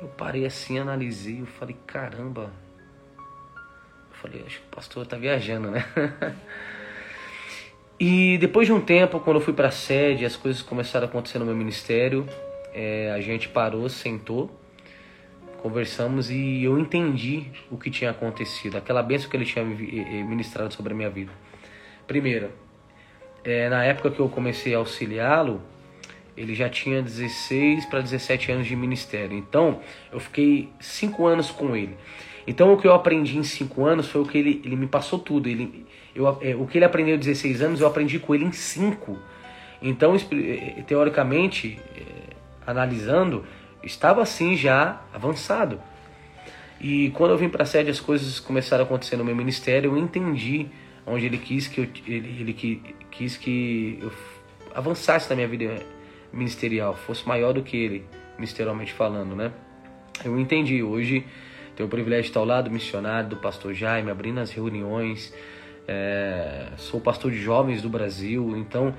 Eu 0.00 0.08
parei 0.08 0.46
assim, 0.46 0.78
analisei, 0.78 1.40
eu 1.40 1.46
falei, 1.46 1.76
caramba. 1.86 2.52
Eu 3.16 4.14
falei, 4.22 4.44
acho 4.46 4.60
que 4.60 4.66
o 4.66 4.70
pastor 4.70 5.06
tá 5.06 5.16
viajando, 5.16 5.70
né? 5.70 5.84
e 7.98 8.38
depois 8.38 8.68
de 8.68 8.72
um 8.72 8.80
tempo, 8.80 9.18
quando 9.18 9.38
eu 9.38 9.40
fui 9.40 9.52
para 9.52 9.68
a 9.68 9.72
sede, 9.72 10.24
as 10.24 10.36
coisas 10.36 10.62
começaram 10.62 11.06
a 11.06 11.08
acontecer 11.08 11.40
no 11.40 11.44
meu 11.44 11.56
ministério. 11.56 12.26
É, 12.72 13.10
a 13.10 13.20
gente 13.20 13.48
parou, 13.48 13.88
sentou, 13.88 14.56
conversamos 15.62 16.30
e 16.30 16.62
eu 16.62 16.78
entendi 16.78 17.46
o 17.68 17.76
que 17.76 17.90
tinha 17.90 18.12
acontecido, 18.12 18.76
aquela 18.76 19.02
bênção 19.02 19.28
que 19.28 19.36
ele 19.36 19.44
tinha 19.44 19.64
ministrado 19.64 20.72
sobre 20.72 20.92
a 20.92 20.96
minha 20.96 21.10
vida. 21.10 21.32
Primeiro, 22.06 22.50
é, 23.42 23.68
na 23.68 23.84
época 23.84 24.10
que 24.12 24.20
eu 24.20 24.28
comecei 24.28 24.74
a 24.74 24.78
auxiliá-lo, 24.78 25.60
ele 26.38 26.54
já 26.54 26.68
tinha 26.68 27.02
16 27.02 27.86
para 27.86 28.00
17 28.00 28.52
anos 28.52 28.66
de 28.66 28.76
ministério. 28.76 29.36
Então, 29.36 29.80
eu 30.12 30.20
fiquei 30.20 30.68
5 30.78 31.26
anos 31.26 31.50
com 31.50 31.74
ele. 31.74 31.96
Então, 32.46 32.72
o 32.72 32.76
que 32.76 32.86
eu 32.86 32.94
aprendi 32.94 33.36
em 33.36 33.42
5 33.42 33.84
anos 33.84 34.08
foi 34.08 34.22
o 34.22 34.24
que 34.24 34.38
ele, 34.38 34.62
ele 34.64 34.76
me 34.76 34.86
passou 34.86 35.18
tudo. 35.18 35.48
Ele, 35.48 35.84
eu, 36.14 36.26
é, 36.40 36.54
o 36.54 36.64
que 36.66 36.78
ele 36.78 36.84
aprendeu 36.84 37.16
em 37.16 37.18
16 37.18 37.60
anos, 37.60 37.80
eu 37.80 37.88
aprendi 37.88 38.20
com 38.20 38.34
ele 38.34 38.44
em 38.44 38.52
5. 38.52 39.18
Então, 39.82 40.14
é, 40.14 40.82
teoricamente, 40.86 41.78
é, 41.96 42.34
analisando, 42.64 43.44
estava 43.82 44.22
assim 44.22 44.56
já 44.56 45.02
avançado. 45.12 45.80
E 46.80 47.10
quando 47.10 47.32
eu 47.32 47.38
vim 47.38 47.48
para 47.48 47.64
a 47.64 47.66
sede, 47.66 47.90
as 47.90 47.98
coisas 47.98 48.38
começaram 48.38 48.84
a 48.84 48.86
acontecer 48.86 49.16
no 49.16 49.24
meu 49.24 49.34
ministério, 49.34 49.90
eu 49.90 49.98
entendi 49.98 50.68
onde 51.04 51.26
ele 51.26 51.38
quis 51.38 51.66
que 51.66 51.80
eu, 51.80 51.88
ele, 52.06 52.36
ele 52.40 52.80
quis 53.10 53.36
que 53.36 53.98
eu 54.00 54.12
avançasse 54.72 55.28
na 55.28 55.34
minha 55.34 55.48
vida 55.48 55.97
ministerial, 56.32 56.94
fosse 56.94 57.26
maior 57.26 57.52
do 57.52 57.62
que 57.62 57.76
ele, 57.76 58.06
ministerialmente 58.36 58.92
falando, 58.92 59.34
né? 59.34 59.52
Eu 60.24 60.38
entendi. 60.38 60.82
Hoje 60.82 61.24
tenho 61.76 61.86
o 61.86 61.90
privilégio 61.90 62.24
de 62.24 62.30
estar 62.30 62.40
ao 62.40 62.46
lado 62.46 62.64
do 62.64 62.70
missionário, 62.72 63.30
do 63.30 63.36
pastor 63.36 63.72
Jaime, 63.72 64.10
abrindo 64.10 64.40
as 64.40 64.50
reuniões. 64.50 65.32
É, 65.86 66.66
sou 66.76 67.00
pastor 67.00 67.30
de 67.30 67.38
jovens 67.40 67.80
do 67.80 67.88
Brasil, 67.88 68.56
então, 68.56 68.94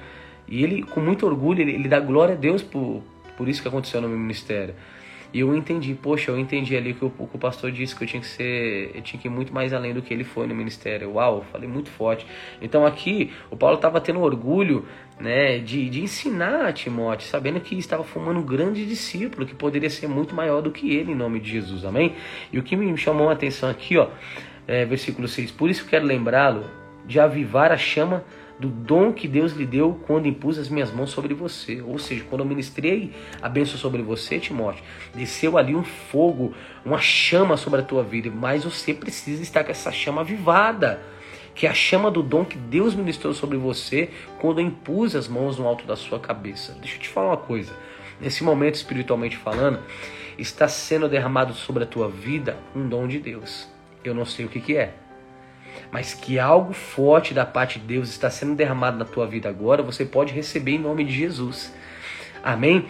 e 0.48 0.64
ele, 0.64 0.82
com 0.84 1.00
muito 1.00 1.26
orgulho, 1.26 1.62
ele, 1.62 1.74
ele 1.74 1.88
dá 1.88 2.00
glória 2.00 2.34
a 2.34 2.38
Deus 2.38 2.64
por, 2.64 3.04
por 3.38 3.48
isso 3.48 3.62
que 3.62 3.68
aconteceu 3.68 4.02
no 4.02 4.08
meu 4.08 4.18
ministério. 4.18 4.74
E 5.32 5.42
eu 5.42 5.56
entendi, 5.56 5.94
poxa, 5.94 6.32
eu 6.32 6.40
entendi 6.40 6.76
ali 6.76 6.94
que 6.94 7.06
o, 7.06 7.10
que 7.10 7.36
o 7.36 7.38
pastor 7.38 7.72
disse 7.72 7.96
que 7.96 8.04
eu 8.04 8.08
tinha 8.08 8.20
que 8.20 8.28
ser, 8.28 8.92
eu 8.96 9.02
tinha 9.02 9.22
que 9.22 9.28
ir 9.28 9.32
muito 9.32 9.54
mais 9.54 9.74
além 9.74 9.94
do 9.94 10.02
que 10.02 10.12
ele 10.12 10.24
foi 10.24 10.48
no 10.48 10.56
ministério. 10.56 11.14
Uau, 11.14 11.46
falei 11.52 11.70
muito 11.70 11.90
forte. 11.90 12.26
Então 12.60 12.86
aqui 12.86 13.32
o 13.52 13.56
Paulo 13.56 13.76
estava 13.76 14.02
tendo 14.02 14.20
orgulho, 14.22 14.88
né, 15.20 15.60
de, 15.60 15.88
de 15.90 16.02
ensinar 16.02 16.66
a 16.66 16.74
Timóteo, 16.74 17.28
sabendo 17.28 17.60
que 17.60 17.78
estava 17.78 18.04
formando 18.04 18.40
um 18.40 18.44
grande 18.44 18.86
discípulo 18.86 19.46
que 19.46 19.54
poderia 19.54 19.90
ser 19.90 20.08
muito 20.08 20.34
maior 20.34 20.62
do 20.62 20.72
que 20.72 20.96
ele 20.96 21.12
em 21.12 21.16
nome 21.16 21.40
de 21.40 21.52
Jesus. 21.52 21.86
Amém? 21.86 22.16
E 22.52 22.58
o 22.58 22.64
que 22.64 22.76
me 22.76 22.98
chamou 22.98 23.30
a 23.30 23.34
atenção 23.34 23.70
aqui, 23.70 23.98
ó, 23.98 24.08
é, 24.68 24.84
versículo 24.86 25.28
6. 25.28 25.52
Por 25.52 25.70
isso 25.70 25.86
quero 25.86 26.06
lembrá-lo 26.06 26.66
de 27.06 27.20
avivar 27.20 27.72
a 27.72 27.78
chama 27.78 28.24
do 28.60 28.68
dom 28.68 29.14
que 29.14 29.28
Deus 29.28 29.54
lhe 29.54 29.66
deu 29.66 29.98
quando 30.06 30.28
impus 30.28 30.58
as 30.58 30.68
minhas 30.68 30.92
mãos 30.92 31.12
sobre 31.12 31.34
você. 31.34 31.82
Ou 31.82 31.98
seja, 31.98 32.26
quando 32.30 32.42
eu 32.42 32.46
ministrei 32.46 33.14
a 33.42 33.48
bênção 33.48 33.78
sobre 33.78 34.02
você, 34.02 34.38
Timóteo, 34.38 34.84
desceu 35.16 35.58
ali 35.58 35.74
um 35.74 35.84
fogo, 35.84 36.54
uma 36.84 37.00
chama 37.00 37.56
sobre 37.56 37.80
a 37.80 37.84
tua 37.84 38.04
vida, 38.04 38.30
mas 38.30 38.66
você 38.66 38.94
precisa 38.94 39.42
estar 39.42 39.64
com 39.64 39.72
essa 39.72 39.92
chama 39.92 40.22
avivada. 40.22 41.02
Que 41.56 41.68
é 41.68 41.70
a 41.70 41.74
chama 41.74 42.12
do 42.12 42.22
dom 42.22 42.46
que 42.46 42.58
Deus 42.58 42.94
ministrou 42.94 43.34
sobre 43.34 43.58
você 43.58 44.10
quando 44.40 44.60
eu 44.60 44.66
impus 44.66 45.16
as 45.16 45.28
mãos 45.28 45.58
no 45.58 45.66
alto 45.66 45.86
da 45.86 45.96
sua 45.96 46.20
cabeça. 46.20 46.74
Deixa 46.80 46.96
eu 46.96 47.02
te 47.02 47.10
falar 47.10 47.28
uma 47.28 47.38
coisa. 47.38 47.74
Nesse 48.20 48.44
momento, 48.44 48.76
espiritualmente 48.76 49.36
falando, 49.38 49.80
está 50.38 50.68
sendo 50.68 51.10
derramado 51.10 51.54
sobre 51.54 51.84
a 51.84 51.88
tua 51.88 52.10
vida 52.10 52.58
um 52.76 52.88
dom 52.88 53.08
de 53.08 53.20
Deus. 53.20 53.68
Eu 54.04 54.14
não 54.14 54.26
sei 54.26 54.46
o 54.46 54.50
que, 54.50 54.60
que 54.60 54.76
é 54.76 54.94
mas 55.92 56.14
que 56.14 56.40
algo 56.40 56.74
forte 56.74 57.34
da 57.34 57.46
parte 57.46 57.80
de 57.80 57.86
Deus 57.86 58.10
está 58.10 58.30
sendo 58.30 58.56
derramado 58.56 58.98
na 58.98 59.06
tua 59.06 59.26
vida 59.26 59.50
agora, 59.50 59.82
você 59.82 60.06
pode 60.06 60.34
receber 60.34 60.72
em 60.72 60.80
nome 60.80 61.04
de 61.04 61.12
Jesus. 61.12 61.74
Amém? 62.44 62.88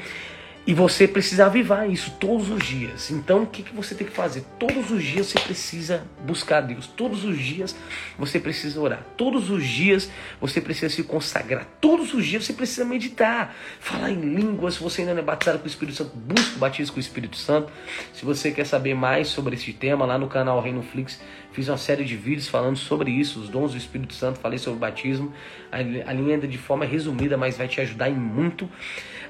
E 0.70 0.74
você 0.76 1.08
precisa 1.08 1.48
avivar 1.48 1.90
isso 1.90 2.12
todos 2.20 2.52
os 2.52 2.64
dias. 2.64 3.10
Então, 3.10 3.42
o 3.42 3.48
que, 3.48 3.64
que 3.64 3.76
você 3.76 3.96
tem 3.96 4.06
que 4.06 4.14
fazer? 4.14 4.46
Todos 4.60 4.92
os 4.92 5.04
dias 5.04 5.26
você 5.26 5.40
precisa 5.40 6.04
buscar 6.24 6.62
Deus. 6.62 6.86
Todos 6.86 7.26
os 7.26 7.40
dias 7.40 7.76
você 8.20 8.40
precisa 8.40 8.80
orar. 8.80 9.04
Todos 9.18 9.50
os 9.50 9.66
dias 9.66 10.12
você 10.40 10.62
precisa 10.62 10.94
se 10.94 11.02
consagrar. 11.02 11.66
Todos 11.82 12.14
os 12.14 12.24
dias 12.24 12.46
você 12.46 12.54
precisa 12.54 12.86
meditar. 12.86 13.56
Falar 13.80 14.12
em 14.12 14.22
línguas. 14.22 14.76
Se 14.76 14.84
você 14.84 15.02
ainda 15.02 15.16
não 15.16 15.24
é 15.24 15.26
batizado 15.26 15.58
com 15.58 15.66
o 15.66 15.68
Espírito 15.68 15.98
Santo, 15.98 16.16
busque 16.16 16.58
o 16.58 16.60
batismo 16.60 16.94
com 16.94 17.00
o 17.00 17.02
Espírito 17.02 17.36
Santo. 17.36 17.74
Se 18.14 18.24
você 18.24 18.52
quer 18.52 18.68
saber 18.68 18.94
mais 18.94 19.28
sobre 19.28 19.56
esse 19.56 19.74
tema, 19.74 20.06
lá 20.06 20.20
no 20.20 20.28
canal 20.28 20.62
Reino 20.62 20.84
Flix, 20.84 21.20
fiz 21.52 21.68
uma 21.68 21.80
série 21.80 22.06
de 22.06 22.16
vídeos 22.16 22.48
falando 22.48 22.78
sobre 22.78 23.10
isso, 23.10 23.40
os 23.40 23.50
dons 23.50 23.72
do 23.72 23.78
Espírito 23.80 24.14
Santo. 24.14 24.38
Falei 24.38 24.60
sobre 24.60 24.78
o 24.78 24.80
batismo. 24.80 25.34
A 25.72 26.14
linha 26.14 26.38
de 26.38 26.60
forma 26.60 26.86
resumida, 26.86 27.36
mas 27.38 27.58
vai 27.58 27.68
te 27.68 27.82
ajudar 27.82 28.08
em 28.08 28.14
muito. 28.14 28.70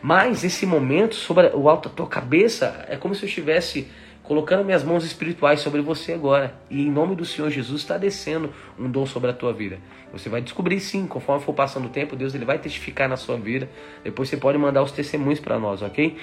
Mas 0.01 0.43
esse 0.43 0.65
momento 0.65 1.15
sobre 1.15 1.47
o 1.53 1.69
alto 1.69 1.89
da 1.89 1.95
tua 1.95 2.07
cabeça 2.07 2.85
é 2.87 2.95
como 2.95 3.13
se 3.13 3.23
eu 3.23 3.27
estivesse 3.27 3.87
colocando 4.23 4.63
minhas 4.63 4.83
mãos 4.83 5.03
espirituais 5.03 5.59
sobre 5.59 5.81
você 5.81 6.13
agora. 6.13 6.53
E 6.69 6.83
em 6.83 6.91
nome 6.91 7.15
do 7.15 7.25
Senhor 7.25 7.49
Jesus 7.49 7.81
está 7.81 7.97
descendo 7.97 8.53
um 8.77 8.89
dom 8.89 9.05
sobre 9.05 9.31
a 9.31 9.33
tua 9.33 9.51
vida. 9.51 9.79
Você 10.11 10.29
vai 10.29 10.39
descobrir 10.39 10.79
sim, 10.79 11.07
conforme 11.07 11.43
for 11.43 11.53
passando 11.53 11.85
o 11.87 11.89
tempo, 11.89 12.15
Deus 12.15 12.35
ele 12.35 12.45
vai 12.45 12.59
testificar 12.59 13.09
na 13.09 13.17
sua 13.17 13.37
vida. 13.37 13.67
Depois 14.03 14.29
você 14.29 14.37
pode 14.37 14.57
mandar 14.57 14.83
os 14.83 14.91
testemunhos 14.91 15.39
para 15.39 15.57
nós, 15.57 15.81
ok? 15.81 16.15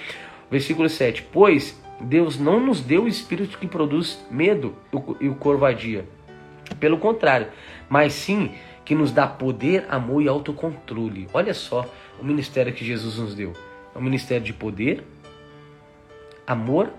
Versículo 0.48 0.88
7. 0.88 1.26
Pois 1.32 1.80
Deus 2.00 2.38
não 2.38 2.60
nos 2.60 2.80
deu 2.80 3.04
o 3.04 3.08
espírito 3.08 3.58
que 3.58 3.66
produz 3.66 4.24
medo 4.30 4.76
e 5.20 5.28
o 5.28 5.34
corvadia. 5.34 6.04
Pelo 6.78 6.98
contrário, 6.98 7.48
mas 7.88 8.12
sim 8.12 8.52
que 8.84 8.94
nos 8.94 9.10
dá 9.10 9.26
poder, 9.26 9.84
amor 9.88 10.22
e 10.22 10.28
autocontrole. 10.28 11.28
Olha 11.34 11.52
só 11.52 11.84
o 12.20 12.24
ministério 12.24 12.72
que 12.72 12.84
Jesus 12.84 13.18
nos 13.18 13.34
deu. 13.34 13.52
É 13.96 13.98
um 13.98 14.02
ministério 14.02 14.44
de 14.44 14.52
poder, 14.52 15.02
amor 16.46 16.92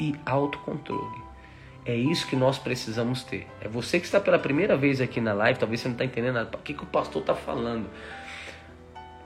e 0.00 0.12
autocontrole. 0.26 1.22
É 1.84 1.94
isso 1.94 2.26
que 2.26 2.34
nós 2.34 2.58
precisamos 2.58 3.22
ter. 3.22 3.46
É 3.60 3.68
você 3.68 4.00
que 4.00 4.06
está 4.06 4.18
pela 4.18 4.36
primeira 4.36 4.76
vez 4.76 5.00
aqui 5.00 5.20
na 5.20 5.32
live, 5.32 5.56
talvez 5.56 5.80
você 5.80 5.86
não 5.86 5.94
está 5.94 6.04
entendendo 6.04 6.34
nada. 6.34 6.50
O 6.52 6.60
que, 6.60 6.74
que 6.74 6.82
o 6.82 6.86
pastor 6.86 7.20
está 7.22 7.32
falando? 7.32 7.88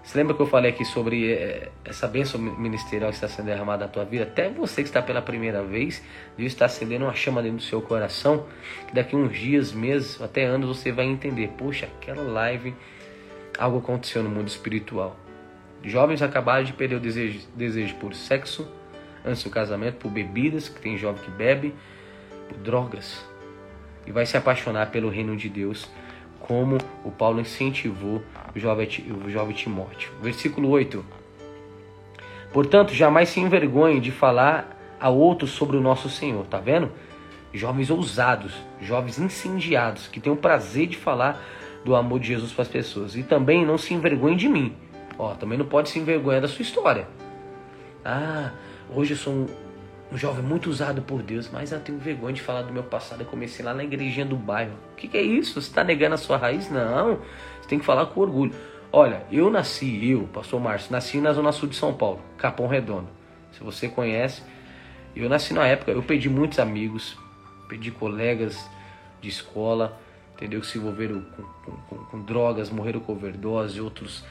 Você 0.04 0.18
lembra 0.18 0.34
que 0.34 0.42
eu 0.42 0.46
falei 0.46 0.72
aqui 0.72 0.84
sobre 0.84 1.32
é, 1.32 1.70
essa 1.86 2.06
bênção 2.06 2.38
ministerial 2.38 3.08
que 3.08 3.14
está 3.14 3.28
sendo 3.28 3.46
derramada 3.46 3.86
na 3.86 3.90
tua 3.90 4.04
vida? 4.04 4.24
Até 4.24 4.50
você 4.50 4.82
que 4.82 4.88
está 4.90 5.00
pela 5.00 5.22
primeira 5.22 5.62
vez, 5.62 6.02
Deus 6.36 6.52
está 6.52 6.66
acendendo 6.66 7.06
uma 7.06 7.14
chama 7.14 7.42
dentro 7.42 7.58
do 7.58 7.62
seu 7.62 7.80
coração, 7.80 8.46
que 8.86 8.94
daqui 8.94 9.16
uns 9.16 9.34
dias, 9.34 9.72
meses, 9.72 10.20
até 10.20 10.44
anos 10.44 10.76
você 10.76 10.92
vai 10.92 11.06
entender. 11.06 11.48
Poxa, 11.56 11.86
aquela 11.86 12.24
live, 12.24 12.74
algo 13.58 13.78
aconteceu 13.78 14.22
no 14.22 14.28
mundo 14.28 14.48
espiritual. 14.48 15.16
Jovens 15.82 16.20
acabaram 16.20 16.64
de 16.64 16.72
perder 16.72 16.96
o 16.96 17.00
desejo, 17.00 17.40
desejo 17.54 17.94
por 17.96 18.14
sexo 18.14 18.68
antes 19.24 19.42
do 19.42 19.50
casamento, 19.50 19.96
por 19.96 20.10
bebidas, 20.10 20.68
que 20.68 20.80
tem 20.80 20.96
jovem 20.96 21.22
que 21.22 21.30
bebe, 21.30 21.74
por 22.48 22.58
drogas. 22.58 23.24
E 24.06 24.12
vai 24.12 24.26
se 24.26 24.36
apaixonar 24.36 24.90
pelo 24.90 25.08
reino 25.08 25.36
de 25.36 25.48
Deus, 25.48 25.88
como 26.38 26.78
o 27.04 27.10
Paulo 27.10 27.40
incentivou 27.40 28.22
o 28.54 28.58
jovem, 28.58 28.88
o 29.24 29.30
jovem 29.30 29.54
Timóteo. 29.54 30.10
Versículo 30.22 30.68
8. 30.68 31.04
Portanto, 32.52 32.92
jamais 32.92 33.28
se 33.28 33.40
envergonhe 33.40 34.00
de 34.00 34.10
falar 34.10 34.76
a 34.98 35.08
outros 35.08 35.50
sobre 35.50 35.76
o 35.76 35.80
nosso 35.80 36.10
Senhor, 36.10 36.44
tá 36.46 36.58
vendo? 36.58 36.90
Jovens 37.52 37.90
ousados, 37.90 38.54
jovens 38.80 39.18
incendiados, 39.18 40.08
que 40.08 40.20
têm 40.20 40.32
o 40.32 40.36
prazer 40.36 40.86
de 40.86 40.96
falar 40.96 41.40
do 41.84 41.94
amor 41.94 42.20
de 42.20 42.28
Jesus 42.28 42.52
para 42.52 42.62
as 42.62 42.68
pessoas. 42.68 43.16
E 43.16 43.22
também 43.22 43.64
não 43.64 43.78
se 43.78 43.94
envergonhe 43.94 44.36
de 44.36 44.48
mim, 44.48 44.74
Ó, 45.18 45.34
também 45.34 45.58
não 45.58 45.66
pode 45.66 45.90
se 45.90 45.98
envergonhar 45.98 46.40
da 46.40 46.48
sua 46.48 46.62
história. 46.62 47.06
Ah, 48.04 48.52
hoje 48.94 49.12
eu 49.12 49.16
sou 49.16 49.32
um, 49.32 49.46
um 50.12 50.18
jovem 50.18 50.42
muito 50.42 50.70
usado 50.70 51.02
por 51.02 51.22
Deus, 51.22 51.48
mas 51.52 51.72
eu 51.72 51.80
tenho 51.80 51.98
vergonha 51.98 52.32
de 52.32 52.40
falar 52.42 52.62
do 52.62 52.72
meu 52.72 52.82
passado. 52.82 53.20
Eu 53.20 53.26
comecei 53.26 53.64
lá 53.64 53.74
na 53.74 53.84
igrejinha 53.84 54.24
do 54.24 54.36
bairro. 54.36 54.72
O 54.92 54.96
que, 54.96 55.08
que 55.08 55.18
é 55.18 55.22
isso? 55.22 55.60
Você 55.60 55.68
está 55.68 55.84
negando 55.84 56.14
a 56.14 56.18
sua 56.18 56.36
raiz? 56.36 56.70
Não. 56.70 57.18
Você 57.60 57.68
tem 57.68 57.78
que 57.78 57.84
falar 57.84 58.06
com 58.06 58.20
orgulho. 58.20 58.54
Olha, 58.92 59.22
eu 59.30 59.48
nasci, 59.50 60.10
eu, 60.10 60.24
pastor 60.32 60.60
Márcio, 60.60 60.90
nasci 60.90 61.20
na 61.20 61.32
zona 61.32 61.52
sul 61.52 61.68
de 61.68 61.76
São 61.76 61.94
Paulo, 61.94 62.20
Capão 62.36 62.66
Redondo. 62.66 63.06
Se 63.52 63.62
você 63.62 63.88
conhece, 63.88 64.42
eu 65.14 65.28
nasci 65.28 65.54
na 65.54 65.64
época, 65.64 65.92
eu 65.92 66.02
perdi 66.02 66.28
muitos 66.28 66.58
amigos, 66.58 67.16
perdi 67.68 67.92
colegas 67.92 68.68
de 69.20 69.28
escola, 69.28 69.96
entendeu? 70.34 70.60
Que 70.60 70.66
se 70.66 70.78
envolveram 70.78 71.20
com, 71.20 71.42
com, 71.42 71.76
com, 71.82 72.04
com 72.04 72.22
drogas, 72.22 72.68
morreram 72.68 72.98
com 72.98 73.12
overdose, 73.12 73.80
outros 73.80 74.24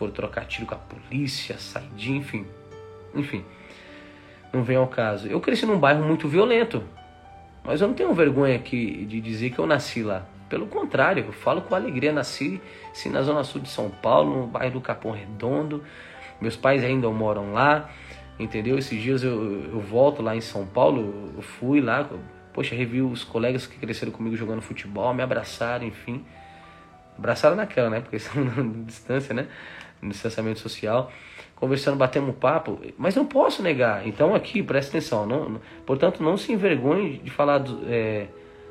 foram 0.00 0.12
trocar 0.12 0.44
tiro 0.46 0.66
com 0.66 0.74
a 0.74 0.78
polícia, 0.78 1.56
saidinha, 1.58 2.18
enfim. 2.18 2.44
Enfim 3.14 3.44
não 4.52 4.62
vem 4.62 4.76
ao 4.76 4.86
caso. 4.86 5.28
Eu 5.28 5.40
cresci 5.40 5.66
num 5.66 5.78
bairro 5.78 6.04
muito 6.04 6.28
violento, 6.28 6.82
mas 7.64 7.80
eu 7.80 7.88
não 7.88 7.94
tenho 7.94 8.12
vergonha 8.14 8.56
aqui 8.56 9.04
de 9.04 9.20
dizer 9.20 9.50
que 9.50 9.58
eu 9.58 9.66
nasci 9.66 10.02
lá. 10.02 10.26
Pelo 10.48 10.66
contrário, 10.66 11.24
eu 11.24 11.32
falo 11.32 11.62
com 11.62 11.74
alegria. 11.74 12.12
Nasci 12.12 12.60
sim, 12.92 13.08
na 13.08 13.22
zona 13.22 13.44
sul 13.44 13.60
de 13.60 13.68
São 13.68 13.88
Paulo, 13.88 14.40
no 14.40 14.46
bairro 14.46 14.72
do 14.74 14.80
Capão 14.80 15.12
Redondo. 15.12 15.84
Meus 16.40 16.56
pais 16.56 16.82
ainda 16.82 17.08
moram 17.10 17.52
lá, 17.52 17.90
entendeu? 18.38 18.76
Esses 18.76 19.00
dias 19.00 19.22
eu, 19.22 19.70
eu 19.70 19.80
volto 19.80 20.22
lá 20.22 20.34
em 20.34 20.40
São 20.40 20.66
Paulo, 20.66 21.32
eu 21.36 21.42
fui 21.42 21.80
lá, 21.80 22.08
poxa, 22.52 22.74
revi 22.74 23.02
os 23.02 23.22
colegas 23.22 23.66
que 23.66 23.78
cresceram 23.78 24.10
comigo 24.10 24.34
jogando 24.36 24.62
futebol, 24.62 25.14
me 25.14 25.22
abraçaram, 25.22 25.86
enfim. 25.86 26.24
Abraçaram 27.16 27.54
naquela, 27.54 27.90
né? 27.90 28.00
Porque 28.00 28.16
estão 28.16 28.42
distância, 28.84 29.34
né? 29.34 29.46
No 30.02 30.10
distanciamento 30.10 30.60
social 30.60 31.10
conversando, 31.60 31.98
batendo 31.98 32.26
um 32.26 32.32
papo, 32.32 32.80
mas 32.96 33.14
não 33.14 33.26
posso 33.26 33.62
negar. 33.62 34.08
Então 34.08 34.34
aqui, 34.34 34.62
presta 34.62 34.92
atenção, 34.92 35.26
não 35.26 35.60
portanto 35.84 36.22
não 36.22 36.36
se 36.38 36.50
envergonhe 36.50 37.18
de 37.18 37.30
falar 37.30 37.58
do, 37.58 37.82
é, 37.86 38.28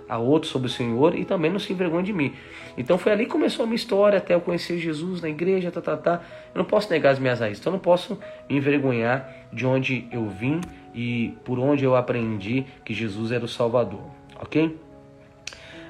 a 0.09 0.17
outros 0.17 0.51
sobre 0.51 0.67
o 0.67 0.71
Senhor 0.71 1.15
e 1.15 1.23
também 1.23 1.51
não 1.51 1.59
se 1.59 1.71
envergonhe 1.71 2.03
de 2.03 2.11
mim. 2.11 2.33
Então 2.75 2.97
foi 2.97 3.11
ali 3.11 3.25
que 3.25 3.31
começou 3.31 3.63
a 3.63 3.67
minha 3.67 3.75
história 3.75 4.17
até 4.17 4.33
eu 4.33 4.41
conhecer 4.41 4.79
Jesus 4.79 5.21
na 5.21 5.29
igreja, 5.29 5.69
tá, 5.69 5.79
tá, 5.79 5.95
tá. 5.95 6.21
Eu 6.53 6.57
não 6.57 6.65
posso 6.65 6.89
negar 6.89 7.11
as 7.11 7.19
minhas 7.19 7.39
raízes, 7.39 7.59
então 7.59 7.71
eu 7.71 7.75
não 7.75 7.79
posso 7.79 8.19
me 8.49 8.57
envergonhar 8.57 9.47
de 9.53 9.67
onde 9.67 10.07
eu 10.11 10.27
vim 10.27 10.59
e 10.95 11.37
por 11.45 11.59
onde 11.59 11.85
eu 11.85 11.95
aprendi 11.95 12.65
que 12.83 12.91
Jesus 12.91 13.31
era 13.31 13.45
o 13.45 13.47
Salvador, 13.47 14.01
ok? 14.41 14.75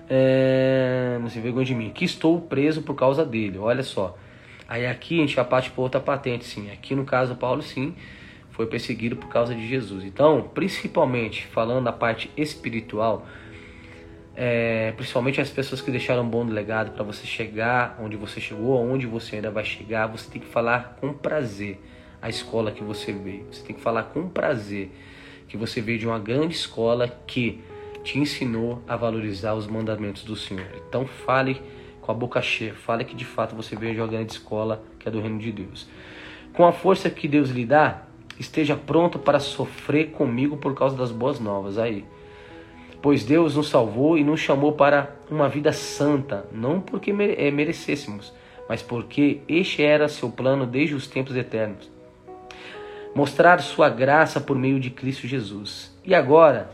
É, 0.10 1.18
não 1.22 1.30
se 1.30 1.40
envergonhe 1.40 1.66
de 1.66 1.76
mim, 1.76 1.92
que 1.92 2.04
estou 2.04 2.42
preso 2.42 2.82
por 2.82 2.96
causa 2.96 3.24
dele, 3.24 3.58
olha 3.58 3.84
só. 3.84 4.18
Aí 4.70 4.86
aqui 4.86 5.18
a 5.18 5.22
gente 5.22 5.34
já 5.34 5.44
parte 5.44 5.72
para 5.72 5.82
outra 5.82 6.00
patente, 6.00 6.46
sim. 6.46 6.70
Aqui 6.70 6.94
no 6.94 7.04
caso 7.04 7.36
Paulo, 7.36 7.64
sim, 7.64 7.96
foi 8.52 8.68
perseguido 8.68 9.16
por 9.16 9.28
causa 9.28 9.56
de 9.56 9.68
Jesus. 9.68 10.04
Então, 10.04 10.48
principalmente 10.54 11.48
falando 11.48 11.86
da 11.86 11.92
parte 11.92 12.30
espiritual, 12.38 13.26
é, 14.36 14.92
principalmente 14.92 15.42
as 15.42 15.50
pessoas 15.50 15.82
que 15.82 15.90
deixaram 15.90 16.22
um 16.22 16.30
bom 16.30 16.44
legado 16.44 16.92
para 16.92 17.04
você 17.04 17.26
chegar 17.26 17.98
onde 18.00 18.16
você 18.16 18.40
chegou, 18.40 18.80
onde 18.80 19.08
você 19.08 19.38
ainda 19.38 19.50
vai 19.50 19.66
chegar, 19.66 20.06
você 20.06 20.30
tem 20.30 20.40
que 20.40 20.48
falar 20.48 20.98
com 21.02 21.14
prazer 21.14 21.82
a 22.22 22.30
escola 22.30 22.72
que 22.72 22.84
você 22.84 23.12
veio. 23.12 23.48
Você 23.52 23.66
tem 23.66 23.76
que 23.76 23.82
falar 23.82 24.04
com 24.04 24.30
prazer 24.30 24.92
que 25.48 25.58
você 25.58 25.82
veio 25.82 25.98
de 25.98 26.06
uma 26.06 26.20
grande 26.20 26.54
escola 26.54 27.08
que 27.26 27.60
te 28.04 28.20
ensinou 28.20 28.84
a 28.88 28.96
valorizar 28.96 29.56
os 29.56 29.66
mandamentos 29.66 30.24
do 30.24 30.36
Senhor. 30.36 30.70
Então 30.88 31.08
fale 31.08 31.60
com 32.10 32.14
a 32.14 32.16
boca 32.16 32.42
cheia. 32.42 32.74
Fale 32.74 33.06
que 33.06 33.16
de 33.16 33.24
fato 33.24 33.56
você 33.56 33.76
veio 33.76 33.94
de 33.94 34.02
uma 34.02 34.08
grande 34.08 34.32
escola 34.32 34.82
que 34.98 35.08
é 35.08 35.12
do 35.12 35.22
reino 35.22 35.38
de 35.38 35.52
Deus. 35.52 35.88
Com 36.54 36.66
a 36.66 36.72
força 36.72 37.08
que 37.08 37.28
Deus 37.28 37.52
lhe 37.52 37.64
dá, 37.64 38.02
esteja 38.40 38.76
pronto 38.76 39.20
para 39.20 39.40
sofrer 39.40 40.10
comigo 40.10 40.58
por 40.58 40.74
causa 40.74 40.98
das 40.98 41.12
boas 41.12 41.40
novas. 41.40 41.78
Aí. 41.78 42.04
Pois 43.00 43.24
Deus 43.24 43.56
nos 43.56 43.70
salvou 43.70 44.18
e 44.18 44.24
nos 44.24 44.40
chamou 44.40 44.72
para 44.72 45.16
uma 45.30 45.48
vida 45.48 45.72
santa, 45.72 46.48
não 46.52 46.82
porque 46.82 47.12
eh, 47.12 47.52
merecêssemos, 47.52 48.34
mas 48.68 48.82
porque 48.82 49.42
este 49.48 49.84
era 49.84 50.10
seu 50.10 50.32
plano 50.32 50.66
desde 50.66 50.96
os 50.96 51.06
tempos 51.06 51.36
eternos. 51.36 51.92
Mostrar 53.14 53.62
sua 53.62 53.88
graça 53.88 54.42
por 54.42 54.58
meio 54.58 54.80
de 54.80 54.90
Cristo 54.90 55.28
Jesus. 55.28 55.96
E 56.04 56.16
agora, 56.16 56.72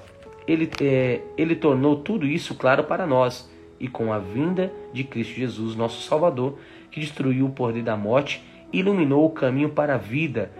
ele, 0.48 0.70
é, 0.82 1.20
ele 1.38 1.58
tornou 1.58 1.98
tudo 1.98 2.26
isso 2.26 2.56
claro 2.56 2.86
para 2.86 3.06
nós 3.06 3.54
e 3.80 3.88
com 3.88 4.11
a 4.13 4.19
vinda 4.19 4.71
de 4.93 5.03
Cristo 5.03 5.36
Jesus, 5.36 5.76
nosso 5.76 6.01
Salvador, 6.01 6.57
que 6.91 6.99
destruiu 6.99 7.45
o 7.45 7.51
poder 7.51 7.84
da 7.84 7.97
morte 7.97 8.43
e 8.71 8.80
iluminou 8.80 9.26
o 9.26 9.30
caminho 9.30 9.69
para 9.69 9.95
a 9.95 9.97
vida 9.97 10.51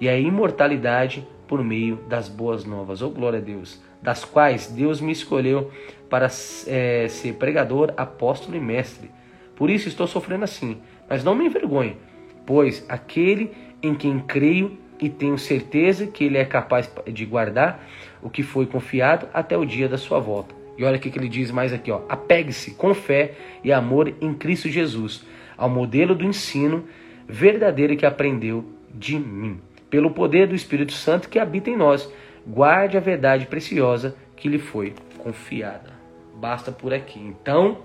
e 0.00 0.08
a 0.08 0.18
imortalidade 0.18 1.26
por 1.46 1.62
meio 1.62 1.96
das 2.08 2.28
boas 2.28 2.64
novas. 2.64 3.02
Oh, 3.02 3.10
glória 3.10 3.38
a 3.38 3.42
Deus! 3.42 3.82
Das 4.02 4.24
quais 4.24 4.66
Deus 4.66 5.00
me 5.00 5.12
escolheu 5.12 5.70
para 6.10 6.28
é, 6.66 7.06
ser 7.08 7.34
pregador, 7.34 7.92
apóstolo 7.96 8.56
e 8.56 8.60
mestre. 8.60 9.10
Por 9.56 9.70
isso 9.70 9.88
estou 9.88 10.06
sofrendo 10.06 10.44
assim, 10.44 10.78
mas 11.08 11.24
não 11.24 11.34
me 11.34 11.46
envergonhe, 11.46 11.96
pois 12.44 12.84
aquele 12.88 13.52
em 13.82 13.94
quem 13.94 14.18
creio 14.18 14.78
e 15.00 15.08
tenho 15.08 15.38
certeza 15.38 16.06
que 16.06 16.24
ele 16.24 16.38
é 16.38 16.44
capaz 16.44 16.90
de 17.06 17.24
guardar 17.24 17.84
o 18.22 18.30
que 18.30 18.42
foi 18.42 18.66
confiado 18.66 19.28
até 19.32 19.56
o 19.56 19.64
dia 19.64 19.88
da 19.88 19.98
sua 19.98 20.18
volta. 20.18 20.63
E 20.76 20.84
olha 20.84 20.96
o 20.96 21.00
que 21.00 21.16
ele 21.16 21.28
diz 21.28 21.50
mais 21.50 21.72
aqui, 21.72 21.90
ó. 21.90 22.02
Apegue-se 22.08 22.72
com 22.72 22.94
fé 22.94 23.34
e 23.62 23.72
amor 23.72 24.12
em 24.20 24.34
Cristo 24.34 24.68
Jesus, 24.68 25.24
ao 25.56 25.68
modelo 25.68 26.14
do 26.14 26.24
ensino 26.24 26.84
verdadeiro 27.28 27.96
que 27.96 28.06
aprendeu 28.06 28.64
de 28.92 29.18
mim. 29.18 29.60
Pelo 29.88 30.10
poder 30.10 30.48
do 30.48 30.54
Espírito 30.54 30.92
Santo 30.92 31.28
que 31.28 31.38
habita 31.38 31.70
em 31.70 31.76
nós, 31.76 32.10
guarde 32.46 32.96
a 32.96 33.00
verdade 33.00 33.46
preciosa 33.46 34.16
que 34.36 34.48
lhe 34.48 34.58
foi 34.58 34.94
confiada. 35.18 35.92
Basta 36.34 36.72
por 36.72 36.92
aqui. 36.92 37.20
Então, 37.20 37.78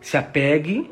se 0.00 0.16
apegue, 0.16 0.90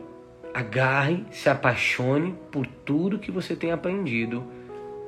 agarre, 0.53 1.25
se 1.31 1.49
apaixone 1.49 2.35
por 2.51 2.67
tudo 2.67 3.19
que 3.19 3.31
você 3.31 3.55
tem 3.55 3.71
aprendido 3.71 4.45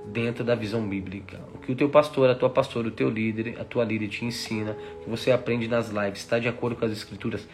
dentro 0.07 0.45
da 0.45 0.55
visão 0.55 0.87
bíblica. 0.89 1.41
O 1.55 1.59
que 1.59 1.73
o 1.73 1.77
teu 1.77 1.89
pastor, 1.89 2.31
a 2.31 2.35
tua 2.35 2.51
pastora, 2.51 2.89
o 2.89 2.91
teu 2.91 3.09
líder, 3.09 3.57
a 3.61 3.65
tua 3.65 3.85
líder 3.85 4.09
te 4.09 4.25
ensina, 4.25 4.77
que 5.03 5.09
você 5.09 5.31
aprende 5.31 5.69
nas 5.69 5.89
lives, 5.89 6.21
está 6.21 6.39
de 6.39 6.49
acordo 6.49 6.77
com 6.77 6.85
as 6.85 6.93
escrituras, 6.93 7.47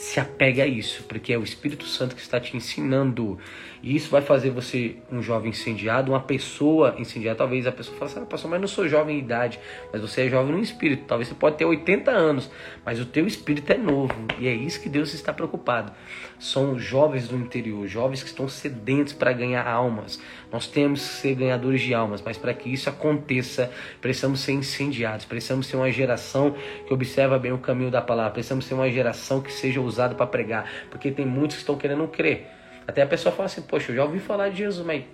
se 0.00 0.18
apegue 0.18 0.62
a 0.62 0.66
isso, 0.66 1.02
porque 1.04 1.32
é 1.32 1.38
o 1.38 1.42
Espírito 1.42 1.84
Santo 1.84 2.14
que 2.14 2.22
está 2.22 2.40
te 2.40 2.56
ensinando. 2.56 3.38
E 3.82 3.94
isso 3.94 4.10
vai 4.10 4.22
fazer 4.22 4.50
você 4.50 4.96
um 5.12 5.22
jovem 5.22 5.50
incendiado, 5.50 6.12
uma 6.12 6.20
pessoa 6.20 6.94
incendiada. 6.98 7.36
Talvez 7.36 7.66
a 7.66 7.72
pessoa 7.72 7.96
fale 7.98 8.10
assim, 8.10 8.20
ah, 8.20 8.26
pastor, 8.26 8.50
mas 8.50 8.60
não 8.60 8.68
sou 8.68 8.88
jovem 8.88 9.16
em 9.16 9.18
idade, 9.18 9.60
mas 9.92 10.00
você 10.00 10.22
é 10.22 10.28
jovem 10.28 10.52
no 10.52 10.62
espírito. 10.62 11.04
Talvez 11.06 11.28
você 11.28 11.34
pode 11.34 11.56
ter 11.56 11.66
80 11.66 12.10
anos, 12.10 12.50
mas 12.84 12.98
o 12.98 13.04
teu 13.04 13.26
espírito 13.26 13.72
é 13.72 13.76
novo. 13.76 14.14
E 14.38 14.48
é 14.48 14.54
isso 14.54 14.80
que 14.80 14.88
Deus 14.88 15.12
está 15.12 15.34
preocupado. 15.34 15.92
São 16.40 16.78
jovens 16.78 17.28
do 17.28 17.36
interior, 17.36 17.86
jovens 17.86 18.22
que 18.22 18.30
estão 18.30 18.48
sedentos 18.48 19.12
para 19.12 19.30
ganhar 19.32 19.66
almas. 19.68 20.18
Nós 20.50 20.66
temos 20.66 21.00
que 21.00 21.14
ser 21.16 21.34
ganhadores 21.34 21.82
de 21.82 21.92
almas, 21.94 22.22
mas 22.22 22.38
para 22.38 22.54
que 22.54 22.72
isso 22.72 22.88
aconteça, 22.88 23.70
precisamos 24.00 24.40
ser 24.40 24.52
incendiados, 24.52 25.26
precisamos 25.26 25.66
ser 25.66 25.76
uma 25.76 25.92
geração 25.92 26.56
que 26.88 26.94
observa 26.94 27.38
bem 27.38 27.52
o 27.52 27.58
caminho 27.58 27.90
da 27.90 28.00
palavra, 28.00 28.32
precisamos 28.32 28.64
ser 28.64 28.72
uma 28.72 28.90
geração 28.90 29.42
que 29.42 29.52
seja 29.52 29.82
usada 29.82 30.14
para 30.14 30.26
pregar, 30.26 30.68
porque 30.90 31.10
tem 31.10 31.26
muitos 31.26 31.56
que 31.56 31.62
estão 31.62 31.76
querendo 31.76 32.08
crer. 32.08 32.46
Até 32.88 33.02
a 33.02 33.06
pessoa 33.06 33.32
fala 33.32 33.46
assim: 33.46 33.62
Poxa, 33.62 33.92
eu 33.92 33.96
já 33.96 34.04
ouvi 34.04 34.18
falar 34.18 34.48
de 34.48 34.56
Jesus, 34.56 34.84
mas 34.84 35.04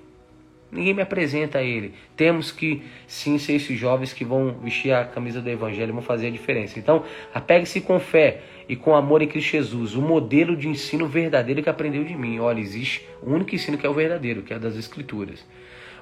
ninguém 0.70 0.94
me 0.94 1.02
apresenta 1.02 1.58
a 1.58 1.62
ele. 1.62 1.94
Temos 2.16 2.50
que 2.50 2.82
sim 3.06 3.38
ser 3.38 3.54
esses 3.54 3.78
jovens 3.78 4.12
que 4.12 4.24
vão 4.24 4.58
vestir 4.62 4.92
a 4.92 5.04
camisa 5.04 5.40
do 5.40 5.48
Evangelho, 5.48 5.92
vão 5.92 6.02
fazer 6.02 6.28
a 6.28 6.30
diferença. 6.30 6.78
Então, 6.78 7.04
apegue-se 7.32 7.80
com 7.80 7.98
fé 7.98 8.40
e 8.68 8.76
com 8.76 8.94
amor 8.94 9.22
em 9.22 9.28
Cristo 9.28 9.52
Jesus, 9.52 9.94
o 9.94 10.02
modelo 10.02 10.56
de 10.56 10.68
ensino 10.68 11.06
verdadeiro 11.06 11.62
que 11.62 11.68
aprendeu 11.68 12.04
de 12.04 12.16
mim. 12.16 12.38
Olha, 12.38 12.60
existe 12.60 13.06
o 13.22 13.32
único 13.32 13.54
ensino 13.54 13.78
que 13.78 13.86
é 13.86 13.88
o 13.88 13.94
verdadeiro, 13.94 14.42
que 14.42 14.52
é 14.52 14.58
das 14.58 14.76
Escrituras. 14.76 15.44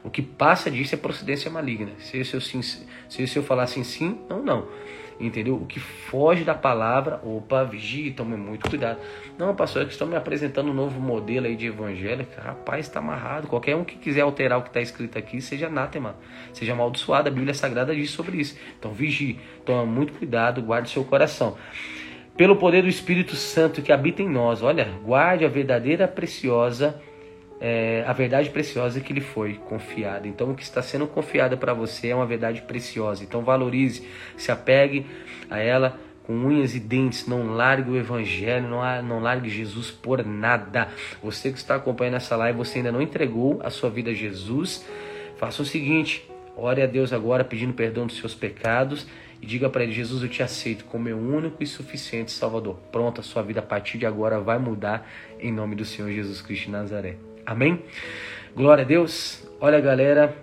O 0.02 0.10
que 0.10 0.20
passa 0.20 0.70
disso 0.70 0.94
é 0.94 0.98
procedência 0.98 1.50
maligna. 1.50 1.92
Se 1.98 2.18
eu, 2.18 2.24
se 2.24 3.36
eu 3.36 3.42
falar 3.42 3.62
assim 3.62 3.82
sim, 3.82 4.18
não, 4.28 4.42
não. 4.42 4.68
Entendeu? 5.18 5.54
O 5.54 5.66
que 5.66 5.78
foge 5.78 6.44
da 6.44 6.54
palavra, 6.54 7.20
opa, 7.24 7.62
vigie, 7.64 8.10
tome 8.10 8.36
muito 8.36 8.68
cuidado. 8.68 8.98
Não, 9.38 9.54
pastor, 9.54 9.82
é 9.82 9.84
que 9.84 9.92
estão 9.92 10.06
me 10.06 10.16
apresentando 10.16 10.70
um 10.70 10.74
novo 10.74 11.00
modelo 11.00 11.46
aí 11.46 11.56
de 11.56 11.66
evangélica. 11.66 12.40
Rapaz, 12.40 12.86
está 12.86 12.98
amarrado. 12.98 13.46
Qualquer 13.46 13.76
um 13.76 13.84
que 13.84 13.96
quiser 13.96 14.22
alterar 14.22 14.58
o 14.58 14.62
que 14.62 14.68
está 14.68 14.80
escrito 14.80 15.18
aqui, 15.18 15.40
seja 15.40 15.68
anátema, 15.68 16.16
seja 16.52 16.72
amaldiçoado. 16.72 17.28
A 17.28 17.32
Bíblia 17.32 17.54
Sagrada 17.54 17.94
diz 17.94 18.10
sobre 18.10 18.38
isso. 18.38 18.58
Então, 18.78 18.92
vigie, 18.92 19.38
tome 19.64 19.90
muito 19.90 20.12
cuidado, 20.12 20.62
guarde 20.62 20.90
seu 20.90 21.04
coração 21.04 21.56
pelo 22.36 22.56
poder 22.56 22.82
do 22.82 22.88
Espírito 22.88 23.36
Santo 23.36 23.82
que 23.82 23.92
habita 23.92 24.22
em 24.22 24.28
nós. 24.28 24.62
Olha, 24.62 24.88
guarde 25.04 25.44
a 25.44 25.48
verdadeira 25.48 26.08
preciosa, 26.08 27.00
é, 27.60 28.04
a 28.06 28.12
verdade 28.12 28.50
preciosa 28.50 29.00
que 29.00 29.12
lhe 29.12 29.20
foi 29.20 29.54
confiada. 29.54 30.28
Então, 30.28 30.50
o 30.50 30.54
que 30.54 30.62
está 30.62 30.82
sendo 30.82 31.06
confiado 31.06 31.56
para 31.56 31.72
você 31.72 32.08
é 32.08 32.14
uma 32.14 32.26
verdade 32.26 32.62
preciosa. 32.62 33.22
Então, 33.22 33.42
valorize, 33.42 34.06
se 34.36 34.50
apegue 34.50 35.06
a 35.50 35.58
ela 35.58 35.98
com 36.24 36.32
unhas 36.32 36.74
e 36.74 36.80
dentes. 36.80 37.26
Não 37.26 37.54
largue 37.54 37.90
o 37.90 37.96
Evangelho, 37.96 38.68
não, 38.68 39.02
não 39.02 39.20
largue 39.20 39.48
Jesus 39.48 39.90
por 39.90 40.24
nada. 40.24 40.88
Você 41.22 41.50
que 41.50 41.58
está 41.58 41.76
acompanhando 41.76 42.16
essa 42.16 42.36
live, 42.36 42.58
você 42.58 42.78
ainda 42.78 42.92
não 42.92 43.02
entregou 43.02 43.60
a 43.62 43.70
sua 43.70 43.90
vida 43.90 44.10
a 44.10 44.14
Jesus. 44.14 44.84
Faça 45.36 45.62
o 45.62 45.64
seguinte 45.64 46.28
Ore 46.56 46.82
a 46.82 46.86
Deus 46.86 47.12
agora 47.12 47.44
pedindo 47.44 47.72
perdão 47.72 48.06
dos 48.06 48.16
seus 48.16 48.34
pecados 48.34 49.06
e 49.42 49.46
diga 49.46 49.68
para 49.68 49.82
ele: 49.82 49.92
Jesus, 49.92 50.22
eu 50.22 50.28
te 50.28 50.42
aceito 50.42 50.84
como 50.84 51.04
meu 51.04 51.18
único 51.18 51.62
e 51.62 51.66
suficiente 51.66 52.30
Salvador. 52.30 52.78
Pronto, 52.92 53.20
a 53.20 53.24
sua 53.24 53.42
vida 53.42 53.60
a 53.60 53.62
partir 53.62 53.98
de 53.98 54.06
agora 54.06 54.38
vai 54.38 54.58
mudar 54.58 55.08
em 55.40 55.52
nome 55.52 55.74
do 55.74 55.84
Senhor 55.84 56.10
Jesus 56.10 56.40
Cristo 56.40 56.66
de 56.66 56.70
Nazaré. 56.70 57.16
Amém? 57.46 57.82
Glória 58.56 58.84
a 58.84 58.86
Deus. 58.86 59.46
Olha, 59.60 59.78
galera, 59.80 60.34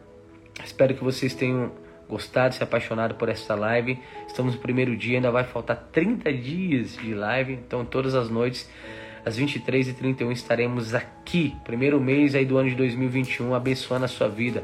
espero 0.63 0.93
que 0.93 1.03
vocês 1.03 1.33
tenham 1.33 1.71
gostado, 2.07 2.53
se 2.53 2.63
apaixonado 2.63 3.15
por 3.15 3.27
esta 3.27 3.55
live. 3.55 3.97
Estamos 4.27 4.53
no 4.53 4.61
primeiro 4.61 4.95
dia, 4.95 5.17
ainda 5.17 5.31
vai 5.31 5.43
faltar 5.43 5.89
30 5.91 6.31
dias 6.33 6.95
de 6.97 7.13
live, 7.15 7.53
então 7.53 7.83
todas 7.83 8.13
as 8.13 8.29
noites 8.29 8.69
às 9.25 9.39
23h31 9.39 10.31
estaremos 10.31 10.93
aqui, 10.93 11.55
primeiro 11.63 11.99
mês 11.99 12.35
aí 12.35 12.45
do 12.45 12.57
ano 12.57 12.69
de 12.69 12.75
2021, 12.75 13.53
abençoando 13.55 14.05
a 14.05 14.07
sua 14.07 14.27
vida. 14.27 14.63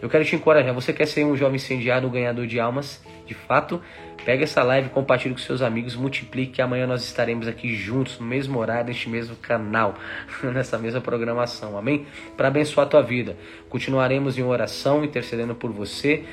Eu 0.00 0.08
quero 0.08 0.24
te 0.24 0.36
encorajar, 0.36 0.74
você 0.74 0.92
quer 0.92 1.06
ser 1.06 1.24
um 1.24 1.36
jovem 1.36 1.56
incendiado, 1.56 2.06
um 2.06 2.10
ganhador 2.10 2.46
de 2.46 2.60
almas? 2.60 3.02
De 3.26 3.34
fato, 3.34 3.80
pega 4.24 4.44
essa 4.44 4.62
live, 4.62 4.90
compartilhe 4.90 5.34
com 5.34 5.40
seus 5.40 5.62
amigos, 5.62 5.96
multiplique 5.96 6.52
que 6.52 6.62
amanhã 6.62 6.86
nós 6.86 7.02
estaremos 7.02 7.48
aqui 7.48 7.74
juntos, 7.74 8.18
no 8.18 8.26
mesmo 8.26 8.58
horário, 8.58 8.86
neste 8.86 9.08
mesmo 9.08 9.34
canal, 9.36 9.94
nessa 10.54 10.78
mesma 10.78 11.00
programação, 11.00 11.76
amém? 11.76 12.06
Para 12.36 12.48
abençoar 12.48 12.86
a 12.86 12.90
tua 12.90 13.02
vida. 13.02 13.36
Continuaremos 13.68 14.38
em 14.38 14.42
oração, 14.42 15.04
intercedendo 15.04 15.54
por 15.54 15.72
você 15.72 16.24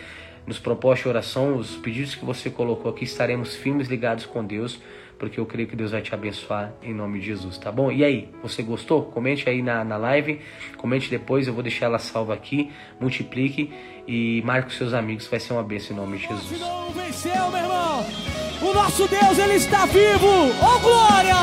nos 0.45 0.59
proposta 0.59 1.03
de 1.03 1.09
oração, 1.09 1.55
os 1.55 1.78
pedidos 1.78 2.16
que 2.16 2.26
você 2.26 2.49
colocou 2.49 2.91
aqui, 2.91 3.05
estaremos 3.05 3.55
firmes 3.55 3.88
ligados 3.88 4.26
com 4.26 4.43
Deus, 4.43 4.80
porque 5.18 5.39
eu 5.39 5.45
creio 5.45 5.68
que 5.68 5.76
Deus 5.76 5.91
vai 5.91 6.01
te 6.01 6.14
abençoar 6.14 6.74
em 6.82 6.93
nome 6.93 7.20
de 7.20 7.28
Jesus, 7.28 7.57
tá 7.57 7.72
bom? 7.72 7.91
E 7.91 8.03
aí, 8.03 8.30
você 8.41 8.61
gostou? 8.61 9.03
Comente 9.03 9.47
aí 9.49 9.61
na, 9.61 9.84
na 9.84 9.97
live, 9.97 10.41
comente 10.78 11.09
depois, 11.09 11.47
eu 11.47 11.53
vou 11.53 11.64
deixar 11.64 11.86
ela 11.86 11.99
salva 11.99 12.34
aqui, 12.34 12.72
multiplique 12.99 13.72
e 14.07 14.41
marque 14.45 14.70
os 14.70 14.78
seus 14.78 14.93
amigos, 14.93 15.28
vai 15.28 15.39
ser 15.39 15.53
uma 15.53 15.64
bênção 15.64 15.95
em 15.95 15.99
nome 15.99 16.18
de 16.18 16.28
Jesus. 16.28 16.61
Venceu, 16.95 17.49
meu 17.49 17.59
irmão! 17.59 18.05
O 18.61 18.74
nosso 18.74 19.07
Deus, 19.07 19.38
ele 19.38 19.55
está 19.55 19.86
vivo! 19.86 20.28
Oh, 20.61 20.80
glória! 20.80 21.36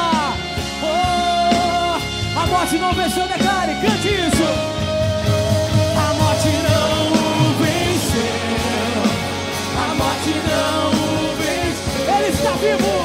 Oh, 0.83 2.39
a 2.39 2.47
morte 2.47 2.77
não 2.77 2.93
venceu, 2.93 3.27
declare, 3.27 3.73
cante 3.81 4.09
isso! 4.09 4.81
A 5.97 6.15
morte 6.15 6.49
não 6.49 7.11
venceu, 7.59 8.23
a 9.79 9.95
morte 9.95 10.31
não 10.49 10.91
venceu, 11.37 12.15
ele 12.19 12.29
está 12.29 12.53
vivo! 12.53 13.00